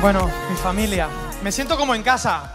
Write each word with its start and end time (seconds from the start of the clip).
Bueno, 0.00 0.30
mi 0.48 0.56
familia, 0.56 1.08
me 1.42 1.52
siento 1.52 1.76
como 1.76 1.94
en 1.94 2.02
casa. 2.02 2.50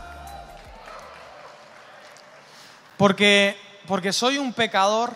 Porque, 2.97 3.55
porque 3.85 4.12
soy 4.12 4.39
un 4.39 4.51
pecador 4.51 5.12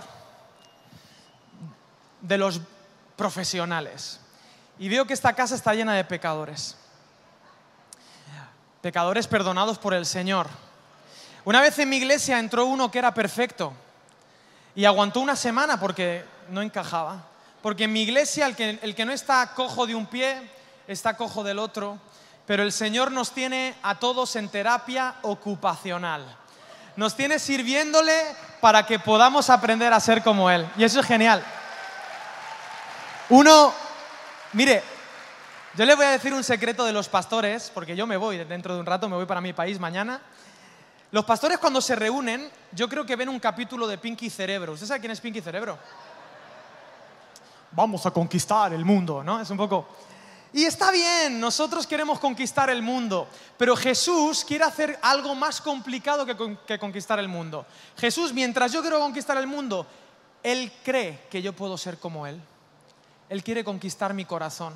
de 2.22 2.38
los 2.38 2.62
profesionales. 3.16 4.20
Y 4.78 4.90
veo 4.90 5.08
que 5.08 5.14
esta 5.14 5.34
casa 5.34 5.56
está 5.56 5.74
llena 5.74 5.96
de 5.96 6.04
pecadores. 6.04 6.78
Pecadores 8.82 9.26
perdonados 9.26 9.80
por 9.80 9.96
el 9.96 10.06
Señor. 10.06 10.48
Una 11.46 11.62
vez 11.62 11.80
en 11.80 11.90
mi 11.90 11.98
iglesia 11.98 12.38
entró 12.38 12.66
uno 12.66 12.92
que 12.92 13.00
era 13.00 13.12
perfecto 13.14 13.74
y 14.76 14.86
aguantó 14.86 15.20
una 15.20 15.36
semana 15.36 15.80
porque 15.80 16.24
no 16.50 16.62
encajaba. 16.62 17.26
Porque 17.62 17.84
en 17.84 17.94
mi 17.94 18.02
iglesia 18.02 18.46
el 18.46 18.56
que, 18.56 18.80
el 18.82 18.96
que 18.96 19.06
no 19.06 19.12
está 19.12 19.54
cojo 19.54 19.86
de 19.86 19.96
un 19.96 20.06
pie, 20.06 20.50
está 20.88 21.16
cojo 21.16 21.44
del 21.44 21.60
otro. 21.60 22.00
Pero 22.46 22.64
el 22.64 22.72
Señor 22.72 23.12
nos 23.12 23.32
tiene 23.32 23.76
a 23.84 24.00
todos 24.00 24.36
en 24.36 24.50
terapia 24.50 25.16
ocupacional. 25.22 26.26
Nos 26.96 27.16
tiene 27.16 27.40
sirviéndole 27.40 28.14
para 28.60 28.86
que 28.86 29.00
podamos 29.00 29.50
aprender 29.50 29.94
a 29.94 30.00
ser 30.00 30.24
como 30.24 30.50
Él. 30.50 30.68
Y 30.78 30.84
eso 30.84 31.00
es 31.00 31.06
genial. 31.06 31.44
Uno, 33.30 33.74
mire, 34.54 34.84
yo 35.76 35.86
le 35.86 35.96
voy 35.96 36.06
a 36.06 36.12
decir 36.12 36.34
un 36.34 36.44
secreto 36.44 36.84
de 36.84 36.92
los 36.92 37.08
pastores, 37.08 37.72
porque 37.74 37.96
yo 37.96 38.06
me 38.06 38.18
voy 38.18 38.38
dentro 38.44 38.74
de 38.74 38.82
un 38.82 38.86
rato, 38.86 39.08
me 39.08 39.16
voy 39.16 39.26
para 39.26 39.40
mi 39.40 39.54
país 39.54 39.80
mañana. 39.80 40.20
Los 41.12 41.26
pastores 41.26 41.58
cuando 41.58 41.82
se 41.82 41.96
reúnen, 41.96 42.50
yo 42.72 42.88
creo 42.88 43.06
que 43.06 43.18
ven 43.18 43.28
un 43.28 43.40
capítulo 43.40 43.86
de 43.86 43.98
Pinky 43.98 44.30
Cerebro. 44.30 44.74
¿Usted 44.74 44.88
sabe 44.88 45.02
quién 45.02 45.12
es 45.12 45.20
Pinky 45.20 45.42
Cerebro? 45.42 45.78
Vamos 47.72 48.06
a 48.06 48.12
conquistar 48.12 48.74
el 48.74 48.86
mundo, 48.86 49.24
¿no? 49.24 49.42
Es 49.42 49.50
un 49.50 49.58
poco... 49.58 49.88
Y 50.54 50.66
está 50.66 50.92
bien, 50.92 51.40
nosotros 51.40 51.88
queremos 51.88 52.20
conquistar 52.20 52.70
el 52.70 52.82
mundo, 52.82 53.26
pero 53.58 53.74
Jesús 53.74 54.44
quiere 54.44 54.66
hacer 54.66 55.00
algo 55.02 55.34
más 55.34 55.62
complicado 55.62 56.26
que, 56.26 56.58
que 56.68 56.78
conquistar 56.78 57.20
el 57.20 57.30
mundo. 57.30 57.66
Jesús, 57.98 58.34
mientras 58.34 58.74
yo 58.74 58.82
quiero 58.82 59.00
conquistar 59.00 59.38
el 59.38 59.48
mundo, 59.48 59.88
Él 60.44 60.72
cree 60.84 61.22
que 61.30 61.42
yo 61.42 61.54
puedo 61.54 61.78
ser 61.78 62.00
como 62.00 62.28
Él. 62.28 62.42
Él 63.30 63.44
quiere 63.44 63.64
conquistar 63.64 64.14
mi 64.14 64.26
corazón. 64.26 64.74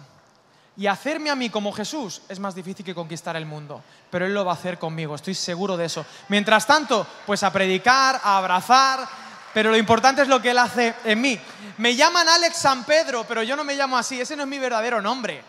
Y 0.78 0.88
hacerme 0.88 1.30
a 1.30 1.36
mí 1.36 1.50
como 1.50 1.72
Jesús 1.72 2.22
es 2.28 2.40
más 2.40 2.54
difícil 2.54 2.86
que 2.86 2.94
conquistar 2.94 3.36
el 3.36 3.46
mundo, 3.46 3.82
pero 4.10 4.26
Él 4.26 4.34
lo 4.34 4.44
va 4.44 4.52
a 4.52 4.56
hacer 4.56 4.78
conmigo, 4.78 5.16
estoy 5.16 5.34
seguro 5.34 5.78
de 5.78 5.86
eso. 5.86 6.06
Mientras 6.28 6.68
tanto, 6.68 7.08
pues 7.26 7.44
a 7.44 7.54
predicar, 7.54 8.20
a 8.22 8.38
abrazar, 8.38 9.08
pero 9.54 9.72
lo 9.72 9.78
importante 9.78 10.22
es 10.22 10.28
lo 10.28 10.42
que 10.42 10.50
Él 10.50 10.58
hace 10.58 10.94
en 11.06 11.22
mí. 11.22 11.40
Me 11.78 11.96
llaman 11.96 12.28
Alex 12.28 12.58
San 12.58 12.84
Pedro, 12.84 13.24
pero 13.26 13.42
yo 13.42 13.56
no 13.56 13.64
me 13.64 13.76
llamo 13.76 13.98
así, 13.98 14.20
ese 14.20 14.36
no 14.36 14.44
es 14.44 14.50
mi 14.50 14.60
verdadero 14.60 15.02
nombre. 15.02 15.42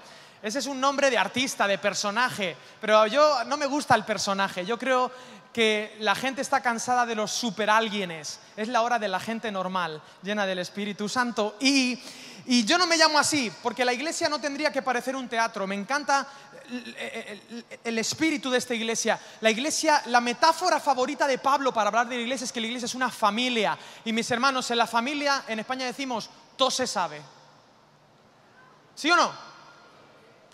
Ese 0.43 0.61
es 0.61 0.67
un 0.67 0.81
nombre 0.81 1.11
de 1.11 1.19
artista, 1.19 1.67
de 1.67 1.79
personaje, 1.79 2.57
pero 2.81 3.05
yo 3.09 3.43
no 3.47 3.57
me 3.57 3.67
gusta 3.67 3.97
el 3.97 4.05
personaje, 4.05 4.65
yo 4.65 4.79
creo 4.79 5.11
que 5.57 5.97
la 6.01 6.15
gente 6.15 6.43
está 6.43 6.61
cansada 6.61 7.07
de 7.07 7.15
los 7.15 7.31
super 7.33 7.71
alguienes. 7.71 8.41
Es 8.59 8.69
la 8.69 8.83
hora 8.83 8.99
de 8.99 9.09
la 9.09 9.19
gente 9.19 9.51
normal, 9.51 10.03
llena 10.23 10.45
del 10.45 10.59
Espíritu 10.59 11.09
Santo. 11.09 11.57
Y, 11.61 11.99
y 12.45 12.67
yo 12.67 12.77
no 12.77 12.87
me 12.87 12.99
llamo 12.99 13.19
así, 13.19 13.51
porque 13.63 13.83
la 13.83 13.95
iglesia 13.95 14.29
no 14.29 14.39
tendría 14.39 14.71
que 14.71 14.83
parecer 14.83 15.17
un 15.17 15.31
teatro. 15.31 15.67
Me 15.67 15.75
encanta 15.75 16.29
el, 16.71 16.95
el- 16.99 17.65
el 17.83 17.99
espíritu 17.99 18.51
de 18.51 18.59
esta 18.59 18.75
iglesia. 18.75 19.19
La 19.41 19.51
iglesia, 19.51 20.03
la 20.09 20.21
metáfora 20.21 20.79
favorita 20.79 21.27
de 21.27 21.39
Pablo 21.39 21.73
para 21.73 21.89
hablar 21.89 22.07
de 22.07 22.17
la 22.17 22.23
iglesia 22.23 22.45
es 22.45 22.53
que 22.53 22.61
la 22.61 22.67
iglesia 22.67 22.85
es 22.85 22.95
una 22.95 23.11
familia. 23.11 23.79
Y 24.05 24.13
mis 24.13 24.31
hermanos, 24.31 24.71
en 24.71 24.77
la 24.77 24.87
familia, 24.87 25.45
en 25.49 25.59
España 25.61 25.87
decimos, 25.87 26.29
todo 26.59 26.71
se 26.71 26.87
sabe. 26.87 27.23
¿Sí 28.95 29.11
o 29.11 29.17
no? 29.17 29.56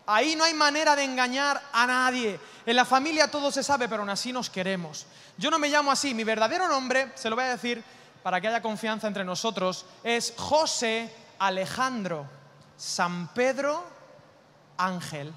Ahí 0.06 0.34
no 0.34 0.45
hay 0.45 0.55
manera 0.55 0.97
de 0.97 1.05
engañar 1.05 1.63
a 1.73 1.86
nadie. 1.86 2.40
En 2.67 2.77
la 2.77 2.85
familia 2.85 3.30
todo 3.30 3.52
se 3.52 3.63
sabe, 3.63 3.89
pero 3.89 4.02
aún 4.02 4.11
así 4.11 4.33
nos 4.33 4.51
queremos. 4.51 5.07
Yo 5.36 5.51
no 5.51 5.58
me 5.58 5.68
llamo 5.68 5.90
así. 5.92 6.14
Mi 6.14 6.24
verdadero 6.24 6.68
nombre, 6.68 7.13
se 7.14 7.30
lo 7.30 7.36
voy 7.36 7.45
a 7.45 7.51
decir 7.51 7.83
para 8.23 8.41
que 8.41 8.48
haya 8.48 8.62
confianza 8.62 9.07
entre 9.07 9.24
nosotros, 9.24 9.85
es 10.05 10.35
José 10.36 11.12
Alejandro 11.39 12.27
San 12.77 13.29
Pedro 13.29 13.85
Ángel. 14.77 15.33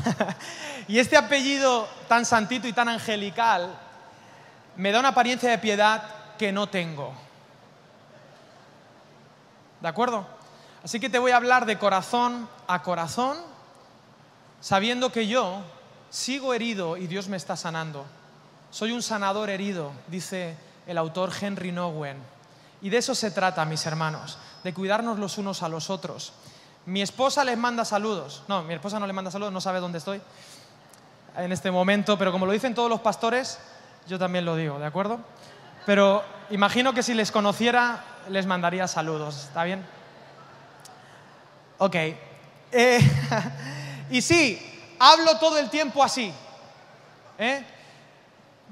y 0.88 0.98
este 0.98 1.16
apellido 1.16 1.86
tan 2.08 2.24
santito 2.24 2.66
y 2.66 2.72
tan 2.72 2.88
angelical 2.88 3.78
me 4.76 4.90
da 4.92 5.00
una 5.00 5.08
apariencia 5.08 5.50
de 5.50 5.58
piedad 5.58 6.19
que 6.40 6.52
no 6.52 6.68
tengo. 6.70 7.12
¿De 9.82 9.88
acuerdo? 9.88 10.26
Así 10.82 10.98
que 10.98 11.10
te 11.10 11.18
voy 11.18 11.32
a 11.32 11.36
hablar 11.36 11.66
de 11.66 11.78
corazón 11.78 12.48
a 12.66 12.82
corazón, 12.82 13.36
sabiendo 14.62 15.12
que 15.12 15.26
yo 15.26 15.60
sigo 16.08 16.54
herido 16.54 16.96
y 16.96 17.08
Dios 17.08 17.28
me 17.28 17.36
está 17.36 17.58
sanando. 17.58 18.06
Soy 18.70 18.92
un 18.92 19.02
sanador 19.02 19.50
herido, 19.50 19.92
dice 20.06 20.56
el 20.86 20.96
autor 20.96 21.30
Henry 21.38 21.72
Nowen. 21.72 22.16
Y 22.80 22.88
de 22.88 22.96
eso 22.96 23.14
se 23.14 23.30
trata, 23.30 23.66
mis 23.66 23.84
hermanos, 23.84 24.38
de 24.64 24.72
cuidarnos 24.72 25.18
los 25.18 25.36
unos 25.36 25.62
a 25.62 25.68
los 25.68 25.90
otros. 25.90 26.32
Mi 26.86 27.02
esposa 27.02 27.44
les 27.44 27.58
manda 27.58 27.84
saludos. 27.84 28.44
No, 28.48 28.62
mi 28.62 28.72
esposa 28.72 28.98
no 28.98 29.06
le 29.06 29.12
manda 29.12 29.30
saludos, 29.30 29.52
no 29.52 29.60
sabe 29.60 29.78
dónde 29.78 29.98
estoy 29.98 30.22
en 31.36 31.52
este 31.52 31.70
momento, 31.70 32.16
pero 32.16 32.32
como 32.32 32.46
lo 32.46 32.52
dicen 32.52 32.74
todos 32.74 32.88
los 32.88 33.00
pastores, 33.00 33.58
yo 34.08 34.18
también 34.18 34.46
lo 34.46 34.56
digo, 34.56 34.78
¿de 34.78 34.86
acuerdo? 34.86 35.20
Pero 35.86 36.24
imagino 36.50 36.92
que 36.92 37.02
si 37.02 37.14
les 37.14 37.32
conociera, 37.32 38.04
les 38.28 38.46
mandaría 38.46 38.86
saludos, 38.86 39.44
¿está 39.44 39.64
bien? 39.64 39.84
Ok. 41.78 41.96
Eh, 42.72 43.00
y 44.10 44.22
sí, 44.22 44.94
hablo 44.98 45.38
todo 45.38 45.58
el 45.58 45.70
tiempo 45.70 46.04
así. 46.04 46.32
¿eh? 47.38 47.64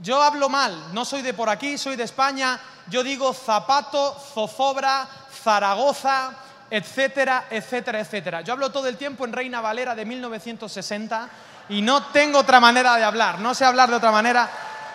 Yo 0.01 0.23
hablo 0.23 0.49
mal, 0.49 0.95
no 0.95 1.05
soy 1.05 1.23
de 1.23 1.35
por 1.35 1.49
aquí, 1.49 1.79
soy 1.79 1.97
de 1.97 2.05
España. 2.05 2.61
Yo 2.89 3.03
digo 3.03 3.33
zapato, 3.33 4.17
zozobra, 4.33 5.09
Zaragoza, 5.43 6.33
etcétera, 6.71 7.47
etcétera, 7.51 8.01
etcétera. 8.01 8.41
Yo 8.43 8.53
hablo 8.53 8.71
todo 8.71 8.87
el 8.89 8.97
tiempo 8.97 9.25
en 9.25 9.33
Reina 9.33 9.61
Valera 9.61 9.95
de 9.95 10.05
1960 10.05 11.29
y 11.71 11.83
no 11.83 12.07
tengo 12.07 12.39
otra 12.39 12.61
manera 12.61 12.97
de 12.97 13.05
hablar, 13.05 13.41
no 13.41 13.55
sé 13.55 13.65
hablar 13.65 13.91
de 13.91 13.97
otra 13.97 14.13
manera. 14.13 14.49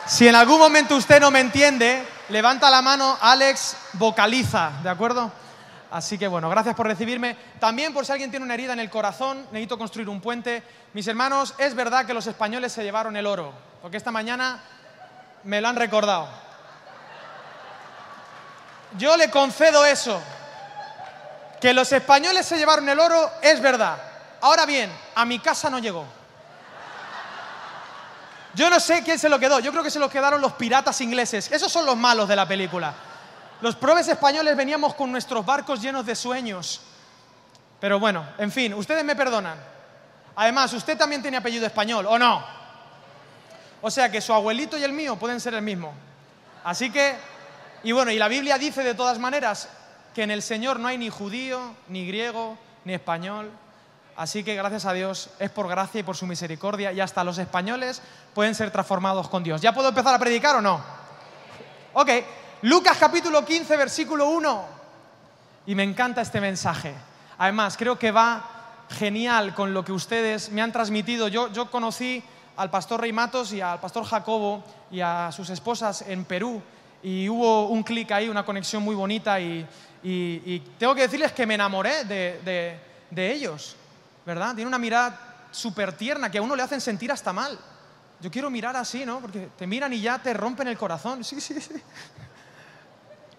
Si 0.06 0.28
en 0.28 0.36
algún 0.36 0.60
momento 0.60 0.96
usted 0.98 1.22
no 1.22 1.32
me 1.32 1.40
entiende, 1.40 2.06
levanta 2.30 2.70
la 2.70 2.82
mano, 2.82 3.18
Alex 3.22 3.78
vocaliza, 3.94 4.72
¿de 4.84 4.90
acuerdo? 4.90 5.32
Así 5.92 6.18
que 6.18 6.28
bueno, 6.28 6.50
gracias 6.50 6.76
por 6.76 6.88
recibirme. 6.88 7.38
También 7.60 7.94
por 7.94 8.06
si 8.06 8.12
alguien 8.12 8.30
tiene 8.30 8.44
una 8.44 8.56
herida 8.56 8.74
en 8.74 8.80
el 8.80 8.90
corazón, 8.90 9.46
necesito 9.52 9.78
construir 9.78 10.10
un 10.10 10.20
puente. 10.20 10.62
Mis 10.94 11.08
hermanos, 11.08 11.54
es 11.58 11.74
verdad 11.74 12.06
que 12.06 12.14
los 12.14 12.28
españoles 12.28 12.74
se 12.74 12.84
llevaron 12.84 13.16
el 13.16 13.26
oro, 13.26 13.54
porque 13.82 13.96
esta 13.96 14.12
mañana 14.12 14.62
me 15.44 15.62
lo 15.62 15.70
han 15.70 15.78
recordado. 15.78 16.28
Yo 18.98 19.16
le 19.16 19.30
concedo 19.30 19.86
eso. 19.86 20.22
Que 21.62 21.74
los 21.74 21.92
españoles 21.94 22.46
se 22.46 22.58
llevaron 22.58 22.90
el 22.90 23.00
oro 23.00 23.32
es 23.42 23.62
verdad. 23.62 23.98
Ahora 24.42 24.66
bien, 24.66 24.92
a 25.16 25.24
mi 25.24 25.40
casa 25.40 25.70
no 25.70 25.80
llegó. 25.80 26.06
Yo 28.56 28.70
no 28.70 28.80
sé 28.80 29.04
quién 29.04 29.18
se 29.18 29.30
lo 29.30 29.40
quedó. 29.40 29.60
Yo 29.60 29.72
creo 29.72 29.84
que 29.84 29.90
se 29.90 30.00
lo 30.00 30.10
quedaron 30.10 30.40
los 30.40 30.54
piratas 30.54 31.02
ingleses. 31.02 31.52
Esos 31.52 31.72
son 31.72 31.86
los 31.86 31.98
malos 31.98 32.28
de 32.28 32.36
la 32.36 32.48
película. 32.48 32.94
Los 33.62 33.76
probes 33.76 34.08
españoles 34.08 34.56
veníamos 34.56 34.94
con 34.94 35.12
nuestros 35.12 35.46
barcos 35.46 35.82
llenos 35.82 36.06
de 36.06 36.16
sueños. 36.16 36.82
Pero 37.80 38.00
bueno, 38.00 38.26
en 38.38 38.52
fin, 38.52 38.74
ustedes 38.74 39.04
me 39.04 39.16
perdonan. 39.16 39.58
Además, 40.36 40.74
usted 40.74 40.98
también 40.98 41.22
tiene 41.22 41.38
apellido 41.38 41.66
español, 41.66 42.06
¿o 42.08 42.18
no? 42.18 42.44
O 43.82 43.92
sea 43.92 44.10
que 44.10 44.22
su 44.22 44.34
abuelito 44.34 44.78
y 44.78 44.84
el 44.84 44.94
mío 44.94 45.18
pueden 45.18 45.40
ser 45.40 45.54
el 45.54 45.62
mismo. 45.62 45.94
Así 46.64 46.90
que, 46.90 47.16
y 47.84 47.92
bueno, 47.92 48.12
y 48.12 48.18
la 48.18 48.28
Biblia 48.28 48.58
dice 48.58 48.84
de 48.84 48.96
todas 48.96 49.20
maneras 49.20 49.68
que 50.16 50.24
en 50.24 50.32
el 50.32 50.42
Señor 50.42 50.80
no 50.80 50.88
hay 50.88 50.98
ni 50.98 51.10
judío, 51.10 51.76
ni 51.88 52.08
griego, 52.08 52.58
ni 52.86 52.94
español. 52.94 53.52
Así 54.16 54.44
que 54.44 54.56
gracias 54.56 54.86
a 54.86 54.94
Dios 54.94 55.30
es 55.40 55.50
por 55.50 55.68
gracia 55.68 56.00
y 56.00 56.04
por 56.04 56.16
su 56.16 56.28
misericordia 56.28 56.92
y 56.92 57.00
hasta 57.02 57.24
los 57.24 57.38
españoles 57.40 58.02
pueden 58.34 58.54
ser 58.54 58.70
transformados 58.72 59.28
con 59.28 59.44
Dios. 59.44 59.62
¿Ya 59.62 59.74
puedo 59.74 59.90
empezar 59.90 60.14
a 60.14 60.20
predicar 60.20 60.56
o 60.56 60.62
no? 60.62 60.84
Ok, 61.94 62.10
Lucas 62.64 62.98
capítulo 63.00 63.44
15, 63.44 63.76
versículo 63.78 64.28
1. 64.30 64.66
Y 65.68 65.76
me 65.76 65.84
encanta 65.84 66.22
este 66.22 66.40
mensaje. 66.42 66.94
Además, 67.38 67.76
creo 67.78 67.98
que 67.98 68.12
va 68.12 68.46
genial 68.90 69.56
con 69.56 69.74
lo 69.74 69.84
que 69.84 69.92
ustedes 69.92 70.52
me 70.52 70.62
han 70.62 70.72
transmitido. 70.72 71.28
Yo, 71.28 71.52
yo 71.52 71.72
conocí 71.72 72.24
al 72.58 72.70
pastor 72.70 73.02
Rey 73.02 73.14
Matos 73.14 73.52
y 73.54 73.62
al 73.62 73.80
pastor 73.80 74.06
Jacobo 74.06 74.64
y 74.92 75.02
a 75.02 75.32
sus 75.32 75.50
esposas 75.50 76.04
en 76.04 76.26
Perú 76.26 76.62
y 77.02 77.28
hubo 77.30 77.68
un 77.68 77.82
clic 77.84 78.12
ahí, 78.12 78.30
una 78.30 78.46
conexión 78.46 78.84
muy 78.84 78.96
bonita 78.96 79.40
y, 79.40 79.66
y- 80.04 80.42
y 80.46 80.60
tengo 80.78 80.94
que 80.94 81.02
decirles 81.02 81.32
que 81.32 81.46
me 81.48 81.56
enamoré 81.56 82.04
de, 82.06 82.40
de- 82.46 82.80
de 83.10 83.34
ellos, 83.34 83.76
¿verdad? 84.26 84.56
Tiene 84.56 84.68
una 84.68 84.78
mirada 84.78 85.48
súper 85.52 85.94
tierna 85.94 86.30
que 86.30 86.38
a 86.38 86.42
uno 86.42 86.56
le 86.56 86.64
hacen 86.64 86.82
sentir 86.82 87.12
hasta 87.12 87.32
mal. 87.32 87.58
Yo 88.20 88.32
quiero 88.32 88.50
mirar 88.50 88.76
así, 88.76 89.06
¿no? 89.06 89.20
Porque 89.20 89.50
te 89.58 89.68
miran 89.68 89.92
y 89.94 90.02
ya 90.02 90.20
te 90.20 90.34
rompen 90.34 90.68
el 90.68 90.78
corazón. 90.78 91.24
Sí, 91.24 91.42
sí, 91.42 91.60
sí. 91.60 91.74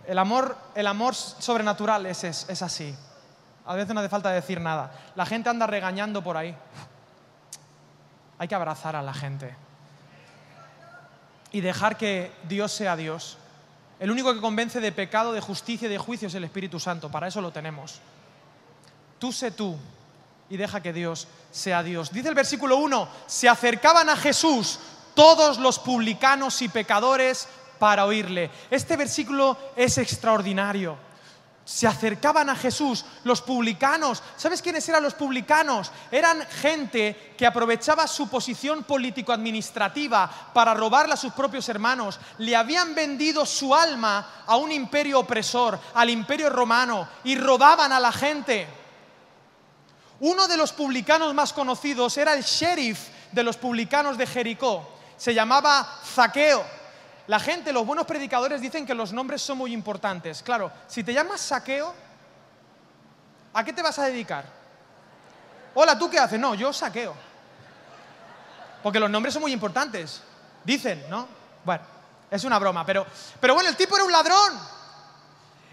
El 0.07 0.19
amor, 0.19 0.57
el 0.75 0.87
amor 0.87 1.15
sobrenatural 1.15 2.05
es, 2.07 2.25
así. 2.63 2.95
A 3.65 3.75
veces 3.75 3.95
no 3.95 4.01
hace 4.01 4.11
falta 4.11 4.31
decir 4.31 4.61
nada. 4.61 4.93
La 5.15 5.25
gente 5.25 5.49
anda 5.49 5.67
regañando 5.67 6.23
por 6.23 6.37
ahí. 6.37 6.55
Hay 8.39 8.47
que 8.47 8.55
abrazar 8.55 8.97
a 8.97 9.03
la 9.03 9.15
gente. 9.15 9.55
Y 11.53 11.63
dejar 11.63 11.97
que 11.97 12.33
Dios 12.47 12.73
sea 12.73 12.97
Dios. 12.97 13.39
El 13.99 14.11
único 14.11 14.35
que 14.35 14.41
convence 14.41 14.81
de 14.81 14.93
pecado, 14.93 15.33
de 15.33 15.41
justicia 15.41 15.87
y 15.87 15.91
de 15.91 15.99
juicio 15.99 16.29
es 16.29 16.35
el 16.35 16.45
Espíritu 16.45 16.79
Santo. 16.79 17.11
Para 17.11 17.29
eso 17.29 17.41
lo 17.41 17.53
tenemos. 17.53 18.01
Tú 19.19 19.33
sé 19.33 19.53
tú 19.53 19.79
y 20.51 20.57
deja 20.57 20.83
que 20.83 20.93
Dios 20.93 21.27
sea 21.51 21.83
Dios. 21.83 22.13
Dice 22.13 22.29
el 22.29 22.35
versículo 22.35 22.77
1, 22.79 23.09
se 23.27 23.49
acercaban 23.49 24.09
a 24.09 24.17
Jesús 24.17 24.79
todos 25.15 25.59
los 25.59 25.79
publicanos 25.79 26.61
y 26.63 26.69
pecadores 26.69 27.49
para 27.79 28.05
oírle. 28.05 28.51
Este 28.71 28.97
versículo 28.97 29.57
es 29.77 29.99
extraordinario. 29.99 30.97
Se 31.65 31.87
acercaban 31.87 32.51
a 32.51 32.57
Jesús 32.57 33.07
los 33.25 33.41
publicanos. 33.41 34.23
¿Sabes 34.37 34.61
quiénes 34.61 34.87
eran 34.87 35.03
los 35.03 35.15
publicanos? 35.15 35.91
Eran 36.11 36.47
gente 36.61 37.35
que 37.39 37.47
aprovechaba 37.47 38.07
su 38.07 38.29
posición 38.29 38.85
político-administrativa 38.85 40.51
para 40.53 40.75
robarle 40.75 41.15
a 41.15 41.17
sus 41.17 41.33
propios 41.33 41.67
hermanos. 41.71 42.21
Le 42.37 42.55
habían 42.55 42.95
vendido 42.95 43.47
su 43.47 43.75
alma 43.75 44.45
a 44.47 44.57
un 44.57 44.73
imperio 44.73 45.21
opresor, 45.21 45.81
al 45.95 46.11
imperio 46.11 46.51
romano, 46.51 47.09
y 47.25 47.35
robaban 47.37 47.93
a 47.93 48.01
la 48.01 48.13
gente. 48.13 48.84
Uno 50.21 50.47
de 50.47 50.57
los 50.57 50.73
publicanos 50.73 51.35
más 51.35 51.53
conocidos 51.53 52.17
era 52.17 52.35
el 52.35 52.43
sheriff 52.43 53.09
de 53.33 53.43
los 53.43 53.57
publicanos 53.57 54.17
de 54.17 54.27
Jericó. 54.27 54.89
Se 55.17 55.35
llamaba 55.35 55.99
Zaqueo. 56.05 56.65
La 57.27 57.41
gente, 57.41 57.73
los 57.73 57.87
buenos 57.87 58.07
predicadores 58.07 58.61
dicen 58.61 58.87
que 58.87 58.95
los 58.95 59.13
nombres 59.13 59.43
son 59.43 59.59
muy 59.59 59.73
importantes. 59.73 60.43
Claro, 60.43 60.71
si 60.87 61.03
te 61.03 61.13
llamas 61.13 61.41
Saqueo, 61.41 61.95
¿a 63.53 63.65
qué 63.65 63.73
te 63.73 63.83
vas 63.83 63.99
a 63.99 64.05
dedicar? 64.05 64.45
Hola, 65.75 65.99
¿tú 65.99 66.09
qué 66.09 66.19
haces? 66.19 66.39
No, 66.39 66.55
yo 66.55 66.73
saqueo. 66.73 67.15
Porque 68.83 69.01
los 69.01 69.11
nombres 69.11 69.35
son 69.35 69.43
muy 69.43 69.53
importantes. 69.53 70.21
Dicen, 70.63 71.05
¿no? 71.09 71.27
Bueno, 71.65 71.83
es 72.31 72.45
una 72.45 72.59
broma, 72.59 72.87
pero, 72.87 73.07
pero 73.41 73.55
bueno, 73.55 73.69
el 73.69 73.77
tipo 73.77 73.97
era 73.97 74.05
un 74.05 74.13
ladrón. 74.13 74.74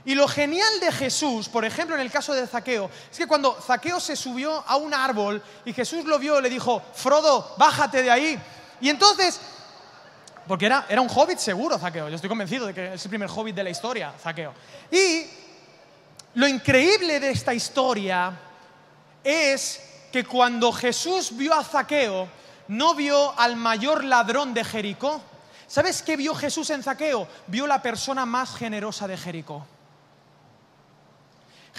Y 0.03 0.15
lo 0.15 0.27
genial 0.27 0.79
de 0.79 0.91
Jesús, 0.91 1.47
por 1.47 1.63
ejemplo, 1.63 1.95
en 1.95 2.01
el 2.01 2.11
caso 2.11 2.33
de 2.33 2.47
Zaqueo, 2.47 2.89
es 3.11 3.17
que 3.17 3.27
cuando 3.27 3.53
Zaqueo 3.61 3.99
se 3.99 4.15
subió 4.15 4.63
a 4.67 4.75
un 4.75 4.93
árbol 4.93 5.43
y 5.63 5.73
Jesús 5.73 6.05
lo 6.05 6.17
vio, 6.17 6.41
le 6.41 6.49
dijo, 6.49 6.81
Frodo, 6.93 7.53
bájate 7.57 8.01
de 8.01 8.09
ahí. 8.09 8.39
Y 8.79 8.89
entonces 8.89 9.39
porque 10.47 10.65
era, 10.65 10.85
era 10.89 11.01
un 11.01 11.09
hobbit 11.09 11.37
seguro, 11.37 11.77
Zaqueo. 11.77 12.09
Yo 12.09 12.15
estoy 12.15 12.27
convencido 12.27 12.65
de 12.65 12.73
que 12.73 12.93
es 12.95 13.05
el 13.05 13.09
primer 13.09 13.29
hobbit 13.29 13.55
de 13.55 13.63
la 13.63 13.69
historia, 13.69 14.13
Zaqueo. 14.19 14.53
Y 14.91 15.25
lo 16.33 16.47
increíble 16.47 17.19
de 17.19 17.29
esta 17.29 17.53
historia 17.53 18.37
es 19.23 19.81
que 20.11 20.25
cuando 20.25 20.71
Jesús 20.71 21.35
vio 21.37 21.53
a 21.53 21.63
Zaqueo, 21.63 22.27
no 22.67 22.95
vio 22.95 23.37
al 23.39 23.55
mayor 23.55 24.03
ladrón 24.03 24.53
de 24.53 24.63
Jericó. 24.63 25.21
¿Sabes 25.67 26.01
qué 26.01 26.17
vio 26.17 26.35
Jesús 26.35 26.69
en 26.71 26.83
Zaqueo? 26.83 27.27
Vio 27.47 27.67
la 27.67 27.81
persona 27.81 28.25
más 28.25 28.55
generosa 28.55 29.07
de 29.07 29.17
Jericó. 29.17 29.65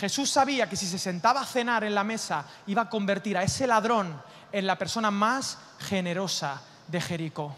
Jesús 0.02 0.30
sabía 0.30 0.68
que 0.68 0.74
si 0.74 0.88
se 0.88 0.98
sentaba 0.98 1.42
a 1.42 1.46
cenar 1.46 1.84
en 1.84 1.94
la 1.94 2.02
mesa 2.02 2.44
iba 2.66 2.82
a 2.82 2.90
convertir 2.90 3.38
a 3.38 3.44
ese 3.44 3.68
ladrón 3.68 4.20
en 4.50 4.66
la 4.66 4.76
persona 4.76 5.12
más 5.12 5.58
generosa 5.78 6.60
de 6.88 7.00
Jericó. 7.00 7.54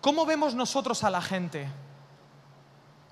¿Cómo 0.00 0.24
vemos 0.24 0.54
nosotros 0.54 1.02
a 1.02 1.10
la 1.10 1.20
gente? 1.20 1.68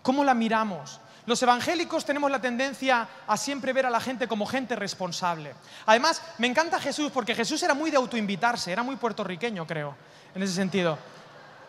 ¿Cómo 0.00 0.22
la 0.22 0.32
miramos? 0.32 1.00
Los 1.26 1.42
evangélicos 1.42 2.04
tenemos 2.04 2.30
la 2.30 2.40
tendencia 2.40 3.08
a 3.26 3.36
siempre 3.36 3.72
ver 3.72 3.86
a 3.86 3.90
la 3.90 3.98
gente 3.98 4.28
como 4.28 4.46
gente 4.46 4.76
responsable. 4.76 5.52
Además, 5.84 6.22
me 6.38 6.46
encanta 6.46 6.78
Jesús 6.78 7.10
porque 7.12 7.34
Jesús 7.34 7.60
era 7.64 7.74
muy 7.74 7.90
de 7.90 7.96
autoinvitarse, 7.96 8.70
era 8.70 8.84
muy 8.84 8.94
puertorriqueño, 8.94 9.66
creo, 9.66 9.96
en 10.32 10.42
ese 10.44 10.54
sentido. 10.54 10.96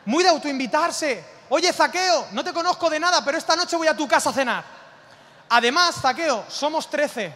Muy 0.06 0.24
de 0.24 0.30
autoinvitarse. 0.30 1.26
Oye, 1.50 1.74
Zaqueo, 1.74 2.28
no 2.34 2.44
te 2.44 2.54
conozco 2.54 2.88
de 2.88 3.00
nada, 3.00 3.26
pero 3.26 3.40
esta 3.40 3.56
noche 3.56 3.76
voy 3.76 3.88
a 3.88 3.98
tu 3.98 4.08
casa 4.08 4.30
a 4.30 4.34
cenar. 4.34 4.77
Además, 5.50 5.96
Zaqueo, 6.02 6.46
somos 6.50 6.90
trece. 6.90 7.34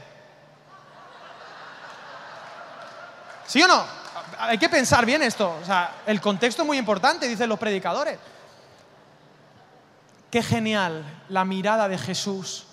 ¿Sí 3.47 3.61
o 3.61 3.67
no? 3.67 4.01
hay 4.41 4.57
que 4.57 4.69
pensar 4.69 5.05
bien 5.05 5.21
esto. 5.21 5.57
O 5.61 5.65
sea, 5.65 5.95
el 6.05 6.19
contexto 6.19 6.63
es 6.63 6.67
muy 6.67 6.77
importante, 6.77 7.27
dicen 7.27 7.47
los 7.47 7.59
predicadores. 7.59 8.17
Qué 10.29 10.41
genial 10.41 11.03
la 11.29 11.45
mirada 11.45 11.87
de 11.87 11.97
Jesús. 11.97 12.65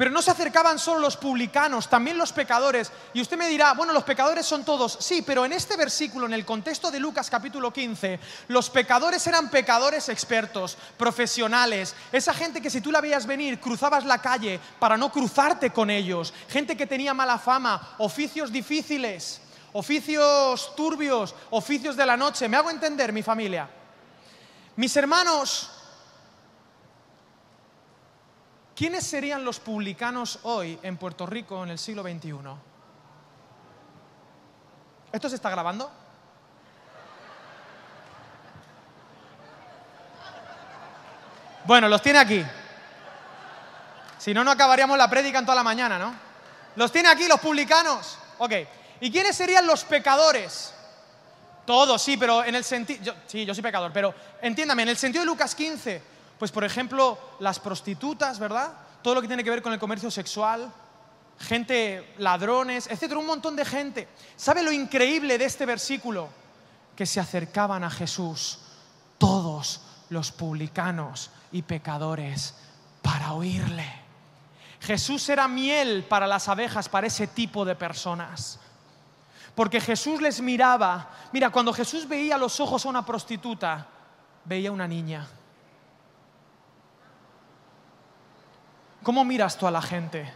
Pero 0.00 0.12
no 0.12 0.22
se 0.22 0.30
acercaban 0.30 0.78
solo 0.78 0.98
los 0.98 1.18
publicanos, 1.18 1.90
también 1.90 2.16
los 2.16 2.32
pecadores. 2.32 2.90
Y 3.12 3.20
usted 3.20 3.36
me 3.36 3.48
dirá, 3.48 3.74
bueno, 3.74 3.92
los 3.92 4.04
pecadores 4.04 4.46
son 4.46 4.64
todos. 4.64 4.96
Sí, 4.98 5.20
pero 5.20 5.44
en 5.44 5.52
este 5.52 5.76
versículo, 5.76 6.24
en 6.24 6.32
el 6.32 6.46
contexto 6.46 6.90
de 6.90 6.98
Lucas 6.98 7.28
capítulo 7.28 7.70
15, 7.70 8.18
los 8.48 8.70
pecadores 8.70 9.26
eran 9.26 9.50
pecadores 9.50 10.08
expertos, 10.08 10.78
profesionales. 10.96 11.94
Esa 12.12 12.32
gente 12.32 12.62
que 12.62 12.70
si 12.70 12.80
tú 12.80 12.90
la 12.90 13.02
veías 13.02 13.26
venir, 13.26 13.60
cruzabas 13.60 14.06
la 14.06 14.22
calle 14.22 14.58
para 14.78 14.96
no 14.96 15.12
cruzarte 15.12 15.68
con 15.68 15.90
ellos. 15.90 16.32
Gente 16.48 16.78
que 16.78 16.86
tenía 16.86 17.12
mala 17.12 17.38
fama, 17.38 17.96
oficios 17.98 18.50
difíciles 18.50 19.42
oficios 19.74 20.74
turbios, 20.74 21.34
oficios 21.50 21.94
de 21.94 22.06
la 22.06 22.16
noche. 22.16 22.48
¿Me 22.48 22.56
hago 22.56 22.70
entender, 22.70 23.12
mi 23.12 23.22
familia? 23.22 23.68
Mis 24.76 24.96
hermanos, 24.96 25.70
¿quiénes 28.80 29.04
serían 29.04 29.44
los 29.44 29.60
publicanos 29.60 30.38
hoy 30.44 30.78
en 30.82 30.96
Puerto 30.96 31.26
Rico 31.26 31.62
en 31.62 31.68
el 31.68 31.78
siglo 31.78 32.02
XXI? 32.02 32.32
¿Esto 35.12 35.28
se 35.28 35.34
está 35.34 35.50
grabando? 35.50 35.92
Bueno, 41.66 41.90
los 41.90 42.00
tiene 42.00 42.20
aquí. 42.20 42.42
Si 44.16 44.32
no, 44.32 44.42
no 44.44 44.50
acabaríamos 44.50 44.96
la 44.96 45.10
prédica 45.10 45.40
en 45.40 45.44
toda 45.44 45.56
la 45.56 45.62
mañana, 45.62 45.98
¿no? 45.98 46.14
Los 46.76 46.90
tiene 46.90 47.10
aquí 47.10 47.28
los 47.28 47.38
publicanos. 47.38 48.16
Ok. 48.38 48.52
¿Y 49.00 49.12
quiénes 49.12 49.36
serían 49.36 49.66
los 49.66 49.84
pecadores? 49.84 50.72
Todos, 51.66 52.00
sí, 52.00 52.16
pero 52.16 52.42
en 52.42 52.54
el 52.54 52.64
sentido... 52.64 53.14
Sí, 53.26 53.44
yo 53.44 53.54
soy 53.54 53.62
pecador, 53.62 53.92
pero 53.92 54.14
entiéndame, 54.40 54.84
en 54.84 54.88
el 54.88 54.96
sentido 54.96 55.20
de 55.20 55.26
Lucas 55.26 55.54
15, 55.54 56.02
pues 56.40 56.50
por 56.50 56.64
ejemplo, 56.64 57.18
las 57.38 57.60
prostitutas, 57.60 58.38
¿verdad? 58.38 58.72
Todo 59.02 59.14
lo 59.14 59.20
que 59.20 59.26
tiene 59.26 59.44
que 59.44 59.50
ver 59.50 59.60
con 59.60 59.74
el 59.74 59.78
comercio 59.78 60.10
sexual, 60.10 60.72
gente, 61.38 62.14
ladrones, 62.16 62.86
etcétera, 62.86 63.20
un 63.20 63.26
montón 63.26 63.54
de 63.54 63.66
gente. 63.66 64.08
¿Sabe 64.36 64.62
lo 64.62 64.72
increíble 64.72 65.36
de 65.36 65.44
este 65.44 65.66
versículo? 65.66 66.30
Que 66.96 67.04
se 67.04 67.20
acercaban 67.20 67.84
a 67.84 67.90
Jesús 67.90 68.60
todos 69.18 69.82
los 70.08 70.32
publicanos 70.32 71.30
y 71.52 71.60
pecadores 71.60 72.54
para 73.02 73.34
oírle. 73.34 74.00
Jesús 74.80 75.28
era 75.28 75.46
miel 75.46 76.06
para 76.08 76.26
las 76.26 76.48
abejas, 76.48 76.88
para 76.88 77.06
ese 77.06 77.26
tipo 77.26 77.66
de 77.66 77.74
personas. 77.74 78.58
Porque 79.54 79.78
Jesús 79.78 80.22
les 80.22 80.40
miraba. 80.40 81.10
Mira, 81.34 81.50
cuando 81.50 81.74
Jesús 81.74 82.08
veía 82.08 82.38
los 82.38 82.60
ojos 82.60 82.86
a 82.86 82.88
una 82.88 83.04
prostituta, 83.04 83.86
veía 84.46 84.72
una 84.72 84.88
niña. 84.88 85.28
¿Cómo 89.02 89.24
miras 89.24 89.56
tú 89.56 89.66
a 89.66 89.70
la 89.70 89.80
gente? 89.80 90.30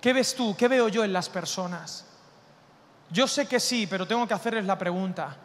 ¿Qué 0.00 0.12
ves 0.12 0.34
tú? 0.34 0.56
¿Qué 0.56 0.68
veo 0.68 0.88
yo 0.88 1.04
en 1.04 1.12
las 1.12 1.28
personas? 1.28 2.04
Yo 3.10 3.26
sé 3.26 3.46
que 3.46 3.60
sí, 3.60 3.86
pero 3.86 4.06
tengo 4.06 4.26
que 4.26 4.34
hacerles 4.34 4.64
la 4.64 4.76
pregunta. 4.78 5.36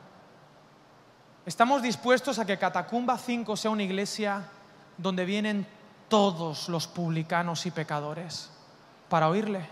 ¿Estamos 1.46 1.82
dispuestos 1.82 2.40
a 2.40 2.46
que 2.46 2.58
Catacumba 2.58 3.18
5 3.18 3.56
sea 3.58 3.72
una 3.72 3.84
iglesia 3.84 4.44
donde 4.98 5.26
vienen 5.26 5.68
todos 6.08 6.70
los 6.70 6.88
publicanos 6.88 7.66
y 7.66 7.72
pecadores 7.72 8.50
para 9.10 9.30
oírle? 9.30 9.68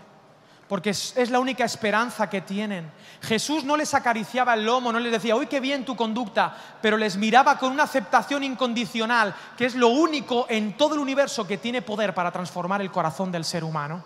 Porque 0.72 0.88
es, 0.88 1.28
la 1.28 1.38
única 1.38 1.66
esperanza 1.66 2.30
que 2.30 2.40
tienen. 2.40 2.90
Jesús 3.20 3.62
no 3.62 3.76
les 3.76 3.92
acariciaba 3.92 4.54
el 4.54 4.64
lomo, 4.64 4.90
no 4.90 4.98
les 4.98 5.12
decía, 5.12 5.36
uy, 5.36 5.46
qué 5.46 5.60
bien 5.60 5.84
tu 5.84 5.94
conducta, 5.94 6.56
pero 6.80 6.96
les 6.96 7.18
miraba 7.18 7.58
con 7.58 7.72
una 7.72 7.82
aceptación 7.82 8.42
incondicional, 8.42 9.34
que 9.54 9.66
es 9.66 9.74
lo 9.74 9.88
único 9.88 10.46
en 10.48 10.74
todo 10.78 10.94
el 10.94 11.00
universo 11.00 11.46
que 11.46 11.58
tiene 11.58 11.82
poder 11.82 12.14
para 12.14 12.30
transformar 12.30 12.80
el 12.80 12.90
corazón 12.90 13.30
del 13.30 13.44
ser 13.44 13.64
humano. 13.64 14.02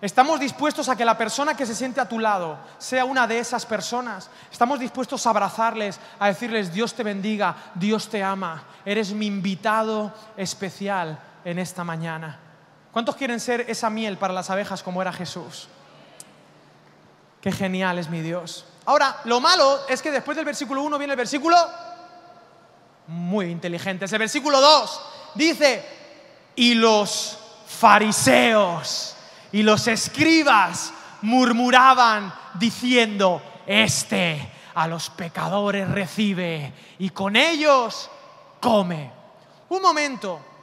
Estamos 0.00 0.40
dispuestos 0.40 0.88
a 0.88 0.96
que 0.96 1.04
la 1.04 1.16
persona 1.16 1.56
que 1.56 1.64
se 1.64 1.76
siente 1.76 2.00
a 2.00 2.08
tu 2.08 2.18
lado 2.18 2.58
sea 2.78 3.04
una 3.04 3.28
de 3.28 3.38
esas 3.38 3.64
personas. 3.66 4.28
Estamos 4.50 4.80
dispuestos 4.80 5.24
a 5.24 5.30
abrazarles, 5.30 6.00
a 6.18 6.26
decirles, 6.26 6.74
Dios 6.74 6.92
te 6.92 7.04
bendiga, 7.04 7.54
Dios 7.76 8.08
te 8.08 8.20
ama, 8.20 8.64
eres 8.84 9.12
mi 9.12 9.26
invitado 9.26 10.12
especial 10.36 11.16
en 11.44 11.60
esta 11.60 11.84
mañana. 11.84 12.40
¿Cuántos 12.94 13.16
quieren 13.16 13.40
ser 13.40 13.62
esa 13.68 13.90
miel 13.90 14.18
para 14.18 14.32
las 14.32 14.50
abejas 14.50 14.80
como 14.80 15.02
era 15.02 15.12
Jesús? 15.12 15.66
Qué 17.40 17.50
genial 17.50 17.98
es 17.98 18.08
mi 18.08 18.20
Dios. 18.20 18.64
Ahora, 18.86 19.20
lo 19.24 19.40
malo 19.40 19.80
es 19.88 20.00
que 20.00 20.12
después 20.12 20.36
del 20.36 20.46
versículo 20.46 20.80
1 20.80 20.96
viene 20.96 21.14
el 21.14 21.16
versículo 21.16 21.56
muy 23.08 23.46
inteligente. 23.46 24.04
Es 24.04 24.12
el 24.12 24.20
versículo 24.20 24.60
2. 24.60 25.00
Dice, 25.34 25.84
y 26.54 26.74
los 26.74 27.36
fariseos 27.66 29.16
y 29.50 29.64
los 29.64 29.88
escribas 29.88 30.92
murmuraban 31.22 32.32
diciendo, 32.54 33.42
este 33.66 34.52
a 34.72 34.86
los 34.86 35.10
pecadores 35.10 35.90
recibe 35.90 36.72
y 37.00 37.10
con 37.10 37.34
ellos 37.34 38.08
come. 38.60 39.10
Un 39.68 39.82
momento, 39.82 40.53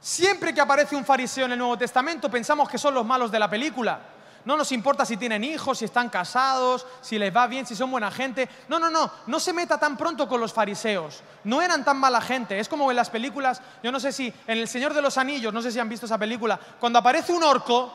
siempre 0.00 0.54
que 0.54 0.60
aparece 0.60 0.96
un 0.96 1.04
fariseo 1.04 1.46
en 1.46 1.52
el 1.52 1.58
Nuevo 1.58 1.78
Testamento 1.78 2.30
pensamos 2.30 2.68
que 2.68 2.78
son 2.78 2.94
los 2.94 3.04
malos 3.04 3.30
de 3.30 3.38
la 3.38 3.48
película. 3.48 4.00
No 4.44 4.56
nos 4.56 4.72
importa 4.72 5.04
si 5.04 5.18
tienen 5.18 5.44
hijos, 5.44 5.78
si 5.78 5.84
están 5.84 6.08
casados, 6.08 6.86
si 7.02 7.18
les 7.18 7.34
va 7.34 7.46
bien, 7.46 7.66
si 7.66 7.76
son 7.76 7.90
buena 7.90 8.10
gente. 8.10 8.48
No, 8.68 8.78
no, 8.78 8.88
no, 8.88 9.10
no 9.26 9.38
se 9.38 9.52
meta 9.52 9.78
tan 9.78 9.98
pronto 9.98 10.26
con 10.26 10.40
los 10.40 10.52
fariseos. 10.52 11.22
No 11.44 11.60
eran 11.60 11.84
tan 11.84 11.98
mala 11.98 12.22
gente. 12.22 12.58
Es 12.58 12.68
como 12.68 12.90
en 12.90 12.96
las 12.96 13.10
películas, 13.10 13.60
yo 13.82 13.92
no 13.92 14.00
sé 14.00 14.12
si 14.12 14.32
en 14.46 14.58
El 14.58 14.66
Señor 14.66 14.94
de 14.94 15.02
los 15.02 15.18
Anillos, 15.18 15.52
no 15.52 15.60
sé 15.60 15.70
si 15.70 15.78
han 15.78 15.90
visto 15.90 16.06
esa 16.06 16.16
película, 16.16 16.58
cuando 16.78 16.98
aparece 16.98 17.32
un 17.32 17.42
orco, 17.42 17.92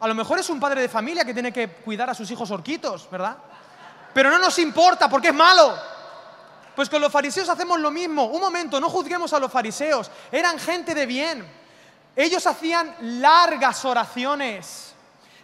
a 0.00 0.08
lo 0.08 0.14
mejor 0.16 0.40
es 0.40 0.50
un 0.50 0.58
padre 0.58 0.80
de 0.80 0.88
familia 0.88 1.24
que 1.24 1.32
tiene 1.32 1.52
que 1.52 1.68
cuidar 1.68 2.10
a 2.10 2.14
sus 2.14 2.28
hijos 2.32 2.50
orquitos, 2.50 3.08
¿verdad? 3.08 3.36
Pero 4.12 4.30
no 4.30 4.38
nos 4.38 4.58
importa 4.58 5.08
porque 5.08 5.28
es 5.28 5.34
malo. 5.34 5.76
Pues 6.74 6.88
con 6.88 7.00
los 7.00 7.12
fariseos 7.12 7.48
hacemos 7.48 7.78
lo 7.78 7.90
mismo. 7.90 8.24
Un 8.24 8.40
momento, 8.40 8.80
no 8.80 8.88
juzguemos 8.88 9.32
a 9.32 9.38
los 9.38 9.52
fariseos. 9.52 10.10
Eran 10.30 10.58
gente 10.58 10.94
de 10.94 11.06
bien. 11.06 11.46
Ellos 12.16 12.46
hacían 12.46 12.94
largas 13.20 13.84
oraciones. 13.84 14.94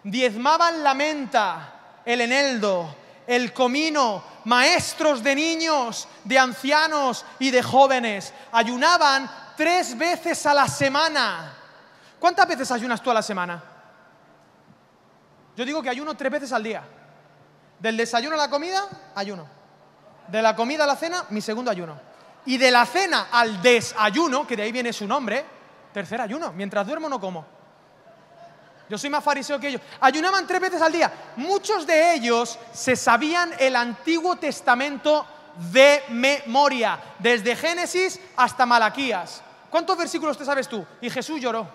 Diezmaban 0.02 0.82
la 0.82 0.94
menta, 0.94 2.00
el 2.04 2.20
eneldo, 2.20 2.94
el 3.26 3.52
comino, 3.52 4.22
maestros 4.44 5.22
de 5.22 5.34
niños, 5.34 6.08
de 6.24 6.38
ancianos 6.38 7.24
y 7.38 7.50
de 7.50 7.62
jóvenes. 7.62 8.32
Ayunaban 8.52 9.30
tres 9.56 9.96
veces 9.96 10.46
a 10.46 10.54
la 10.54 10.66
semana. 10.68 11.54
¿Cuántas 12.18 12.48
veces 12.48 12.70
ayunas 12.70 13.02
tú 13.02 13.10
a 13.10 13.14
la 13.14 13.22
semana? 13.22 13.62
Yo 15.56 15.64
digo 15.64 15.82
que 15.82 15.90
ayuno 15.90 16.16
tres 16.16 16.32
veces 16.32 16.52
al 16.52 16.62
día. 16.62 16.84
Del 17.78 17.96
desayuno 17.96 18.34
a 18.34 18.38
la 18.38 18.50
comida, 18.50 18.88
ayuno. 19.14 19.57
De 20.28 20.42
la 20.42 20.54
comida 20.54 20.84
a 20.84 20.86
la 20.86 20.96
cena, 20.96 21.24
mi 21.30 21.40
segundo 21.40 21.70
ayuno. 21.70 21.98
Y 22.46 22.56
de 22.56 22.70
la 22.70 22.86
cena 22.86 23.28
al 23.30 23.60
desayuno, 23.60 24.46
que 24.46 24.56
de 24.56 24.62
ahí 24.62 24.72
viene 24.72 24.92
su 24.92 25.06
nombre, 25.06 25.44
tercer 25.92 26.20
ayuno. 26.20 26.52
Mientras 26.52 26.86
duermo 26.86 27.08
no 27.08 27.20
como. 27.20 27.44
Yo 28.88 28.96
soy 28.96 29.10
más 29.10 29.22
fariseo 29.22 29.60
que 29.60 29.68
ellos. 29.68 29.82
Ayunaban 30.00 30.46
tres 30.46 30.60
veces 30.60 30.80
al 30.80 30.92
día. 30.92 31.12
Muchos 31.36 31.86
de 31.86 32.14
ellos 32.14 32.58
se 32.72 32.96
sabían 32.96 33.52
el 33.58 33.76
Antiguo 33.76 34.36
Testamento 34.36 35.26
de 35.72 36.04
memoria, 36.10 36.98
desde 37.18 37.56
Génesis 37.56 38.20
hasta 38.36 38.64
Malaquías. 38.64 39.42
¿Cuántos 39.70 39.98
versículos 39.98 40.38
te 40.38 40.44
sabes 40.44 40.68
tú? 40.68 40.86
Y 41.00 41.10
Jesús 41.10 41.40
lloró. 41.40 41.68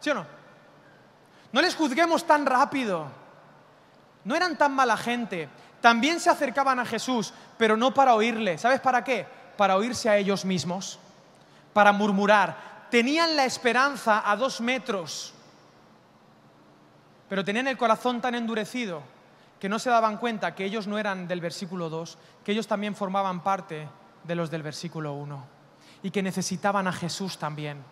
¿Sí 0.00 0.10
o 0.10 0.14
no? 0.14 0.26
No 1.50 1.62
les 1.62 1.74
juzguemos 1.74 2.26
tan 2.26 2.44
rápido. 2.46 3.23
No 4.24 4.34
eran 4.34 4.56
tan 4.56 4.74
mala 4.74 4.96
gente. 4.96 5.48
También 5.80 6.18
se 6.18 6.30
acercaban 6.30 6.80
a 6.80 6.86
Jesús, 6.86 7.32
pero 7.58 7.76
no 7.76 7.92
para 7.92 8.14
oírle. 8.14 8.58
¿Sabes 8.58 8.80
para 8.80 9.04
qué? 9.04 9.26
Para 9.56 9.76
oírse 9.76 10.08
a 10.08 10.16
ellos 10.16 10.44
mismos, 10.44 10.98
para 11.72 11.92
murmurar. 11.92 12.86
Tenían 12.90 13.36
la 13.36 13.44
esperanza 13.44 14.22
a 14.28 14.36
dos 14.36 14.60
metros, 14.60 15.34
pero 17.28 17.44
tenían 17.44 17.68
el 17.68 17.76
corazón 17.76 18.20
tan 18.20 18.34
endurecido 18.34 19.02
que 19.60 19.68
no 19.68 19.78
se 19.78 19.90
daban 19.90 20.18
cuenta 20.18 20.54
que 20.54 20.64
ellos 20.64 20.86
no 20.86 20.98
eran 20.98 21.26
del 21.26 21.40
versículo 21.40 21.88
2, 21.88 22.18
que 22.44 22.52
ellos 22.52 22.66
también 22.66 22.94
formaban 22.94 23.42
parte 23.42 23.88
de 24.22 24.34
los 24.34 24.50
del 24.50 24.62
versículo 24.62 25.14
1 25.14 25.46
y 26.02 26.10
que 26.10 26.22
necesitaban 26.22 26.86
a 26.86 26.92
Jesús 26.92 27.38
también. 27.38 27.82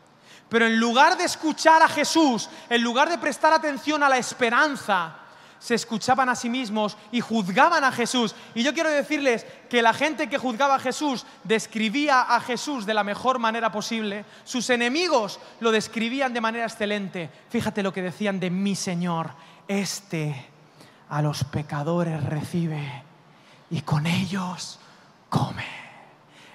Pero 0.49 0.67
en 0.67 0.79
lugar 0.79 1.17
de 1.17 1.25
escuchar 1.25 1.83
a 1.83 1.89
Jesús, 1.89 2.49
en 2.69 2.83
lugar 2.83 3.09
de 3.09 3.19
prestar 3.19 3.53
atención 3.53 4.03
a 4.03 4.09
la 4.09 4.19
esperanza, 4.19 5.17
se 5.63 5.77
escuchaban 5.77 6.29
a 6.29 6.35
sí 6.35 6.51
mismos 6.51 6.97
y 7.13 7.21
juzgaban 7.21 7.85
a 7.85 7.93
Jesús. 7.93 8.35
Y 8.53 8.65
yo 8.65 8.75
quiero 8.75 8.91
decirles 8.91 9.47
que 9.71 9.81
la 9.81 9.95
gente 9.95 10.29
que 10.29 10.37
juzgaba 10.37 10.75
a 10.75 10.81
Jesús 10.81 11.25
describía 11.45 12.23
a 12.23 12.41
Jesús 12.41 12.85
de 12.85 12.95
la 12.95 13.05
mejor 13.05 13.39
manera 13.39 13.71
posible. 13.71 14.25
Sus 14.43 14.69
enemigos 14.71 15.39
lo 15.61 15.71
describían 15.71 16.35
de 16.35 16.41
manera 16.41 16.65
excelente. 16.65 17.31
Fíjate 17.49 17.85
lo 17.85 17.93
que 17.93 18.03
decían 18.03 18.41
de 18.41 18.51
mi 18.51 18.75
Señor. 18.75 19.31
Este 19.69 20.49
a 21.11 21.23
los 21.23 21.45
pecadores 21.45 22.25
recibe 22.25 23.05
y 23.71 23.83
con 23.83 24.07
ellos 24.07 24.81
come. 25.29 25.82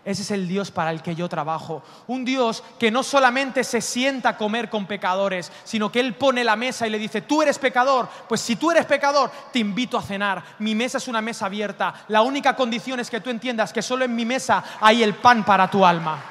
Ese 0.07 0.21
es 0.21 0.31
el 0.31 0.47
Dios 0.47 0.71
para 0.71 0.91
el 0.91 1.01
que 1.01 1.15
yo 1.15 1.27
trabajo. 1.27 1.83
Un 2.07 2.23
Dios 2.23 2.63
que 2.79 2.89
no 2.89 3.03
solamente 3.03 3.65
se 3.65 3.81
sienta 3.81 4.29
a 4.29 4.37
comer 4.37 4.69
con 4.69 4.85
pecadores, 4.85 5.51
sino 5.65 5.91
que 5.91 5.99
Él 5.99 6.15
pone 6.15 6.45
la 6.45 6.55
mesa 6.55 6.87
y 6.87 6.89
le 6.89 6.97
dice, 6.97 7.23
tú 7.23 7.41
eres 7.41 7.59
pecador, 7.59 8.07
pues 8.25 8.39
si 8.39 8.55
tú 8.55 8.71
eres 8.71 8.85
pecador, 8.85 9.29
te 9.51 9.59
invito 9.59 9.97
a 9.97 10.01
cenar. 10.01 10.41
Mi 10.59 10.75
mesa 10.75 10.97
es 10.97 11.09
una 11.09 11.21
mesa 11.21 11.47
abierta. 11.47 11.93
La 12.07 12.21
única 12.21 12.55
condición 12.55 13.01
es 13.01 13.09
que 13.09 13.19
tú 13.19 13.29
entiendas 13.29 13.73
que 13.73 13.81
solo 13.81 14.05
en 14.05 14.15
mi 14.15 14.23
mesa 14.23 14.63
hay 14.79 15.03
el 15.03 15.13
pan 15.13 15.43
para 15.43 15.69
tu 15.69 15.85
alma. 15.85 16.23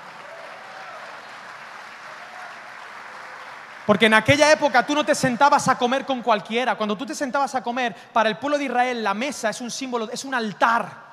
Porque 3.85 4.07
en 4.07 4.15
aquella 4.15 4.51
época 4.51 4.87
tú 4.87 4.95
no 4.95 5.05
te 5.05 5.15
sentabas 5.15 5.69
a 5.69 5.77
comer 5.77 6.07
con 6.07 6.23
cualquiera. 6.23 6.77
Cuando 6.77 6.97
tú 6.97 7.05
te 7.05 7.15
sentabas 7.15 7.55
a 7.55 7.63
comer, 7.63 7.95
para 8.15 8.31
el 8.31 8.39
pueblo 8.39 8.57
de 8.57 8.65
Israel 8.65 9.05
la 9.05 9.13
mesa 9.13 9.51
es 9.51 9.61
un 9.61 9.71
símbolo, 9.71 10.11
es 10.11 10.25
un 10.25 10.35
altar. 10.35 11.06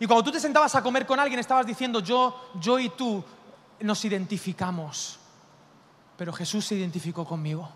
Y 0.00 0.06
cuando 0.06 0.24
tú 0.24 0.32
te 0.32 0.40
sentabas 0.40 0.74
a 0.74 0.82
comer 0.82 1.06
con 1.06 1.18
alguien, 1.18 1.40
estabas 1.40 1.66
diciendo, 1.66 2.00
yo, 2.00 2.50
yo 2.60 2.78
y 2.78 2.90
tú 2.90 3.24
nos 3.80 4.04
identificamos. 4.04 5.18
Pero 6.16 6.32
Jesús 6.32 6.66
se 6.66 6.76
identificó 6.76 7.24
conmigo. 7.24 7.68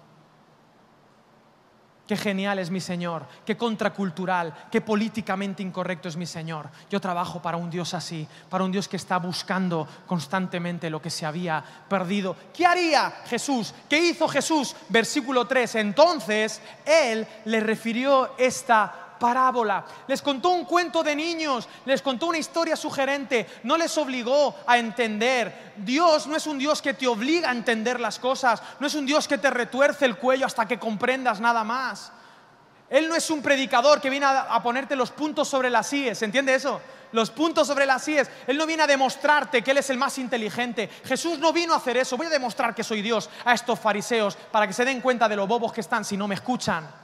Qué 2.06 2.16
genial 2.16 2.58
es 2.58 2.68
mi 2.68 2.80
Señor, 2.80 3.26
qué 3.46 3.56
contracultural, 3.56 4.66
qué 4.70 4.80
políticamente 4.80 5.62
incorrecto 5.62 6.08
es 6.08 6.16
mi 6.16 6.26
Señor. 6.26 6.68
Yo 6.90 7.00
trabajo 7.00 7.40
para 7.40 7.56
un 7.56 7.70
Dios 7.70 7.94
así, 7.94 8.26
para 8.50 8.64
un 8.64 8.72
Dios 8.72 8.88
que 8.88 8.96
está 8.96 9.18
buscando 9.18 9.86
constantemente 10.06 10.90
lo 10.90 11.00
que 11.00 11.10
se 11.10 11.24
había 11.24 11.64
perdido. 11.88 12.36
¿Qué 12.52 12.66
haría 12.66 13.22
Jesús? 13.26 13.72
¿Qué 13.88 13.98
hizo 13.98 14.26
Jesús? 14.26 14.74
Versículo 14.88 15.46
3. 15.46 15.76
Entonces 15.76 16.60
Él 16.84 17.26
le 17.44 17.60
refirió 17.60 18.34
esta 18.36 19.12
parábola, 19.22 19.84
les 20.08 20.20
contó 20.20 20.48
un 20.48 20.64
cuento 20.64 21.04
de 21.04 21.14
niños, 21.14 21.68
les 21.84 22.02
contó 22.02 22.26
una 22.26 22.38
historia 22.38 22.74
sugerente, 22.74 23.46
no 23.62 23.76
les 23.76 23.96
obligó 23.96 24.56
a 24.66 24.78
entender. 24.78 25.74
Dios 25.76 26.26
no 26.26 26.34
es 26.34 26.48
un 26.48 26.58
Dios 26.58 26.82
que 26.82 26.92
te 26.92 27.06
obliga 27.06 27.48
a 27.48 27.52
entender 27.52 28.00
las 28.00 28.18
cosas, 28.18 28.60
no 28.80 28.88
es 28.88 28.96
un 28.96 29.06
Dios 29.06 29.28
que 29.28 29.38
te 29.38 29.48
retuerce 29.48 30.06
el 30.06 30.16
cuello 30.16 30.44
hasta 30.44 30.66
que 30.66 30.80
comprendas 30.80 31.38
nada 31.38 31.62
más. 31.62 32.10
Él 32.90 33.08
no 33.08 33.14
es 33.14 33.30
un 33.30 33.42
predicador 33.42 34.00
que 34.00 34.10
viene 34.10 34.26
a, 34.26 34.60
ponerte 34.60 34.96
los 34.96 35.12
puntos 35.12 35.46
sobre 35.46 35.70
las 35.70 35.92
IES, 35.92 36.20
¿entiende 36.22 36.52
eso? 36.52 36.80
Los 37.12 37.30
puntos 37.30 37.68
sobre 37.68 37.86
las 37.86 38.06
IES. 38.08 38.28
Él 38.48 38.58
no 38.58 38.66
viene 38.66 38.82
a 38.82 38.88
demostrarte 38.88 39.62
que 39.62 39.70
Él 39.70 39.78
es 39.78 39.90
el 39.90 39.98
más 39.98 40.18
inteligente. 40.18 40.90
Jesús 41.04 41.38
no 41.38 41.52
vino 41.52 41.74
a 41.74 41.76
hacer 41.76 41.96
eso. 41.96 42.16
Voy 42.16 42.26
a 42.26 42.30
demostrar 42.30 42.74
que 42.74 42.82
soy 42.82 43.02
Dios 43.02 43.30
a 43.44 43.54
estos 43.54 43.78
fariseos 43.78 44.36
para 44.50 44.66
que 44.66 44.72
se 44.72 44.84
den 44.84 45.00
cuenta 45.00 45.28
de 45.28 45.36
lo 45.36 45.46
bobos 45.46 45.72
que 45.72 45.80
están 45.80 46.04
si 46.04 46.16
no 46.16 46.26
me 46.26 46.34
escuchan. 46.34 47.01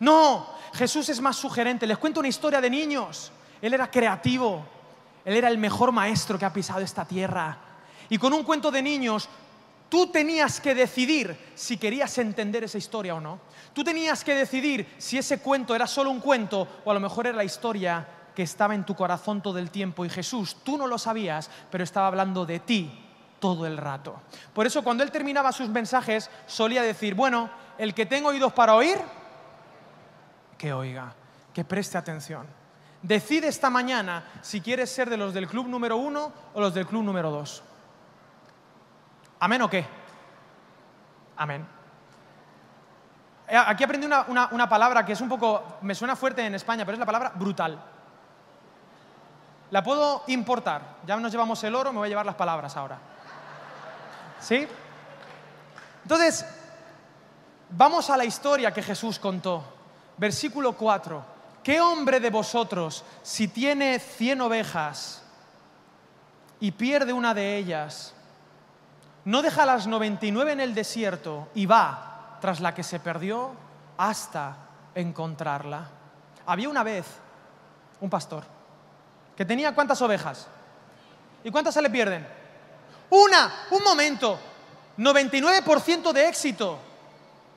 No, 0.00 0.46
Jesús 0.74 1.08
es 1.08 1.20
más 1.20 1.36
sugerente. 1.36 1.86
Les 1.86 1.98
cuento 1.98 2.20
una 2.20 2.28
historia 2.28 2.60
de 2.60 2.70
niños. 2.70 3.32
Él 3.60 3.74
era 3.74 3.90
creativo. 3.90 4.64
Él 5.24 5.36
era 5.36 5.48
el 5.48 5.58
mejor 5.58 5.92
maestro 5.92 6.38
que 6.38 6.44
ha 6.44 6.52
pisado 6.52 6.80
esta 6.80 7.04
tierra. 7.04 7.58
Y 8.08 8.18
con 8.18 8.32
un 8.32 8.44
cuento 8.44 8.70
de 8.70 8.82
niños, 8.82 9.28
tú 9.88 10.06
tenías 10.06 10.60
que 10.60 10.74
decidir 10.74 11.36
si 11.54 11.76
querías 11.76 12.16
entender 12.18 12.64
esa 12.64 12.78
historia 12.78 13.14
o 13.14 13.20
no. 13.20 13.38
Tú 13.72 13.84
tenías 13.84 14.24
que 14.24 14.34
decidir 14.34 14.94
si 14.98 15.18
ese 15.18 15.40
cuento 15.40 15.74
era 15.74 15.86
solo 15.86 16.10
un 16.10 16.20
cuento 16.20 16.66
o 16.84 16.90
a 16.90 16.94
lo 16.94 17.00
mejor 17.00 17.26
era 17.26 17.36
la 17.36 17.44
historia 17.44 18.06
que 18.34 18.42
estaba 18.44 18.74
en 18.74 18.84
tu 18.84 18.94
corazón 18.94 19.42
todo 19.42 19.58
el 19.58 19.70
tiempo. 19.70 20.04
Y 20.04 20.10
Jesús, 20.10 20.58
tú 20.62 20.78
no 20.78 20.86
lo 20.86 20.96
sabías, 20.96 21.50
pero 21.70 21.84
estaba 21.84 22.06
hablando 22.06 22.46
de 22.46 22.60
ti 22.60 22.90
todo 23.40 23.66
el 23.66 23.76
rato. 23.76 24.20
Por 24.54 24.66
eso 24.66 24.82
cuando 24.82 25.02
él 25.02 25.10
terminaba 25.10 25.52
sus 25.52 25.68
mensajes 25.68 26.30
solía 26.46 26.82
decir, 26.82 27.14
bueno, 27.14 27.50
el 27.78 27.94
que 27.94 28.06
tengo 28.06 28.28
oídos 28.28 28.52
para 28.52 28.74
oír, 28.74 28.98
que 30.58 30.72
oiga, 30.72 31.14
que 31.54 31.64
preste 31.64 31.96
atención. 31.96 32.46
Decide 33.00 33.46
esta 33.46 33.70
mañana 33.70 34.24
si 34.42 34.60
quieres 34.60 34.90
ser 34.90 35.08
de 35.08 35.16
los 35.16 35.32
del 35.32 35.46
club 35.46 35.68
número 35.68 35.96
uno 35.96 36.32
o 36.52 36.60
los 36.60 36.74
del 36.74 36.86
club 36.86 37.04
número 37.04 37.30
dos. 37.30 37.62
¿Amén 39.38 39.62
o 39.62 39.70
qué? 39.70 39.86
Amén. 41.36 41.64
Aquí 43.48 43.84
aprendí 43.84 44.06
una, 44.06 44.26
una, 44.50 44.68
palabra 44.68 45.06
que 45.06 45.12
es 45.12 45.20
un 45.20 45.28
poco, 45.28 45.78
me 45.80 45.94
suena 45.94 46.16
fuerte 46.16 46.44
en 46.44 46.54
España, 46.54 46.84
pero 46.84 46.96
es 46.96 46.98
la 46.98 47.06
palabra 47.06 47.32
brutal. 47.34 47.80
La 49.70 49.82
puedo 49.82 50.24
importar. 50.26 50.96
Ya 51.06 51.16
nos 51.16 51.32
llevamos 51.32 51.62
el 51.64 51.74
oro, 51.74 51.92
me 51.92 51.98
voy 51.98 52.06
a 52.06 52.10
llevar 52.10 52.26
las 52.26 52.34
palabras 52.34 52.76
ahora. 52.76 52.98
¿Sí? 54.40 54.66
Entonces, 56.02 56.44
vamos 57.70 58.10
a 58.10 58.16
la 58.16 58.24
historia 58.24 58.72
que 58.72 58.82
Jesús 58.82 59.18
contó. 59.18 59.77
Versículo 60.18 60.72
4. 60.72 61.38
¿Qué 61.62 61.80
hombre 61.80 62.20
de 62.20 62.30
vosotros, 62.30 63.04
si 63.22 63.48
tiene 63.48 63.98
100 63.98 64.40
ovejas 64.40 65.22
y 66.60 66.70
pierde 66.72 67.12
una 67.12 67.34
de 67.34 67.56
ellas, 67.56 68.14
no 69.24 69.42
deja 69.42 69.66
las 69.66 69.86
99 69.86 70.52
en 70.52 70.60
el 70.60 70.74
desierto 70.74 71.48
y 71.54 71.66
va 71.66 72.38
tras 72.40 72.60
la 72.60 72.74
que 72.74 72.82
se 72.82 73.00
perdió 73.00 73.52
hasta 73.96 74.56
encontrarla? 74.94 75.88
Había 76.46 76.68
una 76.68 76.82
vez 76.82 77.06
un 78.00 78.08
pastor 78.08 78.44
que 79.36 79.44
tenía 79.44 79.74
cuántas 79.74 80.00
ovejas. 80.02 80.48
¿Y 81.44 81.50
cuántas 81.50 81.74
se 81.74 81.82
le 81.82 81.90
pierden? 81.90 82.26
Una, 83.10 83.66
un 83.70 83.84
momento. 83.84 84.38
99% 84.98 86.12
de 86.12 86.28
éxito. 86.28 86.78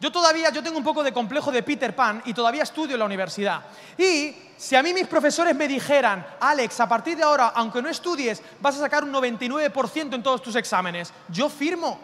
Yo 0.01 0.11
todavía, 0.11 0.49
yo 0.49 0.63
tengo 0.63 0.79
un 0.79 0.83
poco 0.83 1.03
de 1.03 1.13
complejo 1.13 1.51
de 1.51 1.61
Peter 1.61 1.95
Pan 1.95 2.23
y 2.25 2.33
todavía 2.33 2.63
estudio 2.63 2.95
en 2.95 2.99
la 2.99 3.05
universidad. 3.05 3.61
Y 3.95 4.35
si 4.57 4.75
a 4.75 4.81
mí 4.81 4.95
mis 4.95 5.05
profesores 5.05 5.55
me 5.55 5.67
dijeran, 5.67 6.25
Alex, 6.39 6.79
a 6.79 6.89
partir 6.89 7.15
de 7.15 7.21
ahora, 7.21 7.49
aunque 7.49 7.83
no 7.83 7.87
estudies, 7.87 8.41
vas 8.59 8.77
a 8.77 8.79
sacar 8.79 9.03
un 9.03 9.13
99% 9.13 10.15
en 10.15 10.23
todos 10.23 10.41
tus 10.41 10.55
exámenes, 10.55 11.13
yo 11.29 11.49
firmo. 11.49 11.99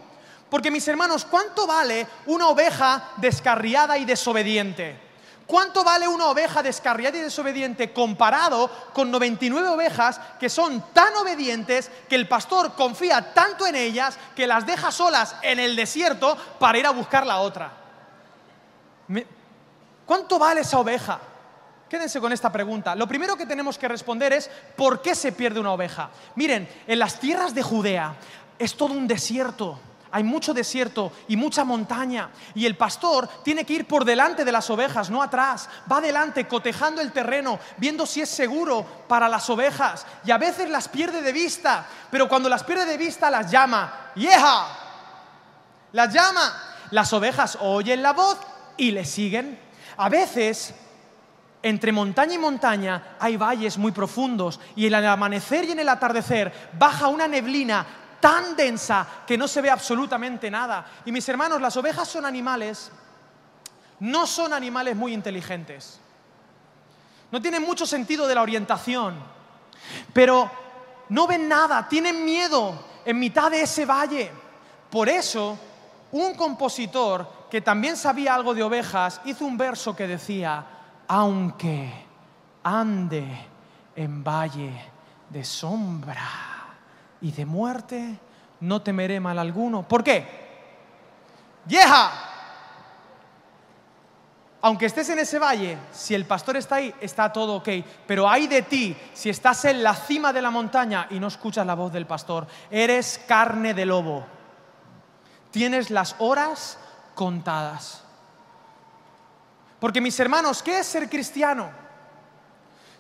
Porque 0.48 0.70
mis 0.70 0.88
hermanos, 0.88 1.26
¿cuánto 1.26 1.66
vale 1.66 2.06
una 2.28 2.50
oveja 2.50 3.14
descarriada 3.18 3.98
y 3.98 4.06
desobediente? 4.06 5.00
¿Cuánto 5.48 5.84
vale 5.84 6.08
una 6.08 6.28
oveja 6.28 6.62
descarriada 6.62 7.18
y 7.18 7.22
desobediente 7.22 7.94
comparado 7.94 8.70
con 8.94 9.10
99 9.10 9.70
ovejas 9.70 10.22
que 10.40 10.50
son 10.50 10.84
tan 10.94 11.16
obedientes 11.16 11.90
que 12.08 12.16
el 12.16 12.28
pastor 12.28 12.76
confía 12.76 13.34
tanto 13.34 13.66
en 13.66 13.76
ellas 13.76 14.20
que 14.36 14.46
las 14.46 14.68
deja 14.68 14.92
solas 14.92 15.36
en 15.42 15.58
el 15.58 15.76
desierto 15.76 16.38
para 16.60 16.78
ir 16.78 16.86
a 16.86 16.92
buscar 16.92 17.26
la 17.26 17.40
otra? 17.40 17.87
¿Cuánto 20.06 20.40
vale 20.40 20.62
esa 20.62 20.80
oveja? 20.80 21.20
Quédense 21.90 22.20
con 22.20 22.34
esta 22.34 22.52
pregunta. 22.52 22.96
Lo 22.96 23.08
primero 23.08 23.38
que 23.38 23.46
tenemos 23.46 23.78
que 23.78 23.88
responder 23.88 24.34
es 24.34 24.50
¿por 24.76 25.02
qué 25.02 25.16
se 25.16 25.32
pierde 25.32 25.60
una 25.60 25.72
oveja? 25.72 26.10
Miren, 26.36 26.68
en 26.86 27.00
las 27.00 27.20
tierras 27.20 27.54
de 27.54 27.64
Judea 27.64 28.16
es 28.60 28.76
todo 28.76 28.94
un 28.94 29.08
desierto. 29.08 29.80
Hay 30.12 30.24
mucho 30.24 30.54
desierto 30.54 31.12
y 31.28 31.36
mucha 31.36 31.64
montaña. 31.64 32.30
Y 32.56 32.66
el 32.66 32.76
pastor 32.76 33.28
tiene 33.44 33.66
que 33.66 33.74
ir 33.74 33.88
por 33.88 34.06
delante 34.06 34.46
de 34.46 34.52
las 34.52 34.70
ovejas, 34.70 35.10
no 35.10 35.22
atrás. 35.22 35.70
Va 35.92 35.98
adelante, 35.98 36.48
cotejando 36.48 37.02
el 37.02 37.12
terreno, 37.12 37.60
viendo 37.78 38.06
si 38.06 38.22
es 38.22 38.30
seguro 38.30 38.86
para 39.08 39.30
las 39.30 39.50
ovejas. 39.50 40.06
Y 40.26 40.32
a 40.32 40.38
veces 40.38 40.70
las 40.70 40.88
pierde 40.88 41.22
de 41.22 41.34
vista. 41.34 41.86
Pero 42.10 42.28
cuando 42.28 42.50
las 42.50 42.64
pierde 42.64 42.86
de 42.86 42.98
vista, 42.98 43.30
las 43.30 43.52
llama. 43.52 44.12
¡Yeja! 44.16 44.68
Las 45.92 46.14
llama. 46.14 46.64
Las 46.92 47.12
ovejas 47.12 47.58
oyen 47.62 48.02
la 48.02 48.14
voz 48.14 48.38
y 48.78 48.92
le 48.92 49.04
siguen. 49.04 49.60
A 49.98 50.10
veces 50.10 50.74
entre 51.64 51.92
montaña 51.92 52.36
y 52.36 52.38
montaña 52.38 53.18
hay 53.20 53.36
valles 53.36 53.78
muy 53.78 53.92
profundos 53.92 54.60
y 54.76 54.88
en 54.88 54.94
el 54.94 55.06
amanecer 55.06 55.66
y 55.66 55.72
en 55.72 55.80
el 55.80 55.90
atardecer 55.90 56.70
baja 56.78 57.08
una 57.08 57.28
neblina 57.28 57.86
tan 58.20 58.56
densa 58.56 59.08
que 59.26 59.38
no 59.38 59.48
se 59.48 59.62
ve 59.62 59.70
absolutamente 59.70 60.50
nada. 60.50 60.86
Y 61.06 61.12
mis 61.12 61.28
hermanos, 61.30 61.62
las 61.62 61.76
ovejas 61.78 62.08
son 62.08 62.26
animales, 62.26 62.92
no 64.00 64.26
son 64.28 64.54
animales 64.54 64.96
muy 64.96 65.14
inteligentes. 65.14 66.00
No 67.32 67.42
tienen 67.42 67.64
mucho 67.64 67.86
sentido 67.86 68.28
de 68.28 68.36
la 68.36 68.42
orientación, 68.42 69.16
pero 70.14 70.50
no 71.10 71.28
ven 71.28 71.48
nada, 71.48 71.88
tienen 71.88 72.24
miedo 72.24 72.86
en 73.04 73.20
mitad 73.20 73.52
de 73.52 73.62
ese 73.62 73.86
valle. 73.86 74.32
Por 74.90 75.10
eso, 75.10 75.58
un 76.12 76.34
compositor 76.36 77.37
que 77.50 77.62
también 77.62 77.98
sabía 77.98 78.36
algo 78.36 78.54
de 78.54 78.64
ovejas 78.64 79.22
hizo 79.26 79.46
un 79.46 79.58
verso 79.58 79.96
que 79.96 80.08
decía, 80.08 80.66
aunque 81.08 81.92
ande 82.64 83.26
en 83.96 84.24
valle 84.24 84.74
de 85.30 85.44
sombra 85.44 86.28
y 87.22 87.32
de 87.32 87.46
muerte, 87.46 88.20
no 88.62 88.82
temeré 88.82 89.20
mal 89.20 89.40
alguno. 89.40 89.88
¿Por 89.88 90.04
qué? 90.04 90.48
¡Vieja! 91.66 92.12
Aunque 94.62 94.88
estés 94.88 95.10
en 95.10 95.20
ese 95.20 95.40
valle, 95.40 95.78
si 95.92 96.16
el 96.16 96.26
pastor 96.26 96.58
está 96.58 96.76
ahí, 96.76 96.94
está 97.00 97.32
todo 97.32 97.58
ok. 97.58 97.70
Pero 98.06 98.30
hay 98.30 98.48
de 98.48 98.64
ti, 98.64 98.98
si 99.14 99.30
estás 99.30 99.66
en 99.66 99.84
la 99.84 99.94
cima 99.94 100.34
de 100.34 100.42
la 100.42 100.52
montaña 100.52 101.08
y 101.10 101.20
no 101.20 101.28
escuchas 101.28 101.66
la 101.66 101.76
voz 101.76 101.94
del 101.94 102.08
pastor, 102.08 102.48
eres 102.72 103.24
carne 103.28 103.74
de 103.74 103.86
lobo. 103.86 104.26
Tienes 105.52 105.90
las 105.90 106.16
horas 106.20 106.80
contadas. 107.18 108.04
Porque 109.80 110.00
mis 110.00 110.18
hermanos, 110.20 110.62
¿qué 110.62 110.80
es 110.80 110.88
ser 110.88 111.10
cristiano? 111.10 111.70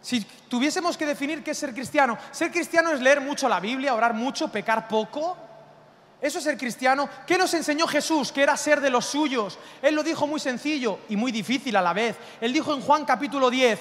Si 0.02 0.22
tuviésemos 0.50 0.98
que 0.98 1.06
definir 1.06 1.44
qué 1.44 1.52
es 1.52 1.58
ser 1.58 1.74
cristiano, 1.74 2.18
ser 2.32 2.52
cristiano 2.52 2.92
es 2.92 3.00
leer 3.00 3.22
mucho 3.22 3.48
la 3.48 3.60
Biblia, 3.60 3.94
orar 3.94 4.16
mucho, 4.16 4.50
pecar 4.50 4.88
poco. 4.88 5.38
Eso 6.20 6.40
es 6.40 6.44
ser 6.44 6.58
cristiano. 6.58 7.08
¿Qué 7.28 7.38
nos 7.38 7.54
enseñó 7.54 7.88
Jesús? 7.88 8.32
Que 8.32 8.42
era 8.42 8.58
ser 8.58 8.82
de 8.82 8.90
los 8.90 9.06
suyos. 9.06 9.60
Él 9.82 9.94
lo 9.94 10.02
dijo 10.02 10.26
muy 10.26 10.40
sencillo 10.40 11.00
y 11.10 11.16
muy 11.16 11.32
difícil 11.32 11.76
a 11.76 11.82
la 11.82 11.94
vez. 11.94 12.18
Él 12.42 12.52
dijo 12.52 12.74
en 12.74 12.82
Juan 12.82 13.06
capítulo 13.06 13.52
10, 13.52 13.80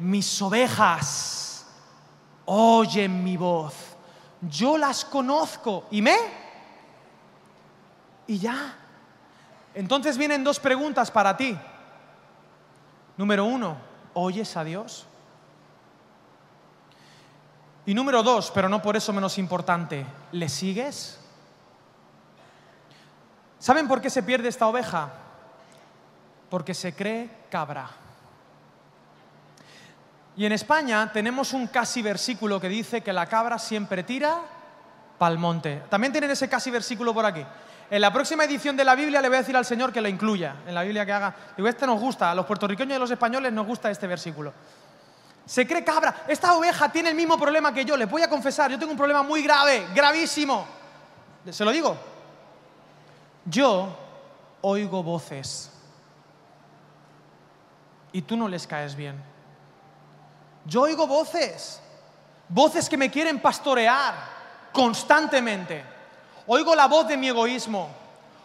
mis 0.00 0.42
ovejas 0.42 1.66
oyen 2.44 3.24
mi 3.24 3.38
voz. 3.38 3.74
Yo 4.42 4.76
las 4.76 5.06
conozco. 5.06 5.86
¿Y 5.90 6.02
me? 6.02 6.16
Y 8.26 8.38
ya. 8.38 8.77
Entonces 9.78 10.18
vienen 10.18 10.42
dos 10.42 10.58
preguntas 10.58 11.08
para 11.08 11.36
ti. 11.36 11.56
Número 13.16 13.44
uno, 13.44 13.76
¿oyes 14.12 14.56
a 14.56 14.64
Dios? 14.64 15.06
Y 17.86 17.94
número 17.94 18.24
dos, 18.24 18.50
pero 18.50 18.68
no 18.68 18.82
por 18.82 18.96
eso 18.96 19.12
menos 19.12 19.38
importante, 19.38 20.04
¿le 20.32 20.48
sigues? 20.48 21.20
¿Saben 23.60 23.86
por 23.86 24.00
qué 24.00 24.10
se 24.10 24.24
pierde 24.24 24.48
esta 24.48 24.66
oveja? 24.66 25.10
Porque 26.50 26.74
se 26.74 26.92
cree 26.92 27.30
cabra. 27.48 27.88
Y 30.36 30.44
en 30.44 30.50
España 30.50 31.12
tenemos 31.12 31.52
un 31.52 31.68
casi 31.68 32.02
versículo 32.02 32.60
que 32.60 32.68
dice 32.68 33.00
que 33.02 33.12
la 33.12 33.26
cabra 33.26 33.60
siempre 33.60 34.02
tira 34.02 34.40
pa'l 35.18 35.38
monte. 35.38 35.84
También 35.88 36.10
tienen 36.10 36.32
ese 36.32 36.48
casi 36.48 36.72
versículo 36.72 37.14
por 37.14 37.24
aquí. 37.24 37.46
En 37.90 38.02
la 38.02 38.12
próxima 38.12 38.44
edición 38.44 38.76
de 38.76 38.84
la 38.84 38.94
Biblia 38.94 39.22
le 39.22 39.28
voy 39.28 39.36
a 39.36 39.40
decir 39.40 39.56
al 39.56 39.64
Señor 39.64 39.92
que 39.92 40.00
lo 40.00 40.08
incluya. 40.08 40.56
En 40.66 40.74
la 40.74 40.82
Biblia 40.82 41.06
que 41.06 41.12
haga. 41.12 41.34
Digo, 41.56 41.68
este 41.68 41.86
nos 41.86 41.98
gusta. 41.98 42.30
A 42.30 42.34
los 42.34 42.44
puertorriqueños 42.44 42.92
y 42.92 42.96
a 42.96 42.98
los 42.98 43.10
españoles 43.10 43.52
nos 43.52 43.66
gusta 43.66 43.90
este 43.90 44.06
versículo. 44.06 44.52
Se 45.46 45.66
cree 45.66 45.82
cabra. 45.82 46.24
Esta 46.28 46.54
oveja 46.54 46.92
tiene 46.92 47.08
el 47.08 47.14
mismo 47.14 47.38
problema 47.38 47.72
que 47.72 47.86
yo. 47.86 47.96
Les 47.96 48.10
voy 48.10 48.20
a 48.20 48.28
confesar. 48.28 48.70
Yo 48.70 48.78
tengo 48.78 48.92
un 48.92 48.98
problema 48.98 49.22
muy 49.22 49.42
grave, 49.42 49.86
gravísimo. 49.94 50.66
¿Se 51.50 51.64
lo 51.64 51.70
digo? 51.70 51.96
Yo 53.46 53.96
oigo 54.60 55.02
voces. 55.02 55.72
Y 58.12 58.20
tú 58.20 58.36
no 58.36 58.48
les 58.48 58.66
caes 58.66 58.94
bien. 58.94 59.18
Yo 60.66 60.82
oigo 60.82 61.06
voces. 61.06 61.80
Voces 62.50 62.86
que 62.86 62.98
me 62.98 63.10
quieren 63.10 63.40
pastorear 63.40 64.14
constantemente. 64.72 65.97
Oigo 66.48 66.74
la 66.74 66.88
voz 66.88 67.06
de 67.06 67.16
mi 67.16 67.28
egoísmo. 67.28 67.90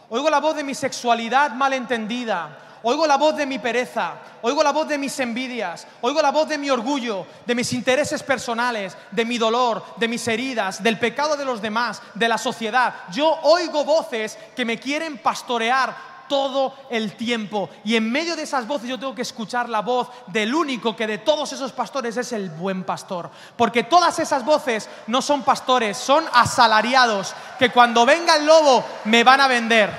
Oigo 0.09 0.29
la 0.29 0.39
voz 0.39 0.55
de 0.55 0.63
mi 0.63 0.75
sexualidad 0.75 1.51
malentendida. 1.51 2.59
Oigo 2.85 3.07
la 3.07 3.15
voz 3.15 3.37
de 3.37 3.45
mi 3.45 3.59
pereza, 3.59 4.15
oigo 4.41 4.61
la 4.61 4.73
voz 4.73 4.89
de 4.89 4.97
mis 4.97 5.17
envidias, 5.21 5.87
oigo 6.01 6.21
la 6.21 6.31
voz 6.31 6.49
de 6.49 6.57
mi 6.57 6.69
orgullo, 6.69 7.25
de 7.45 7.55
mis 7.55 7.71
intereses 7.71 8.21
personales, 8.21 8.97
de 9.09 9.23
mi 9.23 9.37
dolor, 9.37 9.81
de 9.95 10.09
mis 10.09 10.27
heridas, 10.27 10.83
del 10.83 10.99
pecado 10.99 11.37
de 11.37 11.45
los 11.45 11.61
demás, 11.61 12.01
de 12.13 12.27
la 12.27 12.37
sociedad. 12.37 12.93
Yo 13.09 13.39
oigo 13.43 13.85
voces 13.85 14.37
que 14.53 14.65
me 14.65 14.77
quieren 14.81 15.17
pastorear 15.17 15.95
todo 16.27 16.73
el 16.89 17.15
tiempo. 17.15 17.69
Y 17.83 17.95
en 17.95 18.11
medio 18.11 18.35
de 18.35 18.43
esas 18.43 18.67
voces 18.67 18.89
yo 18.89 18.99
tengo 18.99 19.15
que 19.15 19.21
escuchar 19.21 19.69
la 19.69 19.81
voz 19.81 20.09
del 20.27 20.53
único 20.53 20.95
que 20.95 21.07
de 21.07 21.19
todos 21.19 21.51
esos 21.53 21.71
pastores 21.71 22.17
es 22.17 22.31
el 22.33 22.49
buen 22.49 22.83
pastor. 22.83 23.29
Porque 23.55 23.83
todas 23.83 24.19
esas 24.19 24.43
voces 24.43 24.89
no 25.07 25.21
son 25.21 25.43
pastores, 25.43 25.97
son 25.97 26.25
asalariados 26.33 27.33
que 27.57 27.69
cuando 27.69 28.05
venga 28.05 28.35
el 28.35 28.45
lobo 28.45 28.83
me 29.05 29.23
van 29.23 29.41
a 29.41 29.47
vender. 29.47 29.89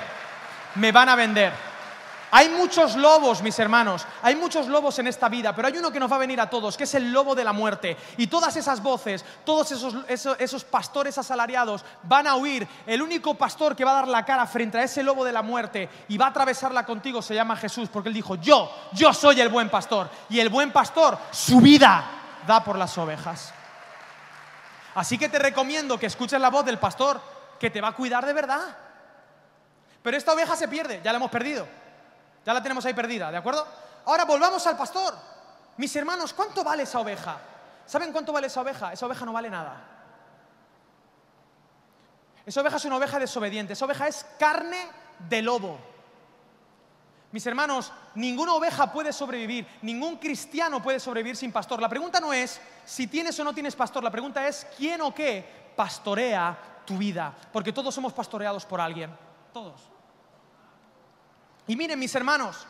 Me 0.75 0.91
van 0.91 1.09
a 1.09 1.15
vender. 1.15 1.64
Hay 2.31 2.49
muchos 2.49 2.95
lobos, 2.95 3.41
mis 3.41 3.57
hermanos, 3.59 4.05
hay 4.21 4.35
muchos 4.35 4.67
lobos 4.67 4.97
en 4.99 5.07
esta 5.07 5.29
vida, 5.29 5.55
pero 5.55 5.67
hay 5.67 5.77
uno 5.77 5.91
que 5.91 5.99
nos 5.99 6.11
va 6.11 6.15
a 6.15 6.19
venir 6.19 6.41
a 6.41 6.49
todos, 6.49 6.75
que 6.75 6.83
es 6.83 6.95
el 6.95 7.11
lobo 7.11 7.35
de 7.35 7.43
la 7.43 7.53
muerte. 7.53 7.95
Y 8.17 8.27
todas 8.27 8.55
esas 8.55 8.81
voces, 8.81 9.23
todos 9.45 9.71
esos, 9.71 9.95
esos, 10.39 10.63
pastores 10.63 11.17
asalariados 11.17 11.85
van 12.03 12.27
a 12.27 12.35
huir. 12.35 12.67
El 12.85 13.01
único 13.01 13.35
pastor 13.35 13.75
que 13.75 13.85
va 13.85 13.91
a 13.91 13.95
dar 13.95 14.07
la 14.07 14.25
cara 14.25 14.45
frente 14.47 14.77
a 14.77 14.83
ese 14.83 15.03
lobo 15.03 15.23
de 15.23 15.31
la 15.31 15.41
muerte 15.41 15.89
y 16.09 16.17
va 16.17 16.25
a 16.25 16.29
atravesarla 16.29 16.85
contigo 16.85 17.21
se 17.21 17.35
llama 17.35 17.55
Jesús, 17.55 17.89
porque 17.89 18.09
él 18.09 18.15
dijo, 18.15 18.35
yo, 18.35 18.71
yo 18.93 19.13
soy 19.13 19.39
el 19.41 19.49
buen 19.49 19.69
pastor. 19.69 20.09
Y 20.29 20.39
el 20.39 20.49
buen 20.49 20.71
pastor, 20.71 21.17
su 21.31 21.61
vida 21.61 22.05
da 22.45 22.63
por 22.63 22.77
las 22.77 22.97
ovejas. 22.97 23.53
Así 24.95 25.17
que 25.17 25.29
te 25.29 25.39
recomiendo 25.39 25.99
que 25.99 26.05
escuches 26.05 26.39
la 26.39 26.49
voz 26.49 26.65
del 26.65 26.79
pastor, 26.79 27.21
que 27.59 27.69
te 27.69 27.81
va 27.81 27.89
a 27.89 27.95
cuidar 27.95 28.25
de 28.25 28.33
verdad. 28.33 28.77
Pero 30.01 30.17
esta 30.17 30.33
oveja 30.33 30.55
se 30.55 30.67
pierde, 30.67 31.01
ya 31.03 31.11
la 31.11 31.17
hemos 31.17 31.31
perdido. 31.31 31.67
Ya 32.45 32.53
la 32.53 32.61
tenemos 32.61 32.85
ahí 32.85 32.93
perdida, 32.93 33.31
¿de 33.31 33.37
acuerdo? 33.37 33.65
Ahora 34.05 34.25
volvamos 34.25 34.65
al 34.67 34.77
pastor. 34.77 35.15
Mis 35.77 35.95
hermanos, 35.95 36.33
¿cuánto 36.33 36.63
vale 36.63 36.83
esa 36.83 36.99
oveja? 36.99 37.37
¿Saben 37.85 38.11
cuánto 38.11 38.31
vale 38.31 38.47
esa 38.47 38.61
oveja? 38.61 38.93
Esa 38.93 39.05
oveja 39.05 39.25
no 39.25 39.33
vale 39.33 39.49
nada. 39.49 39.81
Esa 42.45 42.61
oveja 42.61 42.77
es 42.77 42.85
una 42.85 42.97
oveja 42.97 43.19
desobediente. 43.19 43.73
Esa 43.73 43.85
oveja 43.85 44.07
es 44.07 44.25
carne 44.37 44.87
de 45.27 45.41
lobo. 45.41 45.79
Mis 47.31 47.45
hermanos, 47.47 47.91
ninguna 48.13 48.53
oveja 48.53 48.91
puede 48.93 49.11
sobrevivir, 49.11 49.67
ningún 49.81 50.17
cristiano 50.17 50.81
puede 50.81 51.01
sobrevivir 51.01 51.35
sin 51.35 51.51
pastor. 51.51 51.81
La 51.81 51.89
pregunta 51.89 52.21
no 52.21 52.31
es 52.31 52.61
si 52.85 53.07
tienes 53.07 53.37
o 53.39 53.43
no 53.43 53.53
tienes 53.53 53.75
pastor, 53.75 54.03
la 54.03 54.11
pregunta 54.11 54.47
es 54.47 54.65
quién 54.77 55.01
o 55.01 55.13
qué 55.13 55.73
pastorea 55.75 56.57
tu 56.85 56.97
vida, 56.97 57.33
porque 57.51 57.73
todos 57.73 57.93
somos 57.93 58.13
pastoreados 58.13 58.65
por 58.65 58.79
alguien, 58.79 59.11
todos. 59.51 59.94
Y 61.67 61.75
miren, 61.75 61.99
mis 61.99 62.13
hermanos, 62.15 62.65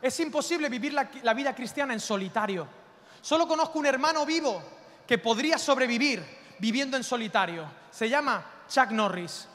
es 0.00 0.20
imposible 0.20 0.68
vivir 0.68 0.92
la, 0.92 1.34
vida 1.34 1.54
cristiana 1.54 1.94
en 1.94 2.00
solitario. 2.00 2.66
Solo 3.20 3.48
conozco 3.48 3.78
un 3.78 3.86
hermano 3.86 4.26
vivo 4.26 4.62
que 5.06 5.18
podría 5.18 5.58
sobrevivir 5.58 6.22
viviendo 6.58 6.96
en 6.96 7.04
solitario. 7.04 7.66
Se 7.90 8.08
llama 8.08 8.44
Chuck 8.68 8.90
Norris. 8.90 9.48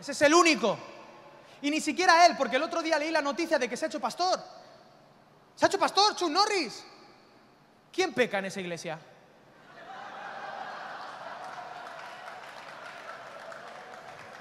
Ese 0.00 0.12
es 0.12 0.22
el 0.22 0.34
único. 0.34 0.78
Y 1.62 1.70
ni 1.70 1.80
siquiera 1.80 2.26
él, 2.26 2.36
porque 2.36 2.56
el 2.56 2.62
otro 2.62 2.82
día 2.82 2.98
leí 2.98 3.10
la 3.10 3.22
noticia 3.22 3.58
de 3.58 3.68
que 3.68 3.76
se 3.76 3.86
ha 3.86 3.88
hecho 3.88 4.00
pastor. 4.00 4.38
Se 5.54 5.64
ha 5.64 5.68
hecho 5.68 5.78
pastor, 5.78 6.16
Chuck 6.16 6.30
Norris. 6.30 6.84
¿Quién 7.92 8.12
peca 8.12 8.40
en 8.40 8.46
esa 8.46 8.60
iglesia? 8.60 8.98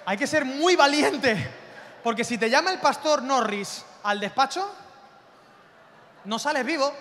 Hay 0.06 0.18
que 0.18 0.28
ser 0.28 0.46
muy 0.46 0.76
valiente, 0.76 1.52
porque 2.04 2.24
si 2.24 2.38
te 2.38 2.50
llama 2.50 2.72
el 2.72 2.80
pastor 2.80 3.22
Norris 3.22 3.86
al 4.04 4.20
despacho, 4.20 4.70
no 6.26 6.40
sales 6.40 6.66
vivo. 6.66 6.92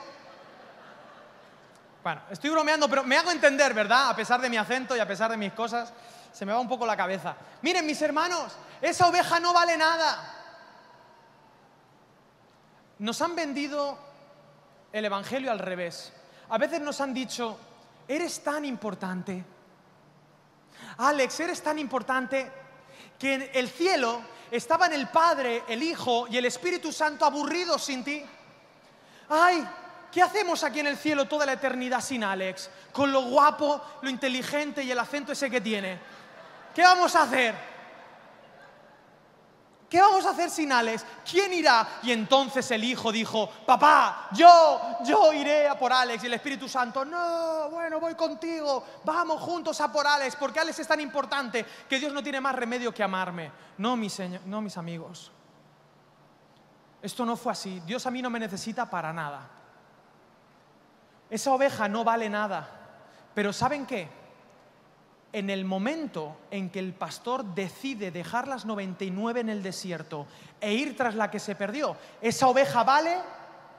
Bueno, 2.03 2.23
estoy 2.31 2.51
bromeando, 2.51 2.89
pero 2.89 3.05
me 3.05 3.17
hago 3.17 3.31
entender, 3.31 3.75
¿verdad? 3.75 4.11
A 4.11 4.17
pesar 4.17 4.41
de 4.41 4.49
mi 4.49 4.57
acento 4.57 4.97
y 4.97 5.01
a 5.01 5.07
pesar 5.07 5.31
de 5.31 5.37
mis 5.37 5.53
cosas, 5.53 5.93
se 6.33 6.47
me 6.47 6.53
va 6.53 6.59
un 6.59 6.69
poco 6.69 6.87
la 6.87 6.97
cabeza. 6.97 7.37
Miren, 7.63 7.85
mis 7.87 8.01
hermanos, 8.01 8.53
esa 8.81 9.09
oveja 9.09 9.41
no 9.41 9.53
vale 9.53 9.77
nada. 9.77 10.37
Nos 12.99 13.21
han 13.21 13.35
vendido 13.35 13.99
el 14.93 15.05
Evangelio 15.05 15.51
al 15.51 15.59
revés. 15.59 16.13
A 16.49 16.59
veces 16.59 16.81
nos 16.81 17.01
han 17.01 17.13
dicho, 17.15 17.59
eres 18.09 18.43
tan 18.43 18.65
importante. 18.65 19.45
Alex, 20.99 21.41
eres 21.41 21.63
tan 21.63 21.79
importante 21.79 22.51
que 23.21 23.35
en 23.35 23.51
el 23.53 23.69
cielo 23.69 24.23
estaban 24.51 24.93
el 24.95 25.09
Padre, 25.09 25.63
el 25.69 25.83
Hijo 25.83 26.27
y 26.29 26.39
el 26.39 26.47
Espíritu 26.47 26.91
Santo 26.91 27.27
aburridos 27.27 27.85
sin 27.85 28.03
ti. 28.03 28.25
Ay, 29.29 29.65
¿qué 30.11 30.23
hacemos 30.23 30.65
aquí 30.65 30.81
en 30.81 30.87
el 30.87 30.97
cielo 30.97 31.27
toda 31.27 31.45
la 31.45 31.53
eternidad 31.53 32.01
sin 32.01 32.25
Alex? 32.25 32.71
Con 32.93 33.13
lo 33.13 33.23
guapo, 33.23 33.81
lo 34.01 34.09
inteligente 34.09 34.83
y 34.83 34.91
el 34.91 34.99
acento 34.99 35.33
ese 35.33 35.51
que 35.51 35.61
tiene. 35.61 35.99
¿Qué 36.75 36.83
vamos 36.83 37.15
a 37.15 37.25
hacer? 37.25 37.55
¿Qué 39.91 40.01
vamos 40.01 40.25
a 40.25 40.31
hacer 40.31 40.49
sin 40.51 40.71
Alex? 40.71 41.05
¿Quién 41.29 41.53
irá? 41.53 41.99
Y 42.05 42.13
entonces 42.13 42.71
el 42.71 42.85
hijo 42.85 43.11
dijo, 43.11 43.51
papá, 43.67 44.29
yo, 44.31 44.81
yo 45.05 45.33
iré 45.33 45.67
a 45.67 45.77
por 45.77 45.93
Alex. 45.93 46.23
Y 46.23 46.27
el 46.29 46.35
Espíritu 46.35 46.69
Santo, 46.69 47.05
no, 47.05 47.69
bueno, 47.71 47.99
voy 47.99 48.15
contigo, 48.15 48.85
vamos 49.03 49.43
juntos 49.43 49.81
a 49.81 49.91
por 49.91 50.07
Alex, 50.07 50.37
porque 50.37 50.61
Alex 50.61 50.79
es 50.79 50.87
tan 50.87 51.01
importante 51.01 51.67
que 51.89 51.99
Dios 51.99 52.13
no 52.13 52.23
tiene 52.23 52.41
más 52.41 52.55
remedio 52.55 52.95
que 52.95 53.03
amarme. 53.03 53.51
No, 53.79 53.97
mis, 53.97 54.17
no, 54.47 54.61
mis 54.61 54.77
amigos. 54.77 55.33
Esto 57.03 57.27
no 57.27 57.37
fue 57.37 57.51
así. 57.51 57.83
Dios 57.85 58.07
a 58.07 58.13
mí 58.13 58.23
no 58.23 58.31
me 58.31 58.39
necesita 58.39 58.89
para 58.89 59.13
nada. 59.13 59.51
Esa 61.29 61.51
oveja 61.51 61.89
no 61.89 62.05
vale 62.05 62.31
nada. 62.31 62.69
Pero 63.35 63.53
¿saben 63.53 63.87
qué? 63.87 64.09
En 65.33 65.51
el 65.51 65.65
momento 65.65 66.37
en 66.51 66.71
que 66.71 66.79
el 66.79 66.93
pastor 66.93 67.45
decide 67.45 68.11
dejar 68.11 68.49
las 68.49 68.65
99 68.65 69.41
en 69.41 69.49
el 69.49 69.63
desierto 69.63 70.27
e 70.61 70.73
ir 70.73 70.97
tras 70.97 71.15
la 71.15 71.31
que 71.31 71.39
se 71.39 71.55
perdió, 71.55 71.97
esa 72.21 72.49
oveja 72.49 72.83
vale 72.83 73.17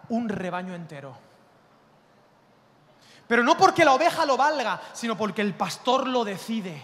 un 0.10 0.30
rebaño 0.30 0.74
entero. 0.74 1.16
Pero 3.28 3.44
no 3.44 3.58
porque 3.58 3.86
la 3.86 3.94
oveja 3.94 4.26
lo 4.26 4.38
valga, 4.38 4.82
sino 4.94 5.18
porque 5.18 5.42
el 5.42 5.54
pastor 5.54 6.08
lo 6.08 6.24
decide. 6.24 6.82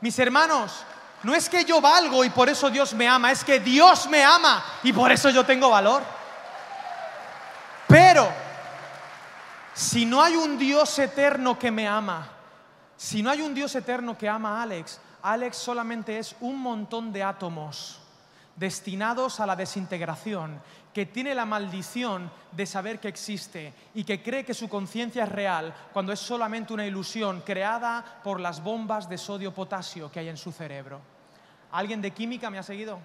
Mis 0.00 0.18
hermanos, 0.18 0.84
no 1.22 1.34
es 1.34 1.48
que 1.48 1.64
yo 1.64 1.80
valgo 1.80 2.24
y 2.24 2.30
por 2.30 2.48
eso 2.48 2.70
Dios 2.70 2.94
me 2.94 3.08
ama, 3.08 3.32
es 3.32 3.42
que 3.42 3.58
Dios 3.60 4.08
me 4.08 4.22
ama 4.22 4.64
y 4.82 4.92
por 4.92 5.10
eso 5.10 5.30
yo 5.30 5.44
tengo 5.44 5.70
valor. 5.70 6.02
Pero, 7.88 8.28
si 9.74 10.04
no 10.04 10.22
hay 10.22 10.36
un 10.36 10.58
Dios 10.58 10.98
eterno 10.98 11.58
que 11.58 11.70
me 11.70 11.88
ama, 11.88 12.35
si 12.96 13.22
no 13.22 13.30
hay 13.30 13.42
un 13.42 13.54
Dios 13.54 13.74
eterno 13.74 14.16
que 14.16 14.28
ama 14.28 14.58
a 14.58 14.62
Alex, 14.62 15.00
Alex 15.22 15.56
solamente 15.56 16.18
es 16.18 16.36
un 16.40 16.58
montón 16.58 17.12
de 17.12 17.22
átomos 17.22 18.00
destinados 18.56 19.38
a 19.38 19.46
la 19.46 19.54
desintegración, 19.54 20.60
que 20.94 21.04
tiene 21.04 21.34
la 21.34 21.44
maldición 21.44 22.30
de 22.52 22.64
saber 22.64 22.98
que 22.98 23.08
existe 23.08 23.74
y 23.94 24.02
que 24.02 24.22
cree 24.22 24.46
que 24.46 24.54
su 24.54 24.66
conciencia 24.68 25.24
es 25.24 25.28
real 25.28 25.74
cuando 25.92 26.10
es 26.10 26.18
solamente 26.18 26.72
una 26.72 26.86
ilusión 26.86 27.42
creada 27.42 28.02
por 28.24 28.40
las 28.40 28.62
bombas 28.62 29.06
de 29.08 29.18
sodio-potasio 29.18 30.10
que 30.10 30.20
hay 30.20 30.30
en 30.30 30.38
su 30.38 30.52
cerebro. 30.52 31.00
¿Alguien 31.72 32.00
de 32.00 32.12
química 32.12 32.48
me 32.48 32.58
ha 32.58 32.62
seguido? 32.62 32.98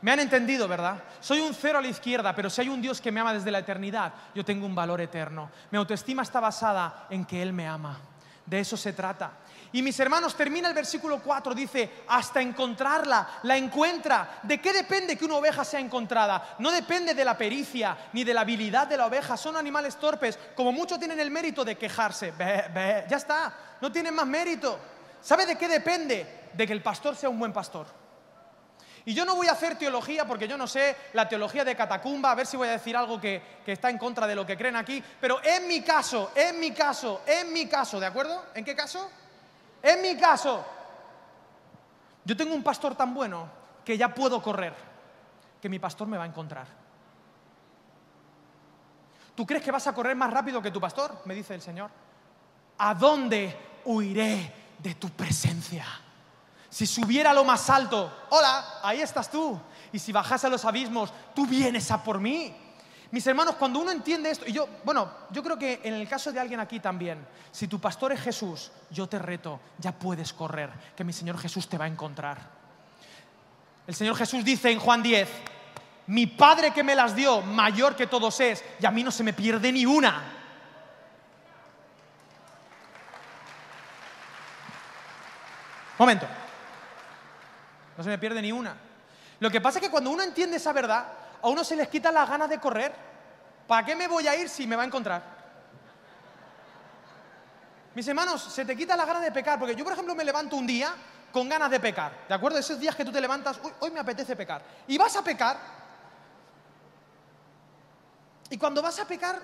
Me 0.00 0.12
han 0.12 0.20
entendido, 0.20 0.68
¿verdad? 0.68 1.02
Soy 1.20 1.40
un 1.40 1.54
cero 1.54 1.78
a 1.78 1.82
la 1.82 1.88
izquierda, 1.88 2.34
pero 2.34 2.48
si 2.48 2.60
hay 2.60 2.68
un 2.68 2.80
Dios 2.80 3.00
que 3.00 3.10
me 3.10 3.20
ama 3.20 3.34
desde 3.34 3.50
la 3.50 3.58
eternidad, 3.58 4.12
yo 4.34 4.44
tengo 4.44 4.64
un 4.64 4.74
valor 4.74 5.00
eterno. 5.00 5.50
Mi 5.70 5.78
autoestima 5.78 6.22
está 6.22 6.38
basada 6.38 7.06
en 7.10 7.24
que 7.24 7.42
Él 7.42 7.52
me 7.52 7.66
ama. 7.66 7.98
De 8.46 8.60
eso 8.60 8.76
se 8.76 8.92
trata. 8.92 9.32
Y 9.72 9.82
mis 9.82 9.98
hermanos, 10.00 10.34
termina 10.34 10.68
el 10.68 10.74
versículo 10.74 11.20
4, 11.20 11.54
dice, 11.54 11.90
hasta 12.08 12.40
encontrarla, 12.40 13.40
la 13.42 13.56
encuentra. 13.56 14.38
¿De 14.42 14.58
qué 14.58 14.72
depende 14.72 15.18
que 15.18 15.24
una 15.24 15.36
oveja 15.36 15.64
sea 15.64 15.80
encontrada? 15.80 16.56
No 16.58 16.70
depende 16.70 17.12
de 17.12 17.24
la 17.24 17.36
pericia 17.36 17.96
ni 18.14 18.24
de 18.24 18.32
la 18.32 18.42
habilidad 18.42 18.86
de 18.86 18.96
la 18.96 19.06
oveja. 19.06 19.36
Son 19.36 19.56
animales 19.56 19.96
torpes, 19.96 20.38
como 20.54 20.72
muchos 20.72 20.98
tienen 20.98 21.20
el 21.20 21.30
mérito 21.30 21.64
de 21.64 21.76
quejarse. 21.76 22.32
ya 22.38 23.16
está, 23.16 23.52
no 23.80 23.92
tienen 23.92 24.14
más 24.14 24.26
mérito. 24.26 24.78
¿Sabe 25.20 25.44
de 25.44 25.56
qué 25.56 25.68
depende? 25.68 26.50
De 26.54 26.66
que 26.66 26.72
el 26.72 26.82
pastor 26.82 27.16
sea 27.16 27.28
un 27.28 27.38
buen 27.38 27.52
pastor. 27.52 28.07
Y 29.08 29.14
yo 29.14 29.24
no 29.24 29.36
voy 29.36 29.46
a 29.46 29.52
hacer 29.52 29.78
teología 29.78 30.26
porque 30.26 30.46
yo 30.46 30.58
no 30.58 30.66
sé 30.66 30.94
la 31.14 31.26
teología 31.26 31.64
de 31.64 31.74
catacumba, 31.74 32.30
a 32.30 32.34
ver 32.34 32.46
si 32.46 32.58
voy 32.58 32.68
a 32.68 32.72
decir 32.72 32.94
algo 32.94 33.18
que, 33.18 33.40
que, 33.64 33.72
está 33.72 33.88
en 33.88 33.96
contra 33.96 34.26
de 34.26 34.34
lo 34.34 34.44
que 34.44 34.54
creen 34.54 34.76
aquí, 34.76 35.02
pero 35.18 35.42
en 35.42 35.66
mi 35.66 35.80
caso, 35.80 36.30
en 36.34 36.60
mi 36.60 36.72
caso, 36.72 37.22
en 37.26 37.50
mi 37.50 37.66
caso, 37.66 37.98
¿de 37.98 38.04
acuerdo? 38.04 38.44
¿En 38.54 38.66
qué 38.66 38.76
caso? 38.76 39.10
En 39.82 40.02
mi 40.02 40.14
caso, 40.14 40.62
yo 42.22 42.36
tengo 42.36 42.54
un 42.54 42.62
pastor 42.62 42.96
tan 42.96 43.14
bueno 43.14 43.48
que 43.82 43.96
ya 43.96 44.14
puedo 44.14 44.42
correr, 44.42 44.74
que 45.58 45.70
mi 45.70 45.78
pastor 45.78 46.06
me 46.06 46.18
va 46.18 46.24
a 46.24 46.28
encontrar. 46.28 46.66
¿Tú 49.34 49.46
crees 49.46 49.64
que 49.64 49.70
vas 49.70 49.86
a 49.86 49.94
correr 49.94 50.16
más 50.16 50.30
rápido 50.30 50.60
que 50.60 50.70
tu 50.70 50.82
pastor? 50.82 51.22
Me 51.24 51.34
dice 51.34 51.54
el 51.54 51.62
Señor. 51.62 51.90
¿A 52.76 52.92
dónde 52.92 53.56
huiré 53.86 54.52
de 54.78 54.96
tu 54.96 55.08
presencia? 55.08 55.86
Si 56.70 56.86
subiera 56.86 57.30
a 57.30 57.34
lo 57.34 57.44
más 57.44 57.68
alto, 57.70 58.26
hola, 58.30 58.80
ahí 58.82 59.00
estás 59.00 59.30
tú. 59.30 59.58
Y 59.92 59.98
si 59.98 60.12
bajase 60.12 60.46
a 60.46 60.50
los 60.50 60.64
abismos, 60.64 61.12
tú 61.34 61.46
vienes 61.46 61.90
a 61.90 62.02
por 62.02 62.20
mí. 62.20 62.54
Mis 63.10 63.26
hermanos, 63.26 63.54
cuando 63.56 63.78
uno 63.78 63.90
entiende 63.90 64.30
esto, 64.30 64.44
y 64.46 64.52
yo, 64.52 64.68
bueno, 64.84 65.10
yo 65.30 65.42
creo 65.42 65.58
que 65.58 65.80
en 65.82 65.94
el 65.94 66.06
caso 66.06 66.30
de 66.30 66.40
alguien 66.40 66.60
aquí 66.60 66.78
también, 66.78 67.26
si 67.50 67.66
tu 67.66 67.80
pastor 67.80 68.12
es 68.12 68.20
Jesús, 68.20 68.70
yo 68.90 69.08
te 69.08 69.18
reto, 69.18 69.60
ya 69.78 69.92
puedes 69.92 70.34
correr, 70.34 70.70
que 70.94 71.04
mi 71.04 71.14
Señor 71.14 71.38
Jesús 71.38 71.68
te 71.68 71.78
va 71.78 71.86
a 71.86 71.88
encontrar. 71.88 72.38
El 73.86 73.94
Señor 73.94 74.14
Jesús 74.14 74.44
dice 74.44 74.70
en 74.70 74.78
Juan 74.78 75.02
10, 75.02 75.26
mi 76.08 76.26
Padre 76.26 76.72
que 76.74 76.84
me 76.84 76.94
las 76.94 77.16
dio, 77.16 77.40
mayor 77.40 77.96
que 77.96 78.06
todos 78.06 78.38
es, 78.40 78.62
y 78.78 78.84
a 78.84 78.90
mí 78.90 79.02
no 79.02 79.10
se 79.10 79.24
me 79.24 79.32
pierde 79.32 79.72
ni 79.72 79.86
una. 79.86 80.34
Momento. 85.98 86.26
No 87.98 88.04
se 88.04 88.10
me 88.10 88.18
pierde 88.18 88.40
ni 88.40 88.52
una. 88.52 88.76
Lo 89.40 89.50
que 89.50 89.60
pasa 89.60 89.80
es 89.80 89.84
que 89.84 89.90
cuando 89.90 90.10
uno 90.10 90.22
entiende 90.22 90.56
esa 90.56 90.72
verdad, 90.72 91.04
a 91.42 91.48
uno 91.48 91.64
se 91.64 91.74
les 91.74 91.88
quita 91.88 92.12
las 92.12 92.30
ganas 92.30 92.48
de 92.48 92.60
correr. 92.60 92.94
¿Para 93.66 93.84
qué 93.84 93.96
me 93.96 94.06
voy 94.06 94.28
a 94.28 94.36
ir 94.36 94.48
si 94.48 94.68
me 94.68 94.76
va 94.76 94.84
a 94.84 94.86
encontrar? 94.86 95.20
Mis 97.96 98.06
hermanos, 98.06 98.40
se 98.40 98.64
te 98.64 98.76
quita 98.76 98.96
las 98.96 99.04
ganas 99.04 99.22
de 99.22 99.32
pecar, 99.32 99.58
porque 99.58 99.74
yo, 99.74 99.82
por 99.82 99.94
ejemplo, 99.94 100.14
me 100.14 100.22
levanto 100.24 100.54
un 100.54 100.64
día 100.64 100.94
con 101.32 101.48
ganas 101.48 101.72
de 101.72 101.80
pecar, 101.80 102.12
¿de 102.28 102.34
acuerdo? 102.34 102.58
Esos 102.58 102.78
días 102.78 102.94
que 102.94 103.04
tú 103.04 103.10
te 103.10 103.20
levantas, 103.20 103.58
uy, 103.64 103.72
hoy 103.80 103.90
me 103.90 103.98
apetece 103.98 104.36
pecar, 104.36 104.62
y 104.86 104.96
vas 104.96 105.16
a 105.16 105.24
pecar, 105.24 105.58
y 108.48 108.56
cuando 108.56 108.80
vas 108.80 108.98
a 109.00 109.06
pecar, 109.08 109.40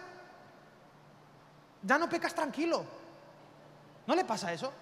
ya 1.82 1.98
no 1.98 2.08
pecas 2.08 2.32
tranquilo. 2.32 2.86
¿No 4.06 4.14
le 4.14 4.24
pasa 4.24 4.52
eso? 4.52 4.72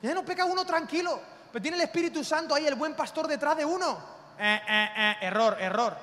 Ya 0.00 0.14
no 0.14 0.24
peca 0.24 0.44
uno 0.44 0.64
tranquilo, 0.64 1.20
pero 1.52 1.62
tiene 1.62 1.76
el 1.76 1.82
Espíritu 1.82 2.24
Santo 2.24 2.54
ahí, 2.54 2.66
el 2.66 2.74
buen 2.74 2.94
pastor 2.94 3.28
detrás 3.28 3.56
de 3.56 3.64
uno. 3.64 3.98
Eh, 4.38 4.60
eh, 4.66 4.88
eh, 4.96 5.16
error, 5.20 5.56
error. 5.60 5.96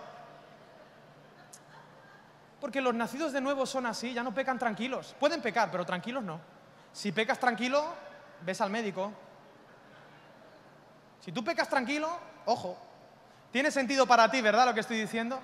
Porque 2.62 2.80
los 2.82 2.94
nacidos 2.94 3.34
de 3.34 3.42
nuevo 3.42 3.66
son 3.66 3.88
así, 3.88 4.14
ya 4.14 4.22
no 4.22 4.34
pecan 4.34 4.60
tranquilos. 4.60 5.16
Pueden 5.20 5.42
pecar, 5.42 5.72
pero 5.72 5.86
tranquilos 5.86 6.24
no. 6.24 6.40
Si 6.94 7.12
pecas 7.12 7.40
tranquilo, 7.40 7.84
ves 8.46 8.62
al 8.62 8.70
médico. 8.70 9.12
Si 11.20 11.32
tú 11.32 11.44
pecas 11.44 11.68
tranquilo, 11.68 12.10
ojo. 12.46 12.78
Tiene 13.52 13.72
sentido 13.72 14.06
para 14.06 14.30
ti, 14.30 14.42
¿verdad 14.42 14.68
lo 14.68 14.74
que 14.76 14.82
estoy 14.82 15.00
diciendo? 15.00 15.40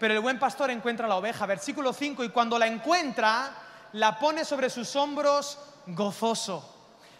Pero 0.00 0.14
el 0.14 0.20
buen 0.20 0.40
pastor 0.40 0.70
encuentra 0.70 1.06
la 1.06 1.16
oveja, 1.16 1.46
versículo 1.46 1.92
5, 1.92 2.24
y 2.24 2.30
cuando 2.30 2.58
la 2.58 2.66
encuentra, 2.66 3.50
la 3.92 4.18
pone 4.18 4.44
sobre 4.44 4.70
sus 4.70 4.96
hombros 4.96 5.58
gozoso. 5.86 6.72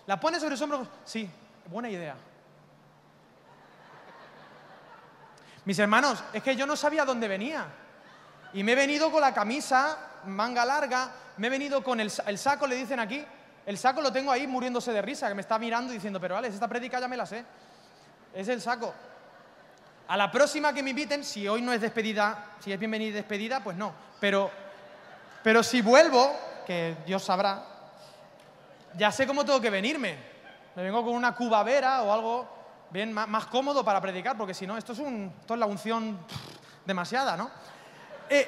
La 0.06 0.18
pone 0.18 0.40
sobre 0.40 0.56
sus 0.56 0.62
hombros. 0.62 0.88
Sí, 1.04 1.30
buena 1.68 1.90
idea. 1.90 2.16
Mis 5.64 5.78
hermanos, 5.80 6.22
es 6.32 6.42
que 6.42 6.54
yo 6.54 6.64
no 6.64 6.76
sabía 6.76 7.04
dónde 7.04 7.26
venía. 7.26 7.66
Y 8.52 8.62
me 8.62 8.72
he 8.72 8.76
venido 8.76 9.10
con 9.10 9.20
la 9.20 9.34
camisa, 9.34 9.98
manga 10.26 10.64
larga, 10.64 11.10
me 11.38 11.48
he 11.48 11.50
venido 11.50 11.82
con 11.82 11.98
el, 12.00 12.10
saco, 12.10 12.66
le 12.66 12.76
dicen 12.76 13.00
aquí. 13.00 13.24
El 13.66 13.76
saco 13.76 14.00
lo 14.00 14.12
tengo 14.12 14.30
ahí 14.30 14.46
muriéndose 14.46 14.92
de 14.92 15.02
risa, 15.02 15.28
que 15.28 15.34
me 15.34 15.40
está 15.40 15.58
mirando 15.58 15.92
y 15.92 15.96
diciendo, 15.96 16.20
pero 16.20 16.36
Alex, 16.36 16.54
esta 16.54 16.68
prédica 16.68 17.00
ya 17.00 17.08
me 17.08 17.16
la 17.16 17.26
sé. 17.26 17.44
Es 18.32 18.46
el 18.46 18.60
saco. 18.60 18.94
A 20.06 20.16
la 20.16 20.30
próxima 20.30 20.72
que 20.72 20.84
me 20.84 20.90
inviten, 20.90 21.24
si 21.24 21.48
hoy 21.48 21.62
no 21.62 21.72
es 21.72 21.80
despedida, 21.80 22.52
si 22.60 22.72
es 22.72 22.78
bienvenida 22.78 23.10
y 23.10 23.12
despedida, 23.12 23.64
pues 23.64 23.76
no. 23.76 23.92
Pero, 24.20 24.52
pero 25.42 25.64
si 25.64 25.82
vuelvo, 25.82 26.32
que 26.64 26.96
Dios 27.04 27.24
sabrá, 27.24 27.64
ya 28.96 29.10
sé 29.10 29.26
cómo 29.26 29.44
tengo 29.44 29.60
que 29.60 29.70
venirme. 29.70 30.35
Me 30.76 30.82
vengo 30.82 31.02
con 31.04 31.14
una 31.14 31.34
cubavera 31.34 32.02
o 32.02 32.12
algo 32.12 32.46
bien 32.90 33.12
más, 33.12 33.26
más 33.28 33.46
cómodo 33.46 33.84
para 33.84 34.00
predicar, 34.00 34.36
porque 34.36 34.54
si 34.54 34.66
no, 34.66 34.76
esto 34.76 34.92
es, 34.92 34.98
un, 34.98 35.32
esto 35.40 35.54
es 35.54 35.60
la 35.60 35.66
unción 35.66 36.18
pff, 36.28 36.36
demasiada, 36.86 37.36
¿no? 37.36 37.50
Eh, 38.28 38.46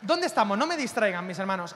¿Dónde 0.00 0.26
estamos? 0.26 0.56
No 0.56 0.66
me 0.66 0.76
distraigan, 0.76 1.26
mis 1.26 1.38
hermanos. 1.38 1.74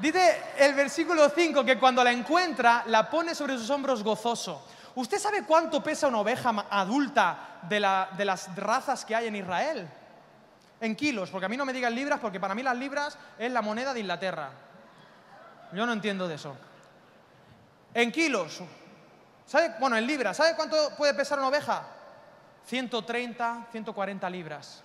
Dice 0.00 0.40
el 0.58 0.74
versículo 0.74 1.28
5 1.28 1.64
que 1.64 1.78
cuando 1.78 2.02
la 2.02 2.12
encuentra, 2.12 2.84
la 2.86 3.10
pone 3.10 3.34
sobre 3.34 3.58
sus 3.58 3.68
hombros 3.68 4.02
gozoso. 4.02 4.66
¿Usted 4.94 5.18
sabe 5.18 5.44
cuánto 5.44 5.82
pesa 5.82 6.08
una 6.08 6.18
oveja 6.20 6.66
adulta 6.70 7.58
de, 7.62 7.80
la- 7.80 8.08
de 8.16 8.24
las 8.24 8.54
razas 8.56 9.04
que 9.04 9.14
hay 9.14 9.26
en 9.26 9.36
Israel? 9.36 9.88
En 10.80 10.96
kilos, 10.96 11.30
porque 11.30 11.46
a 11.46 11.48
mí 11.48 11.56
no 11.56 11.64
me 11.64 11.72
digan 11.72 11.94
libras, 11.94 12.18
porque 12.20 12.40
para 12.40 12.54
mí 12.54 12.62
las 12.62 12.76
libras 12.76 13.18
es 13.38 13.52
la 13.52 13.60
moneda 13.62 13.92
de 13.92 14.00
Inglaterra. 14.00 14.50
Yo 15.72 15.84
no 15.86 15.92
entiendo 15.92 16.26
de 16.26 16.34
eso. 16.36 16.56
En 17.94 18.10
kilos. 18.10 18.60
¿Sabe? 19.46 19.74
Bueno, 19.78 19.96
en 19.96 20.06
libras. 20.06 20.36
¿Sabe 20.36 20.56
cuánto 20.56 20.76
puede 20.96 21.14
pesar 21.14 21.38
una 21.38 21.48
oveja? 21.48 21.82
130, 22.66 23.66
140 23.70 24.30
libras. 24.30 24.82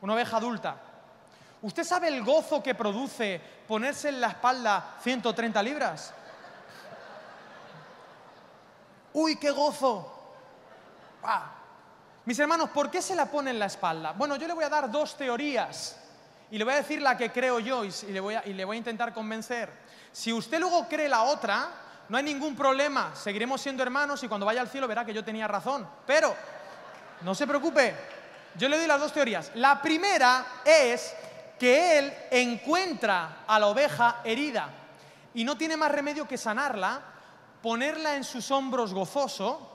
Una 0.00 0.14
oveja 0.14 0.36
adulta. 0.36 0.76
¿Usted 1.60 1.84
sabe 1.84 2.08
el 2.08 2.22
gozo 2.22 2.62
que 2.62 2.74
produce 2.74 3.40
ponerse 3.66 4.08
en 4.08 4.20
la 4.20 4.28
espalda 4.28 4.96
130 5.02 5.62
libras? 5.62 6.14
¡Uy, 9.12 9.36
qué 9.36 9.50
gozo! 9.50 10.14
Mis 12.24 12.38
hermanos, 12.38 12.70
¿por 12.70 12.90
qué 12.90 13.02
se 13.02 13.16
la 13.16 13.26
pone 13.26 13.50
en 13.50 13.58
la 13.58 13.66
espalda? 13.66 14.12
Bueno, 14.12 14.36
yo 14.36 14.46
le 14.46 14.54
voy 14.54 14.64
a 14.64 14.68
dar 14.68 14.90
dos 14.90 15.16
teorías 15.16 15.96
y 16.50 16.58
le 16.58 16.64
voy 16.64 16.74
a 16.74 16.76
decir 16.76 17.02
la 17.02 17.16
que 17.16 17.32
creo 17.32 17.58
yo 17.58 17.84
y 17.84 17.92
le 18.06 18.20
voy 18.20 18.76
a 18.76 18.78
intentar 18.78 19.12
convencer. 19.12 19.72
Si 20.12 20.32
usted 20.32 20.60
luego 20.60 20.86
cree 20.88 21.08
la 21.08 21.22
otra, 21.22 21.68
no 22.08 22.16
hay 22.16 22.22
ningún 22.22 22.56
problema, 22.56 23.14
seguiremos 23.14 23.60
siendo 23.60 23.82
hermanos 23.82 24.22
y 24.22 24.28
cuando 24.28 24.46
vaya 24.46 24.60
al 24.60 24.68
cielo 24.68 24.88
verá 24.88 25.04
que 25.04 25.12
yo 25.12 25.24
tenía 25.24 25.46
razón. 25.46 25.86
Pero, 26.06 26.34
no 27.22 27.34
se 27.34 27.46
preocupe, 27.46 27.94
yo 28.56 28.68
le 28.68 28.78
doy 28.78 28.86
las 28.86 29.00
dos 29.00 29.12
teorías. 29.12 29.50
La 29.54 29.82
primera 29.82 30.46
es 30.64 31.14
que 31.58 31.98
él 31.98 32.14
encuentra 32.30 33.44
a 33.46 33.58
la 33.58 33.66
oveja 33.66 34.20
herida 34.24 34.70
y 35.34 35.44
no 35.44 35.58
tiene 35.58 35.76
más 35.76 35.92
remedio 35.92 36.26
que 36.26 36.38
sanarla, 36.38 37.00
ponerla 37.62 38.14
en 38.14 38.24
sus 38.24 38.50
hombros 38.50 38.94
gozoso 38.94 39.74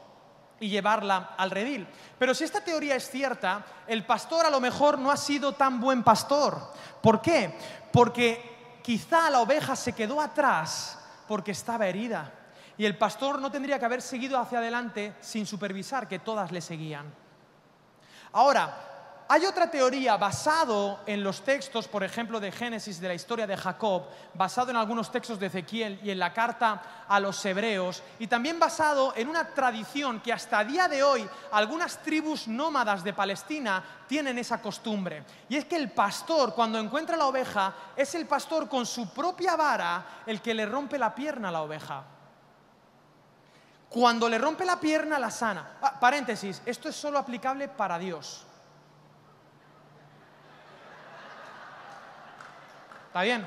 y 0.60 0.70
llevarla 0.70 1.36
al 1.38 1.52
redil. 1.52 1.86
Pero 2.18 2.34
si 2.34 2.46
esta 2.46 2.64
teoría 2.64 2.96
es 2.96 3.10
cierta, 3.10 3.64
el 3.86 4.06
pastor 4.06 4.46
a 4.46 4.50
lo 4.50 4.60
mejor 4.60 4.98
no 4.98 5.12
ha 5.12 5.18
sido 5.18 5.54
tan 5.54 5.80
buen 5.80 6.04
pastor. 6.04 6.74
¿Por 7.02 7.22
qué? 7.22 7.56
Porque 7.92 8.80
quizá 8.82 9.30
la 9.30 9.42
oveja 9.42 9.76
se 9.76 9.94
quedó 9.94 10.20
atrás 10.20 11.00
porque 11.28 11.52
estaba 11.52 11.88
herida 11.88 12.32
y 12.78 12.86
el 12.86 12.98
pastor 12.98 13.40
no 13.40 13.52
tendría 13.52 13.80
que 13.80 13.86
haber 13.86 14.02
seguido 14.02 14.40
hacia 14.40 14.60
adelante 14.60 15.16
sin 15.22 15.46
supervisar 15.46 16.08
que 16.08 16.20
todas 16.20 16.52
le 16.52 16.62
seguían. 16.62 17.06
Ahora, 18.32 18.93
hay 19.34 19.48
otra 19.48 19.72
teoría 19.72 20.16
basado 20.16 21.00
en 21.08 21.24
los 21.24 21.42
textos, 21.42 21.88
por 21.88 22.04
ejemplo, 22.04 22.40
de 22.40 22.52
Génesis, 22.52 23.00
de 23.00 23.08
la 23.08 23.16
historia 23.16 23.48
de 23.48 23.58
Jacob, 23.58 24.04
basado 24.36 24.70
en 24.70 24.78
algunos 24.78 25.12
textos 25.12 25.40
de 25.40 25.48
Ezequiel 25.48 26.00
y 26.04 26.12
en 26.12 26.20
la 26.20 26.32
carta 26.32 27.06
a 27.08 27.20
los 27.20 27.44
hebreos, 27.44 28.04
y 28.20 28.28
también 28.28 28.60
basado 28.60 29.12
en 29.16 29.28
una 29.28 29.48
tradición 29.48 30.20
que 30.20 30.32
hasta 30.32 30.64
día 30.64 30.88
de 30.88 31.02
hoy 31.02 31.28
algunas 31.52 31.98
tribus 32.04 32.48
nómadas 32.48 33.04
de 33.04 33.12
Palestina 33.12 33.84
tienen 34.08 34.38
esa 34.38 34.62
costumbre. 34.62 35.24
Y 35.50 35.58
es 35.58 35.66
que 35.66 35.78
el 35.78 35.90
pastor, 35.90 36.54
cuando 36.54 36.78
encuentra 36.78 37.18
la 37.18 37.26
oveja, 37.26 37.74
es 37.96 38.14
el 38.14 38.28
pastor 38.28 38.70
con 38.70 38.86
su 38.86 39.10
propia 39.10 39.56
vara 39.56 40.22
el 40.28 40.44
que 40.44 40.54
le 40.54 40.68
rompe 40.68 41.00
la 41.00 41.16
pierna 41.16 41.50
a 41.50 41.54
la 41.54 41.64
oveja. 41.64 42.04
Cuando 43.90 44.30
le 44.30 44.38
rompe 44.38 44.64
la 44.64 44.80
pierna, 44.80 45.18
la 45.18 45.32
sana. 45.32 45.78
Ah, 45.82 46.00
paréntesis, 46.00 46.62
esto 46.68 46.88
es 46.88 46.96
solo 46.96 47.18
aplicable 47.18 47.68
para 47.68 47.98
Dios. 47.98 48.46
¿Está 53.14 53.22
bien? 53.22 53.46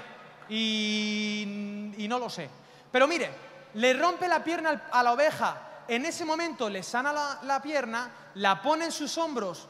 Y, 0.49 2.07
no 2.09 2.21
lo 2.21 2.31
sé. 2.31 2.49
Pero 2.93 3.09
mire, 3.09 3.29
le 3.75 3.95
rompe 3.95 4.29
la 4.29 4.45
pierna 4.45 4.85
a 4.93 5.03
la 5.03 5.13
oveja. 5.13 5.83
En 5.89 6.07
ese 6.07 6.25
momento 6.25 6.71
le 6.71 6.85
sana 6.85 7.13
la, 7.13 7.41
la 7.43 7.61
pierna, 7.61 8.09
la 8.35 8.63
pone 8.63 8.85
en 8.85 8.93
sus 8.93 9.19
hombros, 9.19 9.67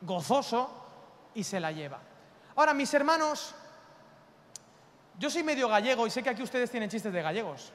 gozoso, 0.00 0.70
y 1.34 1.42
se 1.42 1.58
la 1.58 1.72
lleva. 1.72 1.98
Ahora, 2.54 2.72
mis 2.72 2.94
hermanos, 2.94 3.52
yo 5.18 5.28
soy 5.28 5.42
medio 5.42 5.66
gallego 5.66 6.06
y 6.06 6.10
sé 6.10 6.22
que 6.22 6.30
aquí 6.30 6.44
ustedes 6.44 6.70
tienen 6.70 6.88
chistes 6.88 7.12
de 7.12 7.20
gallegos. 7.20 7.72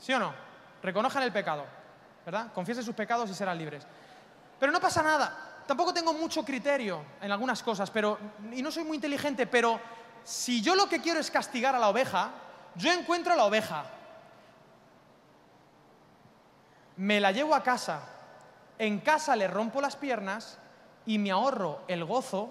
¿Sí 0.00 0.12
o 0.14 0.18
no? 0.18 0.34
Reconozcan 0.82 1.22
el 1.22 1.32
pecado, 1.32 1.64
¿verdad? 2.24 2.52
Confiesen 2.52 2.82
sus 2.82 2.96
pecados 2.96 3.30
y 3.30 3.34
serán 3.34 3.56
libres. 3.56 3.86
Pero 4.58 4.72
no 4.72 4.80
pasa 4.80 5.00
nada. 5.00 5.62
Tampoco 5.64 5.94
tengo 5.94 6.12
mucho 6.12 6.44
criterio 6.44 7.04
en 7.20 7.30
algunas 7.30 7.62
cosas, 7.62 7.88
pero 7.88 8.18
y 8.50 8.62
no 8.62 8.72
soy 8.72 8.82
muy 8.82 8.96
inteligente, 8.96 9.46
pero 9.46 9.80
si 10.26 10.60
yo 10.60 10.74
lo 10.74 10.88
que 10.88 11.00
quiero 11.00 11.20
es 11.20 11.30
castigar 11.30 11.76
a 11.76 11.78
la 11.78 11.88
oveja, 11.88 12.32
yo 12.74 12.90
encuentro 12.90 13.32
a 13.32 13.36
la 13.36 13.44
oveja. 13.44 13.84
Me 16.96 17.20
la 17.20 17.30
llevo 17.30 17.54
a 17.54 17.62
casa. 17.62 18.00
En 18.76 18.98
casa 18.98 19.36
le 19.36 19.46
rompo 19.46 19.80
las 19.80 19.94
piernas 19.94 20.58
y 21.06 21.18
me 21.18 21.30
ahorro 21.30 21.82
el 21.86 22.04
gozo 22.04 22.50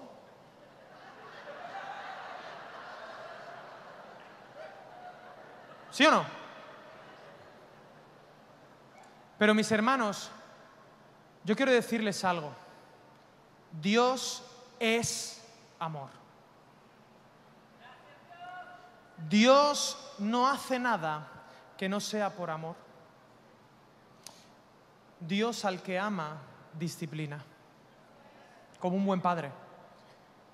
¿Sí 5.90 6.04
o 6.04 6.10
no? 6.10 6.26
Pero 9.38 9.54
mis 9.54 9.70
hermanos, 9.72 10.30
yo 11.42 11.56
quiero 11.56 11.72
decirles 11.72 12.22
algo. 12.22 12.52
Dios 13.80 14.44
es 14.78 15.42
amor. 15.78 16.25
Dios 19.28 20.14
no 20.18 20.48
hace 20.48 20.78
nada 20.78 21.28
que 21.76 21.88
no 21.88 22.00
sea 22.00 22.30
por 22.30 22.50
amor. 22.50 22.76
Dios 25.20 25.64
al 25.64 25.82
que 25.82 25.98
ama 25.98 26.38
disciplina, 26.78 27.42
como 28.78 28.96
un 28.96 29.06
buen 29.06 29.20
padre. 29.20 29.50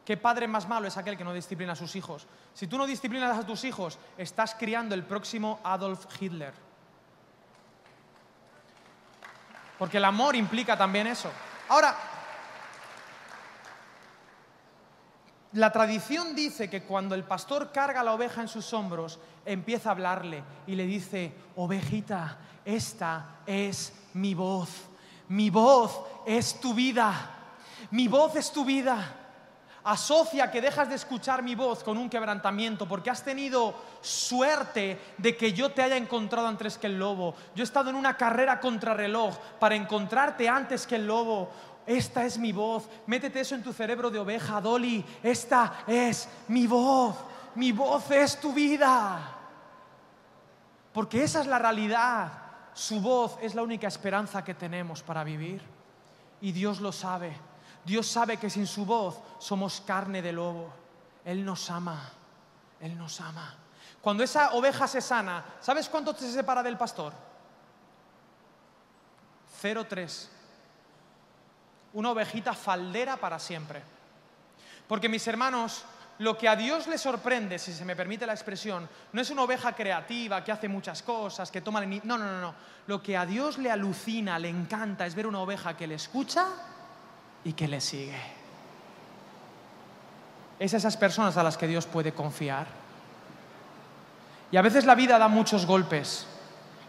¿Qué 0.05 0.17
padre 0.17 0.49
más 0.49 0.69
malo 0.69 0.89
es 0.89 0.97
aquel 0.97 1.17
que 1.17 1.25
no 1.25 1.33
disciplina 1.33 1.73
a 1.73 1.77
sus 1.77 1.95
hijos? 1.95 2.27
Si 2.55 2.67
tú 2.67 2.77
no 2.77 2.87
disciplinas 2.87 3.39
a 3.39 3.47
tus 3.47 3.65
hijos, 3.65 3.99
estás 4.17 4.55
criando 4.55 4.95
el 4.95 5.05
próximo 5.05 5.61
Adolf 5.63 6.07
Hitler. 6.21 6.53
Porque 9.79 9.99
el 9.99 10.05
amor 10.05 10.37
implica 10.37 10.77
también 10.77 11.07
eso. 11.07 11.31
Ahora, 11.69 11.97
la 15.55 15.71
tradición 15.71 16.35
dice 16.35 16.71
que 16.71 16.83
cuando 16.83 17.15
el 17.15 17.25
pastor 17.25 17.73
carga 17.73 18.03
la 18.03 18.15
oveja 18.15 18.41
en 18.41 18.49
sus 18.49 18.73
hombros, 18.73 19.19
empieza 19.45 19.91
a 19.91 19.93
hablarle 19.93 20.43
y 20.67 20.75
le 20.75 20.87
dice, 20.87 21.35
ovejita, 21.57 22.39
esta 22.65 23.41
es 23.47 23.93
mi 24.15 24.35
voz. 24.35 24.71
Mi 25.29 25.51
voz 25.51 26.01
es 26.27 26.61
tu 26.61 26.75
vida. 26.75 27.13
Mi 27.91 28.09
voz 28.09 28.37
es 28.37 28.51
tu 28.51 28.65
vida. 28.65 29.17
Asocia 29.85 30.51
que 30.51 30.61
dejas 30.61 30.89
de 30.89 30.95
escuchar 30.95 31.43
mi 31.43 31.57
voz 31.57 31.83
con 31.83 31.99
un 31.99 32.09
quebrantamiento 32.09 32.87
porque 32.87 33.11
has 33.11 33.25
tenido 33.25 33.75
suerte 34.01 35.01
de 35.19 35.37
que 35.37 35.53
yo 35.53 35.73
te 35.73 35.83
haya 35.83 35.97
encontrado 35.97 36.47
antes 36.47 36.79
que 36.79 36.87
el 36.87 36.99
lobo. 36.99 37.35
Yo 37.57 37.63
he 37.63 37.65
estado 37.65 37.91
en 37.91 37.97
una 37.97 38.17
carrera 38.17 38.61
contrarreloj 38.61 39.37
para 39.59 39.75
encontrarte 39.75 40.49
antes 40.49 40.87
que 40.87 40.97
el 40.97 41.07
lobo. 41.09 41.51
Esta 41.87 42.25
es 42.25 42.39
mi 42.39 42.53
voz. 42.53 42.89
Métete 43.07 43.41
eso 43.41 43.55
en 43.55 43.63
tu 43.63 43.73
cerebro 43.73 44.11
de 44.11 44.19
oveja, 44.19 44.61
Dolly. 44.61 45.05
Esta 45.23 45.85
es 45.87 46.29
mi 46.49 46.67
voz. 46.67 47.17
Mi 47.55 47.73
voz 47.73 48.11
es 48.11 48.41
tu 48.41 48.53
vida. 48.53 49.37
Porque 50.93 51.25
esa 51.25 51.41
es 51.41 51.47
la 51.47 51.59
realidad. 51.59 52.33
Su 52.75 53.01
voz 53.01 53.37
es 53.41 53.55
la 53.55 53.63
única 53.63 53.89
esperanza 53.89 54.45
que 54.45 54.55
tenemos 54.55 55.03
para 55.03 55.25
vivir. 55.25 55.63
Y 56.41 56.53
Dios 56.53 56.81
lo 56.81 56.93
sabe. 56.93 57.37
Dios 57.85 58.07
sabe 58.07 58.37
que 58.37 58.51
sin 58.51 58.67
su 58.67 58.85
voz 58.85 59.19
somos 59.39 59.81
carne 59.81 60.23
de 60.23 60.33
lobo. 60.33 60.73
Él 61.25 61.45
nos 61.45 61.71
ama. 61.71 62.11
Él 62.81 62.97
nos 62.97 63.21
ama. 63.21 63.57
Cuando 64.01 64.25
esa 64.25 64.53
oveja 64.53 64.87
se 64.89 65.01
sana, 65.01 65.45
¿sabes 65.61 65.89
cuánto 65.89 66.15
se 66.15 66.33
separa 66.33 66.63
del 66.63 66.77
pastor? 66.77 67.13
0,3. 69.63 70.29
Una 71.95 72.11
ovejita 72.11 72.55
faldera 72.55 73.17
para 73.17 73.39
siempre. 73.39 73.83
Porque 74.89 75.09
mis 75.09 75.27
hermanos, 75.27 75.85
lo 76.19 76.37
que 76.37 76.49
a 76.49 76.57
Dios 76.57 76.87
le 76.87 76.99
sorprende, 76.99 77.59
si 77.59 77.73
se 77.73 77.85
me 77.85 77.97
permite 77.97 78.27
la 78.27 78.33
expresión, 78.33 78.89
no 79.13 79.21
es 79.21 79.31
una 79.31 79.43
oveja 79.43 79.73
creativa 79.73 80.45
que 80.45 80.53
hace 80.53 80.69
muchas 80.69 81.03
cosas, 81.03 81.51
que 81.51 81.61
toma... 81.61 81.85
No, 81.85 82.19
no, 82.19 82.25
no, 82.25 82.41
no. 82.41 82.55
Lo 82.87 83.03
que 83.03 83.17
a 83.17 83.27
Dios 83.27 83.59
le 83.59 83.71
alucina, 83.71 84.39
le 84.39 84.49
encanta, 84.49 85.07
es 85.07 85.15
ver 85.15 85.27
una 85.27 85.41
oveja 85.41 85.77
que 85.77 85.87
le 85.87 85.95
escucha 85.95 86.47
y 87.45 87.53
que 87.55 87.69
le 87.69 87.81
sigue. 87.81 88.21
Es 90.59 90.75
esas 90.75 90.97
personas 90.97 91.37
a 91.37 91.43
las 91.43 91.57
que 91.57 91.67
Dios 91.67 91.87
puede 91.87 92.13
confiar. 92.13 92.67
Y 94.53 94.57
a 94.57 94.63
veces 94.63 94.85
la 94.85 94.95
vida 94.95 95.19
da 95.19 95.29
muchos 95.29 95.67
golpes. 95.67 96.27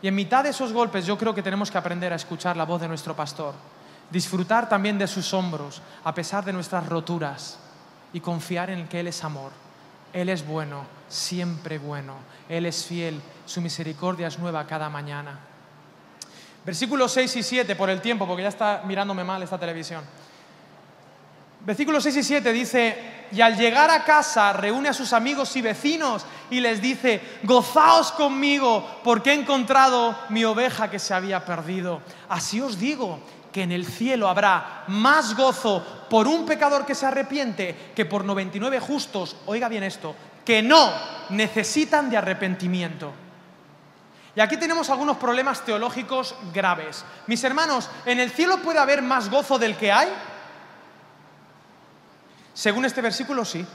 Y 0.01 0.07
en 0.09 0.15
mitad 0.15 0.43
de 0.43 0.49
esos 0.49 0.73
golpes 0.73 1.05
yo 1.05 1.17
creo 1.17 1.33
que 1.33 1.41
tenemos 1.41 1.71
que 1.71 1.77
aprender 1.77 2.11
a 2.11 2.17
escuchar 2.17 2.57
la 2.57 2.65
voz 2.65 2.81
de 2.81 2.89
nuestro 2.89 3.15
pastor. 3.15 3.55
Disfrutar 4.13 4.69
también 4.69 4.99
de 4.99 5.07
sus 5.07 5.33
hombros, 5.33 5.81
a 6.03 6.13
pesar 6.13 6.45
de 6.45 6.53
nuestras 6.53 6.85
roturas. 6.85 7.57
Y 8.13 8.19
confiar 8.19 8.69
en 8.69 8.87
que 8.87 8.99
Él 8.99 9.07
es 9.07 9.23
amor. 9.23 9.51
Él 10.13 10.29
es 10.29 10.45
bueno, 10.45 10.85
siempre 11.09 11.79
bueno. 11.79 12.13
Él 12.47 12.67
es 12.67 12.85
fiel. 12.85 13.19
Su 13.47 13.59
misericordia 13.59 14.27
es 14.27 14.37
nueva 14.37 14.67
cada 14.67 14.87
mañana. 14.87 15.39
Versículos 16.63 17.11
6 17.11 17.37
y 17.37 17.41
7, 17.41 17.75
por 17.75 17.89
el 17.89 18.01
tiempo, 18.01 18.27
porque 18.27 18.43
ya 18.43 18.49
está 18.49 18.83
mirándome 18.85 19.23
mal 19.23 19.41
esta 19.41 19.57
televisión. 19.57 20.03
Versículos 21.65 22.03
6 22.03 22.17
y 22.17 22.23
7 22.23 22.53
dice, 22.53 23.25
y 23.31 23.41
al 23.41 23.57
llegar 23.57 23.89
a 23.89 24.03
casa 24.03 24.53
reúne 24.53 24.89
a 24.89 24.93
sus 24.93 25.11
amigos 25.11 25.55
y 25.55 25.63
vecinos 25.63 26.23
y 26.51 26.59
les 26.59 26.79
dice, 26.83 27.19
gozaos 27.41 28.11
conmigo 28.11 28.87
porque 29.03 29.31
he 29.31 29.33
encontrado 29.33 30.15
mi 30.29 30.45
oveja 30.45 30.91
que 30.91 30.99
se 30.99 31.15
había 31.15 31.43
perdido. 31.43 32.01
Así 32.29 32.61
os 32.61 32.77
digo 32.77 33.19
que 33.53 33.63
en 33.63 33.71
el 33.71 33.85
cielo 33.85 34.27
habrá 34.27 34.83
más 34.87 35.37
gozo 35.37 36.07
por 36.09 36.27
un 36.27 36.45
pecador 36.45 36.85
que 36.85 36.95
se 36.95 37.05
arrepiente 37.05 37.91
que 37.95 38.05
por 38.05 38.25
99 38.25 38.81
justos, 38.81 39.37
oiga 39.45 39.69
bien 39.69 39.83
esto, 39.83 40.13
que 40.43 40.61
no 40.61 40.91
necesitan 41.29 42.09
de 42.09 42.17
arrepentimiento. 42.17 43.13
Y 44.35 44.41
aquí 44.41 44.57
tenemos 44.57 44.89
algunos 44.89 45.17
problemas 45.17 45.63
teológicos 45.63 46.35
graves. 46.53 47.05
Mis 47.27 47.43
hermanos, 47.43 47.89
¿en 48.05 48.19
el 48.19 48.31
cielo 48.31 48.57
puede 48.57 48.79
haber 48.79 49.01
más 49.03 49.29
gozo 49.29 49.59
del 49.59 49.77
que 49.77 49.91
hay? 49.91 50.09
Según 52.53 52.85
este 52.85 53.01
versículo, 53.01 53.45
sí. 53.45 53.65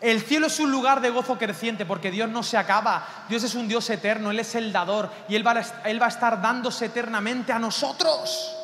El 0.00 0.20
cielo 0.20 0.48
es 0.48 0.60
un 0.60 0.70
lugar 0.70 1.00
de 1.00 1.08
gozo 1.08 1.38
creciente 1.38 1.86
porque 1.86 2.10
Dios 2.10 2.28
no 2.28 2.42
se 2.42 2.58
acaba. 2.58 3.06
Dios 3.28 3.44
es 3.44 3.54
un 3.54 3.66
Dios 3.66 3.88
eterno, 3.88 4.30
Él 4.30 4.38
es 4.38 4.54
el 4.54 4.72
dador 4.72 5.10
y 5.28 5.36
Él 5.36 5.46
va, 5.46 5.52
a, 5.52 5.88
Él 5.88 6.00
va 6.00 6.06
a 6.06 6.10
estar 6.10 6.40
dándose 6.42 6.86
eternamente 6.86 7.52
a 7.52 7.58
nosotros. 7.58 8.55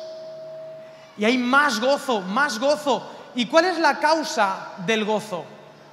Y 1.17 1.25
hay 1.25 1.37
más 1.37 1.79
gozo, 1.79 2.21
más 2.21 2.59
gozo. 2.59 3.09
¿Y 3.35 3.45
cuál 3.45 3.65
es 3.65 3.79
la 3.79 3.99
causa 3.99 4.73
del 4.85 5.05
gozo? 5.05 5.45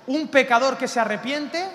Un 0.06 0.28
pecador 0.28 0.76
que 0.76 0.88
se 0.88 1.00
arrepiente 1.00 1.66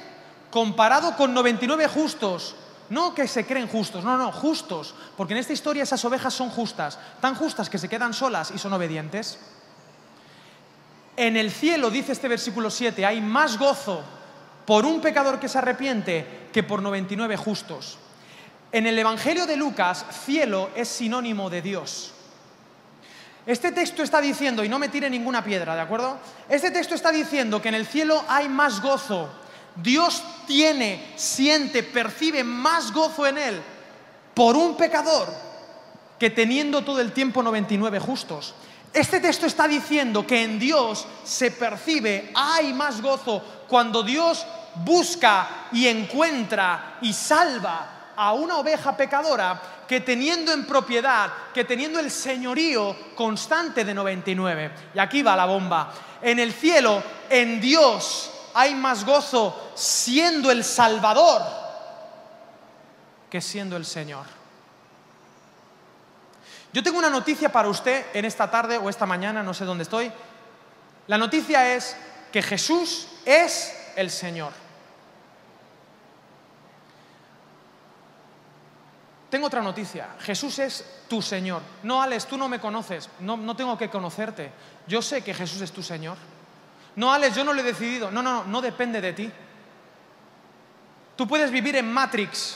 comparado 0.49 1.15
con 1.15 1.34
99 1.34 1.88
justos. 1.88 2.55
No 2.89 3.15
que 3.15 3.27
se 3.27 3.45
creen 3.45 3.67
justos, 3.67 4.03
no, 4.03 4.17
no, 4.17 4.31
justos. 4.31 4.93
Porque 5.17 5.34
en 5.34 5.39
esta 5.39 5.53
historia 5.53 5.84
esas 5.84 6.05
ovejas 6.05 6.34
son 6.34 6.49
justas, 6.49 6.99
tan 7.19 7.36
justas 7.36 7.69
que 7.69 7.77
se 7.77 7.89
quedan 7.89 8.13
solas 8.13 8.51
y 8.53 8.60
son 8.60 8.73
obedientes. 8.73 9.39
En 11.17 11.38
el 11.38 11.51
cielo, 11.51 11.89
dice 11.89 12.12
este 12.12 12.27
versículo 12.27 12.69
7, 12.69 13.05
hay 13.05 13.21
más 13.21 13.58
gozo 13.58 14.01
por 14.65 14.86
un 14.86 15.01
pecador 15.01 15.39
que 15.39 15.49
se 15.49 15.58
arrepiente 15.58 16.49
que 16.51 16.63
por 16.63 16.81
99 16.81 17.38
justos. 17.38 17.97
En 18.71 18.86
el 18.88 18.99
Evangelio 18.99 19.45
de 19.45 19.55
Lucas, 19.55 20.05
cielo 20.25 20.69
es 20.75 20.89
sinónimo 20.89 21.49
de 21.49 21.62
Dios. 21.62 22.14
Este 23.45 23.71
texto 23.71 24.01
está 24.01 24.19
diciendo, 24.21 24.63
y 24.63 24.69
no 24.69 24.79
me 24.79 24.89
tire 24.89 25.10
ninguna 25.10 25.43
piedra, 25.43 25.75
¿de 25.75 25.81
acuerdo? 25.81 26.17
Este 26.49 26.71
texto 26.71 26.95
está 26.95 27.12
diciendo 27.12 27.62
que 27.62 27.69
en 27.69 27.75
el 27.75 27.86
cielo 27.86 28.23
hay 28.27 28.49
más 28.49 28.81
gozo. 28.81 29.29
Dios 29.75 30.23
tiene, 30.47 31.13
siente, 31.15 31.84
percibe 31.84 32.43
más 32.43 32.91
gozo 32.91 33.27
en 33.27 33.38
él 33.38 33.62
por 34.34 34.55
un 34.55 34.75
pecador 34.75 35.31
que 36.17 36.29
teniendo 36.29 36.84
todo 36.84 37.01
el 37.01 37.12
tiempo 37.12 37.43
99 37.43 37.99
justos. 37.99 38.55
Este 38.91 39.19
texto 39.19 39.45
está 39.45 39.67
diciendo 39.67 40.25
que 40.25 40.41
en 40.41 40.58
Dios 40.58 41.05
se 41.23 41.51
percibe, 41.51 42.31
hay 42.34 42.73
más 42.73 43.01
gozo 43.01 43.43
cuando 43.67 44.01
Dios 44.01 44.45
busca 44.84 45.67
y 45.71 45.88
encuentra 45.88 46.97
y 47.01 47.12
salva 47.13 47.94
a 48.15 48.34
una 48.34 48.58
oveja 48.58 48.95
pecadora 48.95 49.62
que 49.88 50.01
teniendo 50.01 50.51
en 50.51 50.65
propiedad, 50.65 51.32
que 51.54 51.63
teniendo 51.63 51.99
el 51.99 52.10
señorío 52.10 52.95
constante 53.15 53.84
de 53.84 53.93
99. 53.93 54.71
Y 54.93 54.99
aquí 54.99 55.21
va 55.21 55.36
la 55.36 55.45
bomba. 55.45 55.93
En 56.21 56.39
el 56.39 56.54
cielo, 56.54 57.01
en 57.30 57.62
Dios, 57.62 58.32
hay 58.54 58.73
más 58.73 59.06
gozo 59.06 59.71
siendo 59.75 60.49
el 60.49 60.63
Salvador 60.63 61.41
que 63.30 63.41
siendo 63.41 63.75
el 63.78 63.86
Señor. 63.86 64.25
Yo 66.73 66.84
tengo 66.84 66.97
una 66.97 67.10
noticia 67.10 67.51
para 67.51 67.69
usted 67.69 68.08
en 68.13 68.25
esta 68.25 68.49
tarde 68.49 68.78
o 68.78 68.89
esta 68.89 69.06
mañana, 69.06 69.43
no 69.43 69.54
sé 69.54 69.65
dónde 69.65 69.84
estoy. 69.84 70.12
La 71.08 71.17
noticia 71.17 71.73
es 71.73 71.95
que 72.32 72.41
Jesús 72.41 73.08
es 73.23 73.93
el 73.95 74.10
Señor. 74.10 74.64
Tengo 79.35 79.47
otra 79.47 79.61
noticia. 79.61 80.15
Jesús 80.21 80.59
es 80.59 80.85
tu 81.09 81.21
Señor. 81.21 81.61
No, 81.83 82.01
Alex, 82.01 82.25
tú 82.25 82.37
no 82.37 82.47
me 82.47 82.57
conoces. 82.57 83.09
No, 83.19 83.35
no 83.35 83.53
tengo 83.53 83.77
que 83.77 83.89
conocerte. 83.89 84.49
Yo 84.87 85.01
sé 85.01 85.25
que 85.25 85.33
Jesús 85.33 85.59
es 85.59 85.73
tu 85.73 85.83
Señor. 85.83 86.15
No, 86.95 87.11
Alex, 87.11 87.35
yo 87.35 87.43
no 87.43 87.51
lo 87.51 87.59
he 87.59 87.63
decidido. 87.65 88.09
No, 88.09 88.23
no, 88.23 88.31
no, 88.31 88.43
no 88.45 88.61
depende 88.61 89.01
de 89.01 89.11
ti. 89.11 89.29
Tú 91.17 91.27
puedes 91.27 91.51
vivir 91.51 91.75
en 91.75 91.91
Matrix 91.91 92.55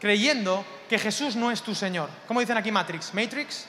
creyendo 0.00 0.64
que 0.88 0.98
Jesús 0.98 1.36
no 1.36 1.52
es 1.52 1.62
tu 1.62 1.76
Señor. 1.76 2.10
¿Cómo 2.26 2.40
dicen 2.40 2.56
aquí 2.56 2.72
Matrix? 2.72 3.14
¿Matrix? 3.14 3.66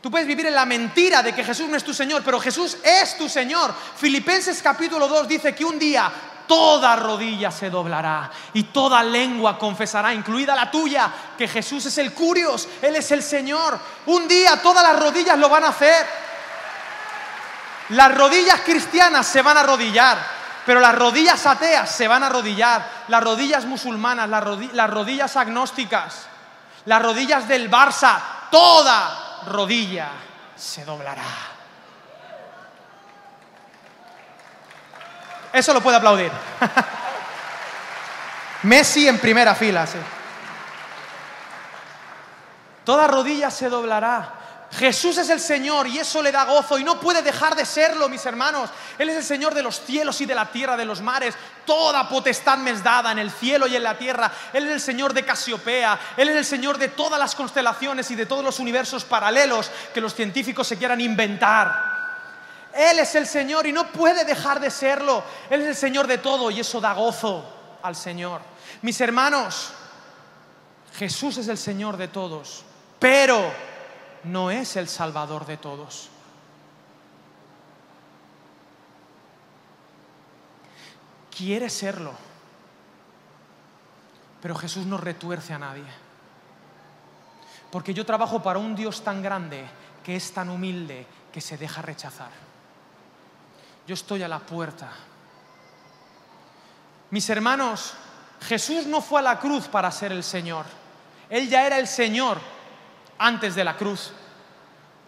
Tú 0.00 0.10
puedes 0.10 0.26
vivir 0.26 0.46
en 0.46 0.56
la 0.56 0.66
mentira 0.66 1.22
de 1.22 1.32
que 1.32 1.44
Jesús 1.44 1.68
no 1.68 1.76
es 1.76 1.84
tu 1.84 1.94
Señor, 1.94 2.22
pero 2.24 2.40
Jesús 2.40 2.78
es 2.82 3.16
tu 3.16 3.28
Señor. 3.28 3.72
Filipenses 3.94 4.60
capítulo 4.60 5.06
2 5.06 5.28
dice 5.28 5.54
que 5.54 5.64
un 5.64 5.78
día 5.78 6.10
toda 6.50 6.96
rodilla 6.96 7.52
se 7.52 7.70
doblará 7.70 8.28
y 8.54 8.64
toda 8.64 9.04
lengua 9.04 9.56
confesará, 9.56 10.12
incluida 10.12 10.56
la 10.56 10.68
tuya, 10.68 11.08
que 11.38 11.46
Jesús 11.46 11.86
es 11.86 11.96
el 11.98 12.12
Curios, 12.12 12.66
Él 12.82 12.96
es 12.96 13.08
el 13.12 13.22
Señor. 13.22 13.78
Un 14.06 14.26
día 14.26 14.60
todas 14.60 14.82
las 14.82 15.00
rodillas 15.00 15.38
lo 15.38 15.48
van 15.48 15.62
a 15.62 15.68
hacer. 15.68 16.04
Las 17.90 18.12
rodillas 18.12 18.62
cristianas 18.62 19.28
se 19.28 19.42
van 19.42 19.58
a 19.58 19.60
arrodillar, 19.60 20.18
pero 20.66 20.80
las 20.80 20.96
rodillas 20.96 21.46
ateas 21.46 21.88
se 21.88 22.08
van 22.08 22.24
a 22.24 22.26
arrodillar, 22.26 23.04
las 23.06 23.22
rodillas 23.22 23.64
musulmanas, 23.64 24.28
las, 24.28 24.44
las 24.72 24.90
rodillas 24.90 25.36
agnósticas, 25.36 26.26
las 26.86 27.00
rodillas 27.00 27.46
del 27.46 27.70
Barça, 27.70 28.18
toda 28.50 29.44
rodilla 29.46 30.08
se 30.56 30.84
doblará. 30.84 31.49
Eso 35.52 35.74
lo 35.74 35.80
puede 35.80 35.96
aplaudir. 35.96 36.30
Messi 38.62 39.08
en 39.08 39.18
primera 39.18 39.54
fila, 39.54 39.86
sí. 39.86 39.98
Toda 42.84 43.06
rodilla 43.06 43.50
se 43.50 43.68
doblará. 43.68 44.34
Jesús 44.72 45.18
es 45.18 45.28
el 45.30 45.40
Señor 45.40 45.88
y 45.88 45.98
eso 45.98 46.22
le 46.22 46.30
da 46.30 46.44
gozo 46.44 46.78
y 46.78 46.84
no 46.84 47.00
puede 47.00 47.22
dejar 47.22 47.56
de 47.56 47.66
serlo, 47.66 48.08
mis 48.08 48.24
hermanos. 48.24 48.70
Él 48.98 49.08
es 49.08 49.16
el 49.16 49.24
Señor 49.24 49.52
de 49.52 49.62
los 49.62 49.80
cielos 49.80 50.20
y 50.20 50.26
de 50.26 50.34
la 50.34 50.46
tierra, 50.46 50.76
de 50.76 50.84
los 50.84 51.00
mares. 51.00 51.34
Toda 51.66 52.08
potestad 52.08 52.58
me 52.58 52.70
es 52.70 52.82
dada 52.82 53.10
en 53.10 53.18
el 53.18 53.32
cielo 53.32 53.66
y 53.66 53.74
en 53.74 53.82
la 53.82 53.98
tierra. 53.98 54.30
Él 54.52 54.66
es 54.66 54.72
el 54.72 54.80
Señor 54.80 55.12
de 55.12 55.24
Casiopea. 55.24 55.98
Él 56.16 56.28
es 56.28 56.36
el 56.36 56.44
Señor 56.44 56.78
de 56.78 56.88
todas 56.88 57.18
las 57.18 57.34
constelaciones 57.34 58.10
y 58.12 58.14
de 58.14 58.26
todos 58.26 58.44
los 58.44 58.60
universos 58.60 59.04
paralelos 59.04 59.70
que 59.92 60.00
los 60.00 60.14
científicos 60.14 60.68
se 60.68 60.78
quieran 60.78 61.00
inventar. 61.00 61.89
Él 62.74 62.98
es 62.98 63.14
el 63.14 63.26
Señor 63.26 63.66
y 63.66 63.72
no 63.72 63.90
puede 63.90 64.24
dejar 64.24 64.60
de 64.60 64.70
serlo. 64.70 65.22
Él 65.48 65.62
es 65.62 65.68
el 65.68 65.76
Señor 65.76 66.06
de 66.06 66.18
todo 66.18 66.50
y 66.50 66.60
eso 66.60 66.80
da 66.80 66.92
gozo 66.94 67.44
al 67.82 67.96
Señor. 67.96 68.40
Mis 68.82 69.00
hermanos, 69.00 69.72
Jesús 70.94 71.38
es 71.38 71.48
el 71.48 71.58
Señor 71.58 71.96
de 71.96 72.08
todos, 72.08 72.64
pero 72.98 73.52
no 74.24 74.50
es 74.50 74.76
el 74.76 74.88
Salvador 74.88 75.46
de 75.46 75.56
todos. 75.56 76.08
Quiere 81.36 81.70
serlo, 81.70 82.12
pero 84.42 84.54
Jesús 84.54 84.84
no 84.86 84.98
retuerce 84.98 85.54
a 85.54 85.58
nadie. 85.58 85.84
Porque 87.70 87.94
yo 87.94 88.04
trabajo 88.04 88.42
para 88.42 88.58
un 88.58 88.74
Dios 88.74 89.02
tan 89.02 89.22
grande 89.22 89.64
que 90.04 90.16
es 90.16 90.32
tan 90.32 90.50
humilde 90.50 91.06
que 91.32 91.40
se 91.40 91.56
deja 91.56 91.80
rechazar. 91.82 92.49
Yo 93.90 93.94
estoy 93.94 94.22
a 94.22 94.28
la 94.28 94.38
puerta. 94.38 94.88
Mis 97.10 97.28
hermanos, 97.28 97.94
Jesús 98.40 98.86
no 98.86 99.00
fue 99.02 99.18
a 99.18 99.24
la 99.24 99.40
cruz 99.40 99.66
para 99.66 99.90
ser 99.90 100.12
el 100.12 100.22
Señor. 100.22 100.64
Él 101.28 101.48
ya 101.48 101.66
era 101.66 101.76
el 101.76 101.88
Señor 101.88 102.38
antes 103.18 103.56
de 103.56 103.64
la 103.64 103.76
cruz. 103.76 104.12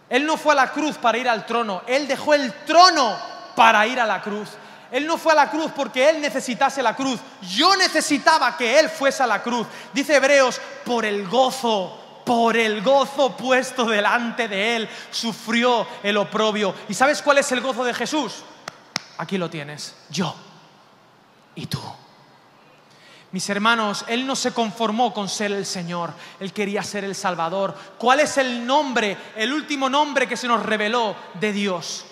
Él 0.09 0.25
no 0.25 0.35
fue 0.35 0.51
a 0.51 0.57
la 0.57 0.71
cruz 0.73 0.97
para 0.97 1.17
ir 1.17 1.29
al 1.29 1.45
trono. 1.45 1.83
Él 1.87 2.09
dejó 2.09 2.33
el 2.33 2.51
trono 2.65 3.15
para 3.55 3.87
ir 3.87 4.01
a 4.01 4.05
la 4.05 4.21
cruz. 4.21 4.49
Él 4.91 5.07
no 5.07 5.17
fue 5.17 5.31
a 5.31 5.35
la 5.35 5.49
cruz 5.49 5.71
porque 5.73 6.09
Él 6.09 6.19
necesitase 6.19 6.83
la 6.83 6.93
cruz. 6.93 7.21
Yo 7.41 7.77
necesitaba 7.77 8.57
que 8.57 8.81
Él 8.81 8.89
fuese 8.89 9.23
a 9.23 9.27
la 9.27 9.41
cruz. 9.41 9.65
Dice 9.93 10.17
Hebreos, 10.17 10.59
por 10.83 11.05
el 11.05 11.25
gozo 11.29 12.01
por 12.25 12.55
el 12.55 12.81
gozo 12.81 13.35
puesto 13.35 13.83
delante 13.83 14.47
de 14.47 14.77
él, 14.77 14.89
sufrió 15.11 15.85
el 16.01 16.15
oprobio. 16.15 16.73
¿Y 16.87 16.93
sabes 16.93 17.21
cuál 17.21 17.39
es 17.39 17.51
el 17.51 17.59
gozo 17.59 17.83
de 17.83 17.93
Jesús? 17.93 18.45
Aquí 19.17 19.37
lo 19.37 19.49
tienes, 19.49 19.95
yo 20.09 20.35
y 21.55 21.67
tú. 21.67 21.79
Mis 23.31 23.49
hermanos, 23.49 24.05
Él 24.07 24.27
no 24.27 24.35
se 24.35 24.53
conformó 24.53 25.11
con 25.13 25.27
ser 25.27 25.51
el 25.51 25.65
Señor, 25.65 26.13
Él 26.39 26.53
quería 26.53 26.83
ser 26.83 27.03
el 27.03 27.15
Salvador. 27.15 27.75
¿Cuál 27.97 28.19
es 28.19 28.37
el 28.37 28.65
nombre, 28.65 29.17
el 29.35 29.51
último 29.51 29.89
nombre 29.89 30.27
que 30.27 30.37
se 30.37 30.47
nos 30.47 30.63
reveló 30.63 31.15
de 31.39 31.51
Dios? 31.51 32.05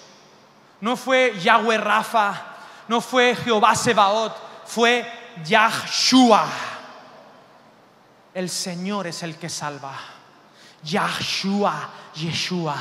No 0.82 0.98
fue 0.98 1.38
Yahweh 1.40 1.78
Rafa, 1.78 2.56
no 2.88 3.02
fue 3.02 3.36
Jehová 3.36 3.76
Sebaot, 3.76 4.36
fue 4.66 5.06
Yahshua. 5.46 6.48
El 8.34 8.50
Señor 8.50 9.06
es 9.06 9.22
el 9.22 9.38
que 9.38 9.50
salva. 9.50 10.00
Yahshua, 10.84 11.90
Yeshua, 12.16 12.78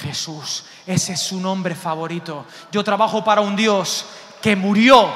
Jesús. 0.00 0.64
Ese 0.86 1.12
es 1.12 1.20
su 1.20 1.40
nombre 1.40 1.74
favorito. 1.74 2.46
Yo 2.70 2.82
trabajo 2.82 3.22
para 3.22 3.40
un 3.40 3.56
Dios 3.56 4.06
que 4.40 4.56
murió 4.56 5.08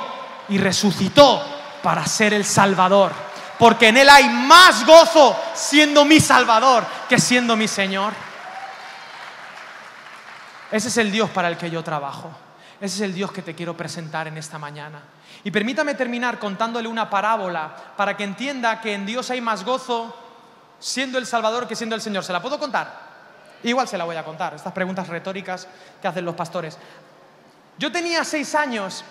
y 0.48 0.58
resucitó 0.58 1.42
para 1.82 2.06
ser 2.06 2.34
el 2.34 2.44
Salvador. 2.44 3.12
Porque 3.58 3.88
en 3.88 3.96
Él 3.96 4.08
hay 4.08 4.28
más 4.28 4.84
gozo 4.86 5.36
siendo 5.54 6.04
mi 6.04 6.20
Salvador 6.20 6.84
que 7.08 7.18
siendo 7.18 7.56
mi 7.56 7.68
Señor. 7.68 8.12
Ese 10.70 10.88
es 10.88 10.96
el 10.98 11.10
Dios 11.10 11.30
para 11.30 11.48
el 11.48 11.56
que 11.56 11.70
yo 11.70 11.82
trabajo. 11.82 12.30
Ese 12.80 12.96
es 12.96 13.00
el 13.00 13.14
Dios 13.14 13.32
que 13.32 13.42
te 13.42 13.54
quiero 13.54 13.76
presentar 13.76 14.28
en 14.28 14.36
esta 14.36 14.58
mañana. 14.58 15.00
Y 15.44 15.50
permítame 15.50 15.94
terminar 15.94 16.38
contándole 16.38 16.88
una 16.88 17.08
parábola 17.08 17.74
para 17.96 18.16
que 18.16 18.24
entienda 18.24 18.80
que 18.80 18.92
en 18.92 19.06
Dios 19.06 19.30
hay 19.30 19.40
más 19.40 19.64
gozo 19.64 20.14
siendo 20.78 21.18
el 21.18 21.26
Salvador 21.26 21.66
que 21.66 21.76
siendo 21.76 21.94
el 21.94 22.02
Señor. 22.02 22.24
¿Se 22.24 22.32
la 22.32 22.42
puedo 22.42 22.58
contar? 22.58 23.05
Igual 23.62 23.88
se 23.88 23.98
la 23.98 24.04
voy 24.04 24.16
a 24.16 24.24
contar, 24.24 24.54
estas 24.54 24.72
preguntas 24.72 25.08
retóricas 25.08 25.66
que 26.00 26.08
hacen 26.08 26.24
los 26.24 26.34
pastores. 26.34 26.78
Yo 27.78 27.90
tenía 27.90 28.24
seis 28.24 28.54
años 28.54 29.04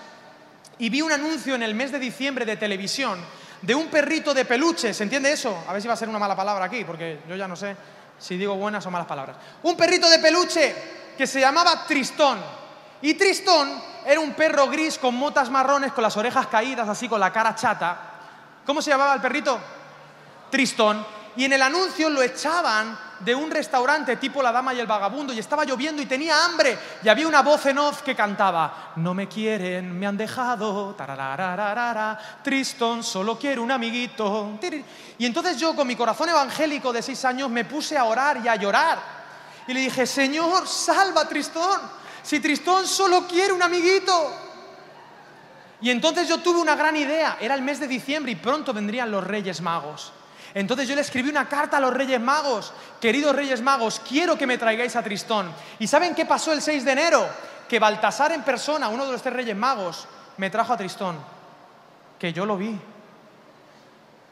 y 0.77 0.89
vi 0.89 1.01
un 1.01 1.11
anuncio 1.11 1.55
en 1.55 1.63
el 1.63 1.75
mes 1.75 1.91
de 1.91 1.99
diciembre 1.99 2.45
de 2.45 2.57
televisión 2.57 3.19
de 3.61 3.73
un 3.73 3.87
perrito 3.87 4.33
de 4.33 4.45
peluche, 4.45 4.93
¿se 4.93 5.03
entiende 5.03 5.31
eso? 5.31 5.63
A 5.67 5.73
ver 5.73 5.81
si 5.81 5.87
va 5.87 5.95
a 5.95 5.97
ser 5.97 6.09
una 6.09 6.19
mala 6.19 6.35
palabra 6.35 6.65
aquí, 6.65 6.83
porque 6.83 7.21
yo 7.27 7.35
ya 7.35 7.47
no 7.47 7.55
sé 7.55 7.75
si 8.19 8.37
digo 8.37 8.55
buenas 8.55 8.85
o 8.85 8.91
malas 8.91 9.07
palabras. 9.07 9.37
Un 9.63 9.75
perrito 9.75 10.09
de 10.09 10.19
peluche 10.19 10.75
que 11.17 11.25
se 11.25 11.39
llamaba 11.39 11.85
Tristón. 11.87 12.39
Y 13.01 13.15
Tristón 13.15 13.81
era 14.05 14.19
un 14.19 14.33
perro 14.33 14.67
gris 14.67 14.97
con 14.97 15.15
motas 15.15 15.49
marrones, 15.49 15.93
con 15.93 16.03
las 16.03 16.15
orejas 16.15 16.47
caídas, 16.47 16.87
así 16.87 17.09
con 17.09 17.19
la 17.19 17.31
cara 17.31 17.55
chata. 17.55 17.97
¿Cómo 18.65 18.81
se 18.81 18.91
llamaba 18.91 19.15
el 19.15 19.21
perrito? 19.21 19.59
Tristón. 20.49 21.05
Y 21.35 21.45
en 21.45 21.53
el 21.53 21.61
anuncio 21.61 22.09
lo 22.09 22.21
echaban 22.21 22.97
de 23.19 23.33
un 23.33 23.49
restaurante 23.49 24.17
tipo 24.17 24.41
La 24.41 24.51
Dama 24.51 24.73
y 24.73 24.79
el 24.79 24.87
Vagabundo 24.87 25.33
y 25.33 25.39
estaba 25.39 25.63
lloviendo 25.63 26.01
y 26.01 26.05
tenía 26.05 26.45
hambre 26.45 26.77
y 27.03 27.09
había 27.09 27.27
una 27.27 27.41
voz 27.41 27.65
en 27.67 27.77
off 27.77 28.01
que 28.01 28.15
cantaba 28.15 28.93
No 28.97 29.13
me 29.13 29.27
quieren, 29.27 29.97
me 29.97 30.07
han 30.07 30.17
dejado, 30.17 30.95
Tristón, 32.43 33.03
solo 33.03 33.37
quiero 33.37 33.63
un 33.63 33.71
amiguito. 33.71 34.59
Y 35.17 35.25
entonces 35.25 35.57
yo 35.57 35.75
con 35.75 35.87
mi 35.87 35.95
corazón 35.95 36.29
evangélico 36.29 36.91
de 36.91 37.01
seis 37.01 37.23
años 37.25 37.49
me 37.49 37.65
puse 37.65 37.97
a 37.97 38.05
orar 38.05 38.41
y 38.43 38.47
a 38.47 38.55
llorar. 38.55 38.99
Y 39.67 39.73
le 39.73 39.79
dije, 39.79 40.05
Señor, 40.05 40.67
salva 40.67 41.21
a 41.21 41.27
Tristón. 41.27 41.81
Si 42.21 42.39
Tristón 42.39 42.87
solo 42.87 43.27
quiere 43.27 43.53
un 43.53 43.61
amiguito. 43.61 44.33
Y 45.81 45.89
entonces 45.89 46.27
yo 46.27 46.39
tuve 46.39 46.59
una 46.59 46.75
gran 46.75 46.95
idea. 46.95 47.37
Era 47.39 47.55
el 47.55 47.61
mes 47.61 47.79
de 47.79 47.87
diciembre 47.87 48.31
y 48.31 48.35
pronto 48.35 48.73
vendrían 48.73 49.11
los 49.11 49.23
Reyes 49.23 49.61
Magos. 49.61 50.13
Entonces 50.55 50.87
yo 50.87 50.95
le 50.95 51.01
escribí 51.01 51.29
una 51.29 51.49
carta 51.49 51.77
a 51.77 51.79
los 51.81 51.93
Reyes 51.93 52.19
Magos. 52.19 52.71
Queridos 53.01 53.35
Reyes 53.35 53.61
Magos, 53.61 54.01
quiero 54.07 54.37
que 54.37 54.47
me 54.47 54.57
traigáis 54.57 54.95
a 54.95 55.03
Tristón. 55.03 55.51
¿Y 55.79 55.85
saben 55.85 56.15
qué 56.15 56.25
pasó 56.25 56.53
el 56.53 56.61
6 56.61 56.85
de 56.85 56.91
enero? 56.93 57.27
Que 57.67 57.77
Baltasar 57.77 58.31
en 58.31 58.41
persona, 58.41 58.87
uno 58.87 59.05
de 59.05 59.11
los 59.11 59.21
tres 59.21 59.35
Reyes 59.35 59.55
Magos, 59.55 60.07
me 60.37 60.49
trajo 60.49 60.71
a 60.71 60.77
Tristón. 60.77 61.17
Que 62.17 62.31
yo 62.31 62.45
lo 62.45 62.55
vi. 62.55 62.79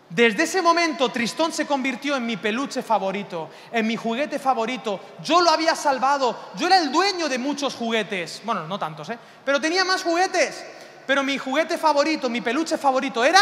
Desde 0.09 0.43
ese 0.43 0.61
momento 0.61 1.09
Tristón 1.09 1.51
se 1.51 1.67
convirtió 1.67 2.15
en 2.15 2.25
mi 2.25 2.37
peluche 2.37 2.81
favorito, 2.81 3.49
en 3.69 3.85
mi 3.85 3.97
juguete 3.97 4.39
favorito. 4.39 5.01
Yo 5.21 5.41
lo 5.41 5.49
había 5.49 5.75
salvado, 5.75 6.51
yo 6.55 6.67
era 6.67 6.77
el 6.77 6.89
dueño 6.89 7.27
de 7.27 7.37
muchos 7.37 7.75
juguetes. 7.75 8.41
Bueno, 8.45 8.65
no 8.65 8.79
tantos, 8.79 9.09
¿eh? 9.09 9.19
Pero 9.43 9.59
tenía 9.59 9.83
más 9.83 10.03
juguetes. 10.03 10.63
Pero 11.05 11.21
mi 11.21 11.37
juguete 11.37 11.77
favorito, 11.77 12.29
mi 12.29 12.39
peluche 12.39 12.77
favorito 12.77 13.25
era 13.25 13.41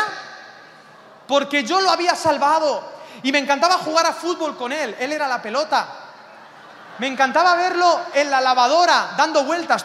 porque 1.27 1.63
yo 1.63 1.81
lo 1.81 1.89
había 1.89 2.15
salvado. 2.15 2.83
Y 3.23 3.31
me 3.31 3.39
encantaba 3.39 3.75
jugar 3.75 4.05
a 4.05 4.13
fútbol 4.13 4.57
con 4.57 4.71
él, 4.71 4.95
él 4.99 5.11
era 5.11 5.27
la 5.27 5.41
pelota. 5.41 5.87
Me 6.97 7.07
encantaba 7.07 7.55
verlo 7.55 8.01
en 8.13 8.29
la 8.29 8.41
lavadora, 8.41 9.13
dando 9.17 9.43
vueltas. 9.43 9.83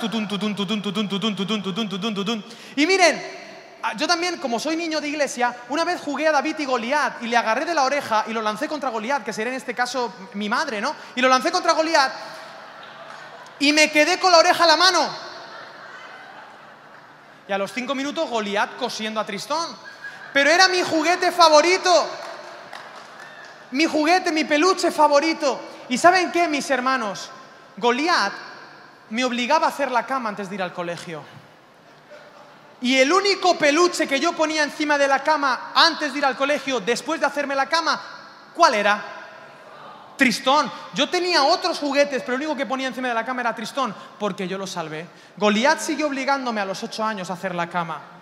Y 2.76 2.86
miren, 2.86 3.22
yo 3.96 4.06
también, 4.06 4.38
como 4.38 4.58
soy 4.58 4.76
niño 4.76 5.00
de 5.00 5.08
iglesia, 5.08 5.54
una 5.68 5.84
vez 5.84 6.00
jugué 6.00 6.28
a 6.28 6.32
David 6.32 6.58
y 6.58 6.64
Goliat 6.64 7.22
y 7.22 7.28
le 7.28 7.36
agarré 7.36 7.64
de 7.64 7.74
la 7.74 7.84
oreja 7.84 8.24
y 8.26 8.32
lo 8.32 8.42
lancé 8.42 8.68
contra 8.68 8.90
Goliat, 8.90 9.22
que 9.22 9.32
sería 9.32 9.52
en 9.52 9.56
este 9.56 9.74
caso 9.74 10.12
mi 10.34 10.48
madre, 10.48 10.80
¿no? 10.80 10.94
Y 11.14 11.20
lo 11.20 11.28
lancé 11.28 11.52
contra 11.52 11.72
Goliat 11.72 12.12
y 13.58 13.72
me 13.72 13.90
quedé 13.90 14.18
con 14.18 14.32
la 14.32 14.38
oreja 14.38 14.64
a 14.64 14.66
la 14.66 14.76
mano. 14.76 15.08
Y 17.48 17.52
a 17.52 17.58
los 17.58 17.72
cinco 17.72 17.94
minutos 17.94 18.28
Goliat 18.28 18.76
cosiendo 18.76 19.20
a 19.20 19.24
Tristón. 19.24 19.76
Pero 20.36 20.50
era 20.50 20.68
mi 20.68 20.82
juguete 20.82 21.32
favorito. 21.32 22.06
Mi 23.70 23.86
juguete, 23.86 24.32
mi 24.32 24.44
peluche 24.44 24.90
favorito. 24.90 25.58
¿Y 25.88 25.96
saben 25.96 26.30
qué, 26.30 26.46
mis 26.46 26.68
hermanos? 26.68 27.30
Goliat 27.78 28.34
me 29.08 29.24
obligaba 29.24 29.64
a 29.64 29.70
hacer 29.70 29.90
la 29.90 30.04
cama 30.04 30.28
antes 30.28 30.50
de 30.50 30.56
ir 30.56 30.62
al 30.62 30.74
colegio. 30.74 31.22
Y 32.82 32.98
el 32.98 33.10
único 33.10 33.56
peluche 33.56 34.06
que 34.06 34.20
yo 34.20 34.34
ponía 34.34 34.62
encima 34.62 34.98
de 34.98 35.08
la 35.08 35.22
cama 35.22 35.72
antes 35.74 36.12
de 36.12 36.18
ir 36.18 36.26
al 36.26 36.36
colegio, 36.36 36.80
después 36.80 37.18
de 37.18 37.24
hacerme 37.24 37.54
la 37.54 37.64
cama, 37.64 37.98
¿cuál 38.54 38.74
era? 38.74 39.02
Tristón. 40.18 40.70
Yo 40.92 41.08
tenía 41.08 41.44
otros 41.44 41.78
juguetes, 41.78 42.22
pero 42.22 42.34
el 42.34 42.42
único 42.42 42.56
que 42.56 42.66
ponía 42.66 42.88
encima 42.88 43.08
de 43.08 43.14
la 43.14 43.24
cama 43.24 43.40
era 43.40 43.54
Tristón, 43.54 43.94
porque 44.18 44.46
yo 44.46 44.58
lo 44.58 44.66
salvé. 44.66 45.08
Goliat 45.38 45.80
siguió 45.80 46.08
obligándome 46.08 46.60
a 46.60 46.66
los 46.66 46.82
ocho 46.82 47.02
años 47.02 47.30
a 47.30 47.32
hacer 47.32 47.54
la 47.54 47.70
cama. 47.70 48.15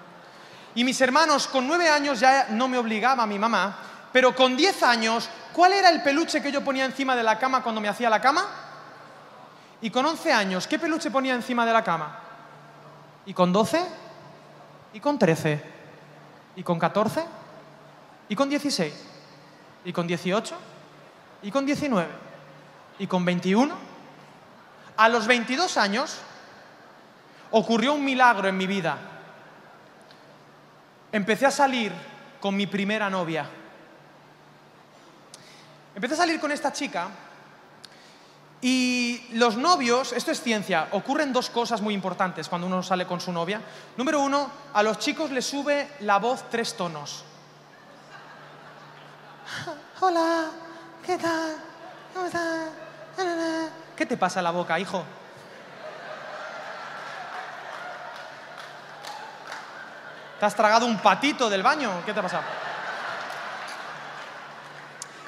Y 0.75 0.83
mis 0.83 1.01
hermanos, 1.01 1.47
con 1.47 1.67
nueve 1.67 1.89
años 1.89 2.19
ya 2.19 2.49
no 2.51 2.67
me 2.67 2.79
obligaba 2.79 3.27
mi 3.27 3.39
mamá, 3.39 3.77
pero 4.13 4.35
con 4.35 4.57
diez 4.57 4.83
años, 4.83 5.29
¿cuál 5.53 5.73
era 5.73 5.89
el 5.89 6.03
peluche 6.03 6.43
que 6.43 6.51
yo 6.51 6.65
ponía 6.65 6.85
encima 6.85 7.15
de 7.15 7.23
la 7.23 7.39
cama 7.39 7.63
cuando 7.63 7.81
me 7.81 7.89
hacía 7.89 8.11
la 8.11 8.21
cama? 8.21 8.45
Y 9.81 9.91
con 9.91 10.05
once 10.05 10.33
años, 10.33 10.67
¿qué 10.67 10.79
peluche 10.79 11.11
ponía 11.11 11.35
encima 11.35 11.65
de 11.65 11.73
la 11.73 11.85
cama? 11.85 12.19
¿Y 13.27 13.35
con 13.35 13.53
doce? 13.53 13.85
¿Y 14.93 15.01
con 15.01 15.19
trece? 15.19 15.63
¿Y 16.57 16.63
con 16.63 16.79
catorce? 16.79 17.25
¿Y 18.29 18.35
con 18.35 18.49
dieciséis? 18.49 18.95
¿Y 19.85 19.93
con 19.93 20.07
dieciocho? 20.07 20.57
¿Y 21.43 21.51
con 21.51 21.67
diecinueve? 21.67 22.13
¿Y 22.99 23.07
con 23.07 23.25
veintiuno? 23.25 23.77
A 24.97 25.09
los 25.09 25.27
veintidós 25.27 25.77
años 25.77 26.19
ocurrió 27.51 27.95
un 27.95 28.05
milagro 28.05 28.49
en 28.49 28.57
mi 28.57 28.67
vida 28.67 29.14
empecé 31.15 31.47
a 31.47 31.51
salir 31.53 31.93
con 32.41 32.57
mi 32.57 32.67
primera 32.67 33.09
novia. 33.09 33.47
Empecé 35.95 36.15
a 36.15 36.17
salir 36.17 36.41
con 36.41 36.51
esta 36.51 36.73
chica 36.73 37.09
Y 38.61 39.29
los 39.35 39.59
novios, 39.59 40.15
esto 40.15 40.31
es 40.31 40.41
ciencia, 40.41 40.89
ocurren 40.93 41.35
dos 41.35 41.51
cosas 41.51 41.83
muy 41.83 41.93
importantes 41.93 42.49
cuando 42.49 42.67
uno 42.67 42.83
sale 42.83 43.07
con 43.07 43.21
su 43.21 43.31
novia. 43.31 43.61
Número 43.99 44.21
uno, 44.21 44.51
a 44.73 44.83
los 44.83 44.99
chicos 44.99 45.31
les 45.31 45.45
sube 45.45 45.91
la 46.01 46.19
voz 46.19 46.49
tres 46.49 46.75
tonos. 46.75 47.25
Hola, 50.01 50.47
¿qué 51.05 51.19
tal? 51.19 51.57
¿Cómo 52.15 52.25
estás? 52.25 52.71
¿Qué 53.95 54.07
te 54.07 54.17
pasa 54.17 54.41
en 54.41 54.45
la 54.45 54.51
boca, 54.51 54.81
hijo? 54.81 55.05
¿Te 60.45 60.49
has 60.49 60.55
tragado 60.55 60.85
un 60.85 60.99
patito 60.99 61.49
del 61.49 61.63
baño? 61.63 62.03
¿Qué 62.05 62.13
te 62.13 62.21
ha 62.21 62.23
pasado? 62.23 62.43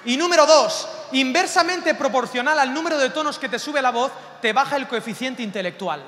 Y 0.05 0.15
número 0.19 0.45
dos, 0.45 0.87
inversamente 1.13 1.95
proporcional 1.95 2.59
al 2.59 2.75
número 2.75 2.99
de 2.99 3.09
tonos 3.09 3.39
que 3.39 3.49
te 3.49 3.59
sube 3.59 3.81
la 3.81 3.93
voz, 3.93 4.13
te 4.43 4.53
baja 4.53 4.77
el 4.77 4.87
coeficiente 4.87 5.43
intelectual. 5.43 6.03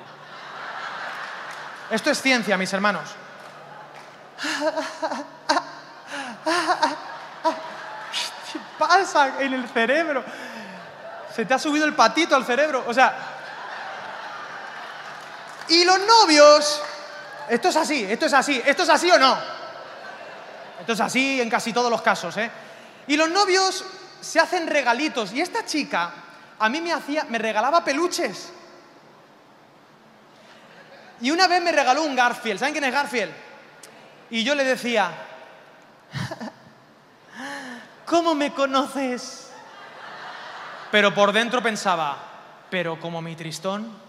Esto 1.90 2.10
es 2.10 2.20
ciencia, 2.20 2.58
mis 2.58 2.70
hermanos. 2.70 3.08
¿Qué 8.52 8.60
pasa 8.78 9.40
en 9.40 9.54
el 9.54 9.66
cerebro? 9.70 10.22
Se 11.34 11.46
te 11.46 11.54
ha 11.54 11.58
subido 11.58 11.86
el 11.86 11.94
patito 11.94 12.36
al 12.36 12.44
cerebro. 12.44 12.84
O 12.86 12.92
sea. 12.92 13.16
Y 15.68 15.82
los 15.86 15.98
novios. 16.00 16.82
Esto 17.48 17.68
es 17.68 17.76
así, 17.76 18.04
esto 18.04 18.26
es 18.26 18.32
así, 18.32 18.62
esto 18.64 18.82
es 18.82 18.88
así 18.88 19.10
o 19.10 19.18
no. 19.18 19.36
Esto 20.80 20.92
es 20.92 21.00
así 21.00 21.40
en 21.40 21.50
casi 21.50 21.72
todos 21.72 21.90
los 21.90 22.02
casos, 22.02 22.36
¿eh? 22.36 22.50
Y 23.06 23.16
los 23.16 23.28
novios 23.30 23.84
se 24.20 24.38
hacen 24.40 24.66
regalitos. 24.66 25.32
Y 25.32 25.40
esta 25.40 25.64
chica 25.64 26.12
a 26.58 26.68
mí 26.68 26.80
me 26.80 26.92
hacía, 26.92 27.24
me 27.28 27.38
regalaba 27.38 27.84
peluches. 27.84 28.52
Y 31.20 31.30
una 31.30 31.48
vez 31.48 31.62
me 31.62 31.72
regaló 31.72 32.04
un 32.04 32.14
Garfield. 32.14 32.60
¿Saben 32.60 32.74
quién 32.74 32.84
es 32.84 32.92
Garfield? 32.92 33.32
Y 34.30 34.44
yo 34.44 34.54
le 34.54 34.64
decía, 34.64 35.10
¿cómo 38.04 38.34
me 38.34 38.52
conoces? 38.52 39.50
Pero 40.90 41.14
por 41.14 41.32
dentro 41.32 41.62
pensaba, 41.62 42.18
pero 42.70 43.00
como 43.00 43.20
mi 43.20 43.34
tristón. 43.36 44.07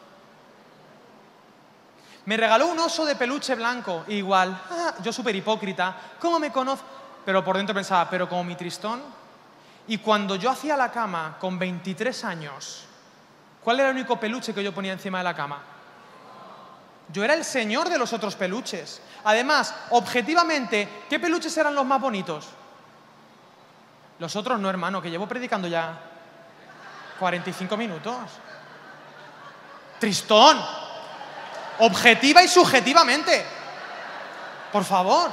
Me 2.29 2.37
regaló 2.37 2.67
un 2.67 2.77
oso 2.77 3.07
de 3.07 3.15
peluche 3.15 3.55
blanco, 3.55 4.05
igual. 4.07 4.55
Ah, 4.69 4.93
yo 5.01 5.11
súper 5.11 5.35
hipócrita. 5.35 5.95
¿Cómo 6.19 6.37
me 6.37 6.51
conoce? 6.51 6.83
Pero 7.25 7.43
por 7.43 7.57
dentro 7.57 7.73
pensaba, 7.73 8.07
pero 8.07 8.29
como 8.29 8.43
mi 8.43 8.53
tristón. 8.53 9.01
Y 9.87 9.97
cuando 9.97 10.35
yo 10.35 10.51
hacía 10.51 10.77
la 10.77 10.91
cama 10.91 11.37
con 11.39 11.57
23 11.57 12.23
años, 12.25 12.85
¿cuál 13.63 13.79
era 13.79 13.89
el 13.89 13.95
único 13.95 14.19
peluche 14.19 14.53
que 14.53 14.63
yo 14.63 14.71
ponía 14.71 14.93
encima 14.93 15.17
de 15.17 15.23
la 15.23 15.35
cama? 15.35 15.59
Yo 17.11 17.23
era 17.23 17.33
el 17.33 17.43
señor 17.43 17.89
de 17.89 17.97
los 17.97 18.13
otros 18.13 18.35
peluches. 18.35 19.01
Además, 19.23 19.73
objetivamente, 19.89 20.87
¿qué 21.09 21.19
peluches 21.19 21.57
eran 21.57 21.73
los 21.73 21.83
más 21.87 21.99
bonitos? 21.99 22.47
Los 24.19 24.35
otros 24.35 24.59
no, 24.59 24.69
hermano, 24.69 25.01
que 25.01 25.09
llevo 25.09 25.27
predicando 25.27 25.67
ya 25.67 25.99
45 27.17 27.75
minutos. 27.75 28.17
Tristón. 29.99 30.78
Objetiva 31.79 32.43
y 32.43 32.47
subjetivamente. 32.47 33.45
Por 34.71 34.83
favor. 34.83 35.31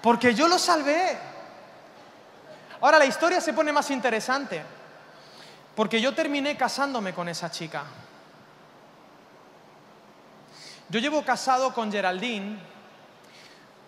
Porque 0.00 0.34
yo 0.34 0.48
lo 0.48 0.58
salvé. 0.58 1.18
Ahora 2.80 2.98
la 2.98 3.04
historia 3.06 3.40
se 3.40 3.52
pone 3.52 3.72
más 3.72 3.90
interesante. 3.90 4.62
Porque 5.74 6.00
yo 6.00 6.14
terminé 6.14 6.56
casándome 6.56 7.14
con 7.14 7.28
esa 7.28 7.50
chica. 7.50 7.84
Yo 10.88 11.00
llevo 11.00 11.24
casado 11.24 11.72
con 11.72 11.90
Geraldine 11.90 12.58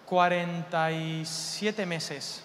47 0.07 1.87
meses. 1.87 2.43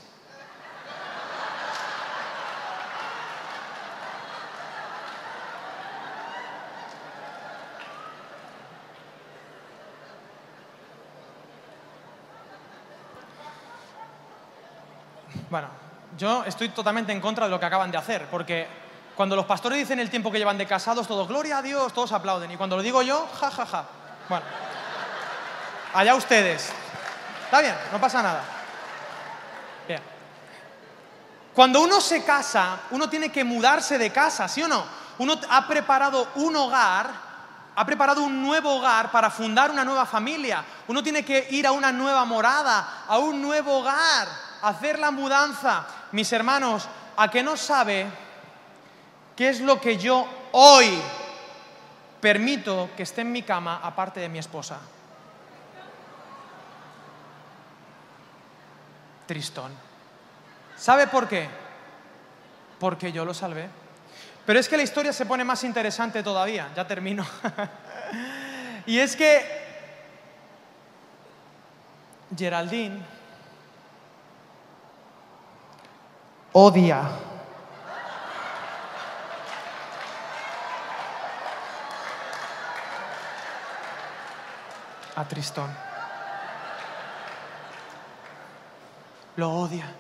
Bueno, 15.50 15.68
yo 16.20 16.44
estoy 16.44 16.70
totalmente 16.70 17.14
en 17.14 17.22
contra 17.22 17.46
de 17.46 17.52
lo 17.52 17.60
que 17.60 17.66
acaban 17.66 17.90
de 17.90 17.98
hacer, 17.98 18.28
porque 18.30 18.68
cuando 19.16 19.38
los 19.38 19.46
pastores 19.46 19.80
dicen 19.80 20.00
el 20.00 20.10
tiempo 20.10 20.32
que 20.32 20.38
llevan 20.38 20.58
de 20.58 20.68
casados, 20.68 21.08
todos, 21.08 21.28
gloria 21.28 21.60
a 21.60 21.62
Dios, 21.62 21.94
todos 21.94 22.12
aplauden. 22.12 22.52
Y 22.52 22.58
cuando 22.58 22.76
lo 22.76 22.82
digo 22.82 23.02
yo, 23.02 23.28
ja, 23.40 23.50
ja, 23.50 23.66
ja. 23.66 23.86
Bueno, 24.28 24.46
allá 25.94 26.16
ustedes. 26.16 26.70
Está 27.46 27.62
bien, 27.62 27.76
no 27.92 28.02
pasa 28.02 28.22
nada. 28.22 28.44
Bien. 29.88 30.02
Cuando 31.54 31.82
uno 31.82 32.02
se 32.02 32.24
casa, 32.24 32.82
uno 32.92 33.10
tiene 33.10 33.32
que 33.32 33.46
mudarse 33.46 33.98
de 33.98 34.12
casa, 34.12 34.48
¿sí 34.50 34.62
o 34.62 34.68
no? 34.68 34.84
Uno 35.20 35.40
ha 35.50 35.68
preparado 35.68 36.28
un 36.36 36.56
hogar, 36.58 37.10
ha 37.76 37.86
preparado 37.86 38.24
un 38.24 38.42
nuevo 38.42 38.76
hogar 38.76 39.10
para 39.10 39.30
fundar 39.30 39.72
una 39.72 39.86
nueva 39.86 40.06
familia. 40.06 40.66
Uno 40.88 41.02
tiene 41.02 41.24
que 41.24 41.48
ir 41.52 41.66
a 41.66 41.72
una 41.72 41.94
nueva 41.94 42.26
morada, 42.26 43.06
a 43.08 43.18
un 43.20 43.42
nuevo 43.42 43.80
hogar, 43.80 44.28
hacer 44.62 45.00
la 45.00 45.12
mudanza. 45.12 45.86
Mis 46.12 46.32
hermanos, 46.34 46.88
¿a 47.18 47.30
qué 47.30 47.44
no 47.44 47.56
sabe 47.56 48.08
qué 49.36 49.50
es 49.50 49.62
lo 49.62 49.80
que 49.80 49.98
yo 49.98 50.28
hoy 50.52 51.00
permito 52.20 52.90
que 52.98 53.04
esté 53.04 53.22
en 53.22 53.32
mi 53.32 53.44
cama 53.44 53.80
aparte 53.84 54.20
de 54.20 54.30
mi 54.30 54.40
esposa? 54.40 54.80
Tristón. 59.28 59.72
¿Sabe 60.76 61.08
por 61.08 61.28
qué? 61.28 61.48
Porque 62.80 63.12
yo 63.12 63.24
lo 63.26 63.34
salvé. 63.34 63.70
Pero 64.46 64.60
es 64.60 64.68
que 64.68 64.78
la 64.78 64.84
historia 64.84 65.14
se 65.14 65.28
pone 65.28 65.44
más 65.44 65.64
interesante 65.64 66.24
todavía, 66.24 66.72
ya 66.76 66.88
termino. 66.88 67.24
y 68.88 68.98
es 68.98 69.16
que 69.16 69.60
Geraldine 72.36 73.19
odia 76.54 77.10
a 85.16 85.26
Tristón. 85.26 85.70
Lo 89.36 89.52
odia. 89.52 89.94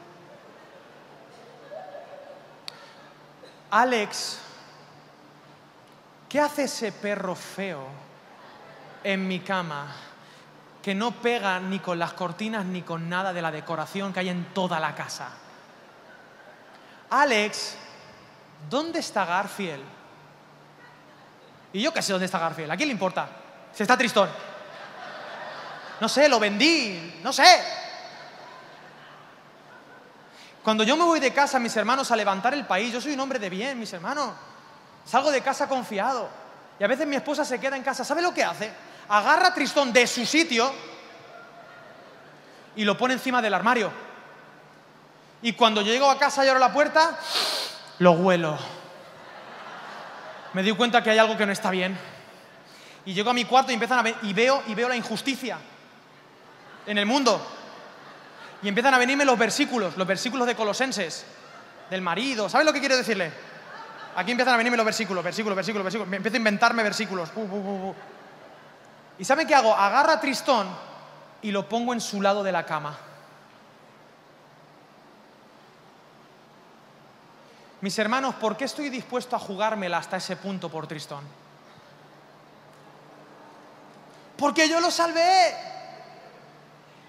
Alex, 3.71 4.39
¿qué 6.27 6.39
hace 6.39 6.63
ese 6.63 6.91
perro 6.91 7.35
feo 7.35 7.85
en 9.03 9.27
mi 9.27 9.41
cama 9.41 9.93
que 10.81 10.95
no 10.95 11.11
pega 11.11 11.59
ni 11.59 11.79
con 11.79 11.99
las 11.99 12.13
cortinas 12.13 12.65
ni 12.65 12.81
con 12.81 13.09
nada 13.09 13.31
de 13.33 13.41
la 13.41 13.51
decoración 13.51 14.11
que 14.11 14.21
hay 14.21 14.29
en 14.29 14.53
toda 14.53 14.79
la 14.79 14.95
casa? 14.95 15.29
Alex, 17.09 17.75
¿dónde 18.69 18.99
está 18.99 19.25
Garfield? 19.25 19.83
Y 21.73 21.81
yo 21.81 21.93
qué 21.93 22.01
sé 22.01 22.11
dónde 22.11 22.25
está 22.25 22.39
Garfield. 22.39 22.71
¿A 22.71 22.77
quién 22.77 22.89
le 22.89 22.93
importa? 22.93 23.29
Si 23.73 23.83
está 23.83 23.97
tristón. 23.97 24.29
No 25.99 26.07
sé, 26.07 26.29
lo 26.29 26.39
vendí, 26.39 27.19
no 27.23 27.33
sé. 27.33 27.63
Cuando 30.63 30.83
yo 30.83 30.95
me 30.97 31.03
voy 31.03 31.19
de 31.19 31.33
casa, 31.33 31.59
mis 31.59 31.75
hermanos, 31.75 32.11
a 32.11 32.15
levantar 32.15 32.53
el 32.53 32.65
país, 32.65 32.93
yo 32.93 33.01
soy 33.01 33.13
un 33.13 33.19
hombre 33.19 33.39
de 33.39 33.49
bien, 33.49 33.79
mis 33.79 33.91
hermanos. 33.93 34.33
Salgo 35.05 35.31
de 35.31 35.41
casa 35.41 35.67
confiado. 35.67 36.29
Y 36.79 36.83
a 36.83 36.87
veces 36.87 37.07
mi 37.07 37.15
esposa 37.15 37.43
se 37.43 37.59
queda 37.59 37.75
en 37.75 37.83
casa. 37.83 38.03
¿Sabe 38.03 38.21
lo 38.21 38.33
que 38.33 38.43
hace? 38.43 38.71
Agarra 39.09 39.47
a 39.47 39.53
Tristón 39.53 39.91
de 39.91 40.05
su 40.07 40.25
sitio 40.25 40.71
y 42.75 42.83
lo 42.83 42.97
pone 42.97 43.15
encima 43.15 43.41
del 43.41 43.53
armario. 43.53 43.91
Y 45.41 45.53
cuando 45.53 45.81
yo 45.81 45.91
llego 45.91 46.09
a 46.09 46.19
casa 46.19 46.45
y 46.45 46.49
abro 46.49 46.59
la 46.59 46.73
puerta, 46.73 47.17
lo 47.99 48.11
huelo. 48.11 48.57
Me 50.53 50.63
di 50.63 50.71
cuenta 50.71 51.01
que 51.03 51.11
hay 51.11 51.17
algo 51.17 51.37
que 51.37 51.45
no 51.45 51.51
está 51.51 51.69
bien. 51.71 51.97
Y 53.05 53.13
llego 53.13 53.29
a 53.29 53.33
mi 53.33 53.45
cuarto 53.45 53.71
y, 53.71 53.75
empiezan 53.75 53.99
a 53.99 54.01
ver, 54.01 54.15
y, 54.23 54.33
veo, 54.33 54.63
y 54.67 54.75
veo 54.75 54.89
la 54.89 54.95
injusticia 54.95 55.57
en 56.85 56.97
el 56.97 57.05
mundo. 57.05 57.41
Y 58.61 58.67
empiezan 58.67 58.93
a 58.93 58.97
venirme 58.97 59.23
los 59.23 59.37
versículos, 59.37 59.95
los 59.95 60.05
versículos 60.05 60.45
de 60.45 60.55
Colosenses, 60.55 61.25
del 61.89 62.01
marido. 62.01 62.49
¿Sabes 62.49 62.65
lo 62.65 62.73
que 62.73 62.79
quiero 62.79 62.97
decirle? 62.97 63.31
Aquí 64.15 64.31
empiezan 64.31 64.55
a 64.55 64.57
venirme 64.57 64.75
los 64.75 64.85
versículos, 64.85 65.23
versículos, 65.23 65.55
versículos, 65.55 65.83
versículos. 65.85 66.09
Me 66.09 66.17
empiezo 66.17 66.35
a 66.35 66.39
inventarme 66.39 66.83
versículos. 66.83 67.29
Uh, 67.35 67.41
uh, 67.41 67.89
uh, 67.89 67.95
¿Y 69.17 69.23
saben 69.23 69.47
qué 69.47 69.55
hago? 69.55 69.73
Agarro 69.73 70.11
a 70.11 70.19
Tristón 70.19 70.67
y 71.41 71.51
lo 71.51 71.69
pongo 71.69 71.93
en 71.93 72.01
su 72.01 72.21
lado 72.21 72.43
de 72.43 72.51
la 72.51 72.65
cama. 72.65 72.97
Mis 77.81 77.97
hermanos, 77.97 78.35
¿por 78.35 78.57
qué 78.57 78.65
estoy 78.65 78.89
dispuesto 78.89 79.35
a 79.35 79.39
jugármela 79.39 79.97
hasta 79.97 80.17
ese 80.17 80.35
punto 80.35 80.69
por 80.69 80.85
Tristón? 80.85 81.23
Porque 84.37 84.67
yo 84.67 84.79
lo 84.79 84.91
salvé. 84.91 85.55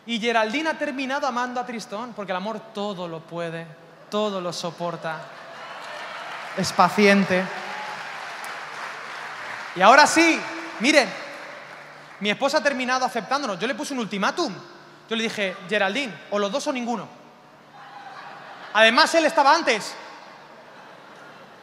Y 0.06 0.20
Geraldine 0.20 0.70
ha 0.70 0.78
terminado 0.78 1.26
amando 1.26 1.60
a 1.60 1.66
Tristón, 1.66 2.12
porque 2.14 2.32
el 2.32 2.36
amor 2.36 2.60
todo 2.72 3.06
lo 3.06 3.20
puede, 3.20 3.66
todo 4.10 4.40
lo 4.40 4.52
soporta, 4.52 5.20
es 6.56 6.72
paciente. 6.72 7.44
Y 9.76 9.82
ahora 9.82 10.06
sí, 10.06 10.40
miren, 10.80 11.08
mi 12.20 12.30
esposa 12.30 12.58
ha 12.58 12.62
terminado 12.62 13.04
aceptándonos. 13.04 13.58
Yo 13.58 13.66
le 13.66 13.74
puse 13.74 13.92
un 13.92 14.00
ultimátum. 14.00 14.52
Yo 15.08 15.16
le 15.16 15.24
dije, 15.24 15.56
Geraldine, 15.68 16.12
o 16.30 16.38
los 16.38 16.50
dos 16.50 16.66
o 16.66 16.72
ninguno. 16.72 17.08
Además, 18.74 19.14
él 19.14 19.24
estaba 19.24 19.54
antes. 19.54 19.94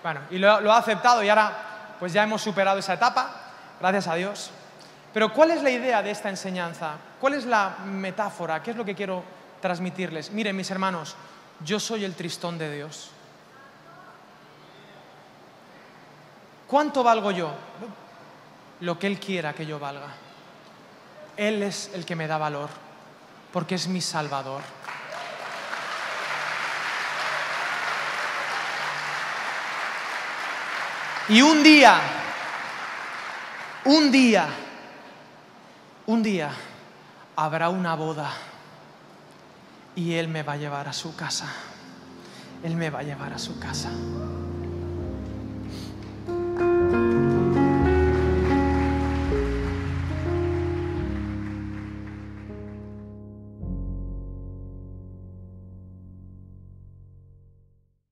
Bueno, 0.07 0.21
y 0.31 0.37
lo, 0.37 0.61
lo 0.61 0.71
ha 0.71 0.77
aceptado 0.77 1.21
y 1.21 1.27
ahora 1.27 1.51
pues 1.99 2.13
ya 2.13 2.23
hemos 2.23 2.41
superado 2.41 2.79
esa 2.79 2.93
etapa, 2.93 3.29
gracias 3.77 4.07
a 4.07 4.15
Dios. 4.15 4.51
Pero 5.13 5.33
¿cuál 5.33 5.51
es 5.51 5.61
la 5.61 5.69
idea 5.69 6.01
de 6.01 6.11
esta 6.11 6.29
enseñanza? 6.29 6.93
¿Cuál 7.19 7.33
es 7.33 7.45
la 7.45 7.79
metáfora? 7.83 8.63
¿Qué 8.63 8.71
es 8.71 8.77
lo 8.77 8.85
que 8.85 8.95
quiero 8.95 9.21
transmitirles? 9.59 10.31
Miren, 10.31 10.55
mis 10.55 10.71
hermanos, 10.71 11.17
yo 11.59 11.77
soy 11.77 12.05
el 12.05 12.15
tristón 12.15 12.57
de 12.57 12.73
Dios. 12.73 13.11
¿Cuánto 16.67 17.03
valgo 17.03 17.31
yo? 17.31 17.51
Lo 18.79 18.97
que 18.97 19.07
Él 19.07 19.19
quiera 19.19 19.51
que 19.51 19.65
yo 19.65 19.77
valga. 19.77 20.07
Él 21.35 21.61
es 21.63 21.91
el 21.93 22.05
que 22.05 22.15
me 22.15 22.27
da 22.27 22.37
valor, 22.37 22.69
porque 23.51 23.75
es 23.75 23.89
mi 23.89 23.99
Salvador. 23.99 24.61
Y 31.29 31.41
un 31.41 31.61
día, 31.61 31.99
un 33.83 34.11
día, 34.11 34.47
un 36.05 36.23
día 36.23 36.51
habrá 37.35 37.69
una 37.69 37.95
boda 37.95 38.31
y 39.93 40.13
Él 40.13 40.29
me 40.29 40.43
va 40.43 40.53
a 40.53 40.57
llevar 40.57 40.87
a 40.87 40.93
su 40.93 41.15
casa. 41.17 41.47
Él 42.63 42.75
me 42.75 42.89
va 42.89 42.99
a 42.99 43.03
llevar 43.03 43.33
a 43.33 43.39
su 43.39 43.59
casa. 43.59 43.89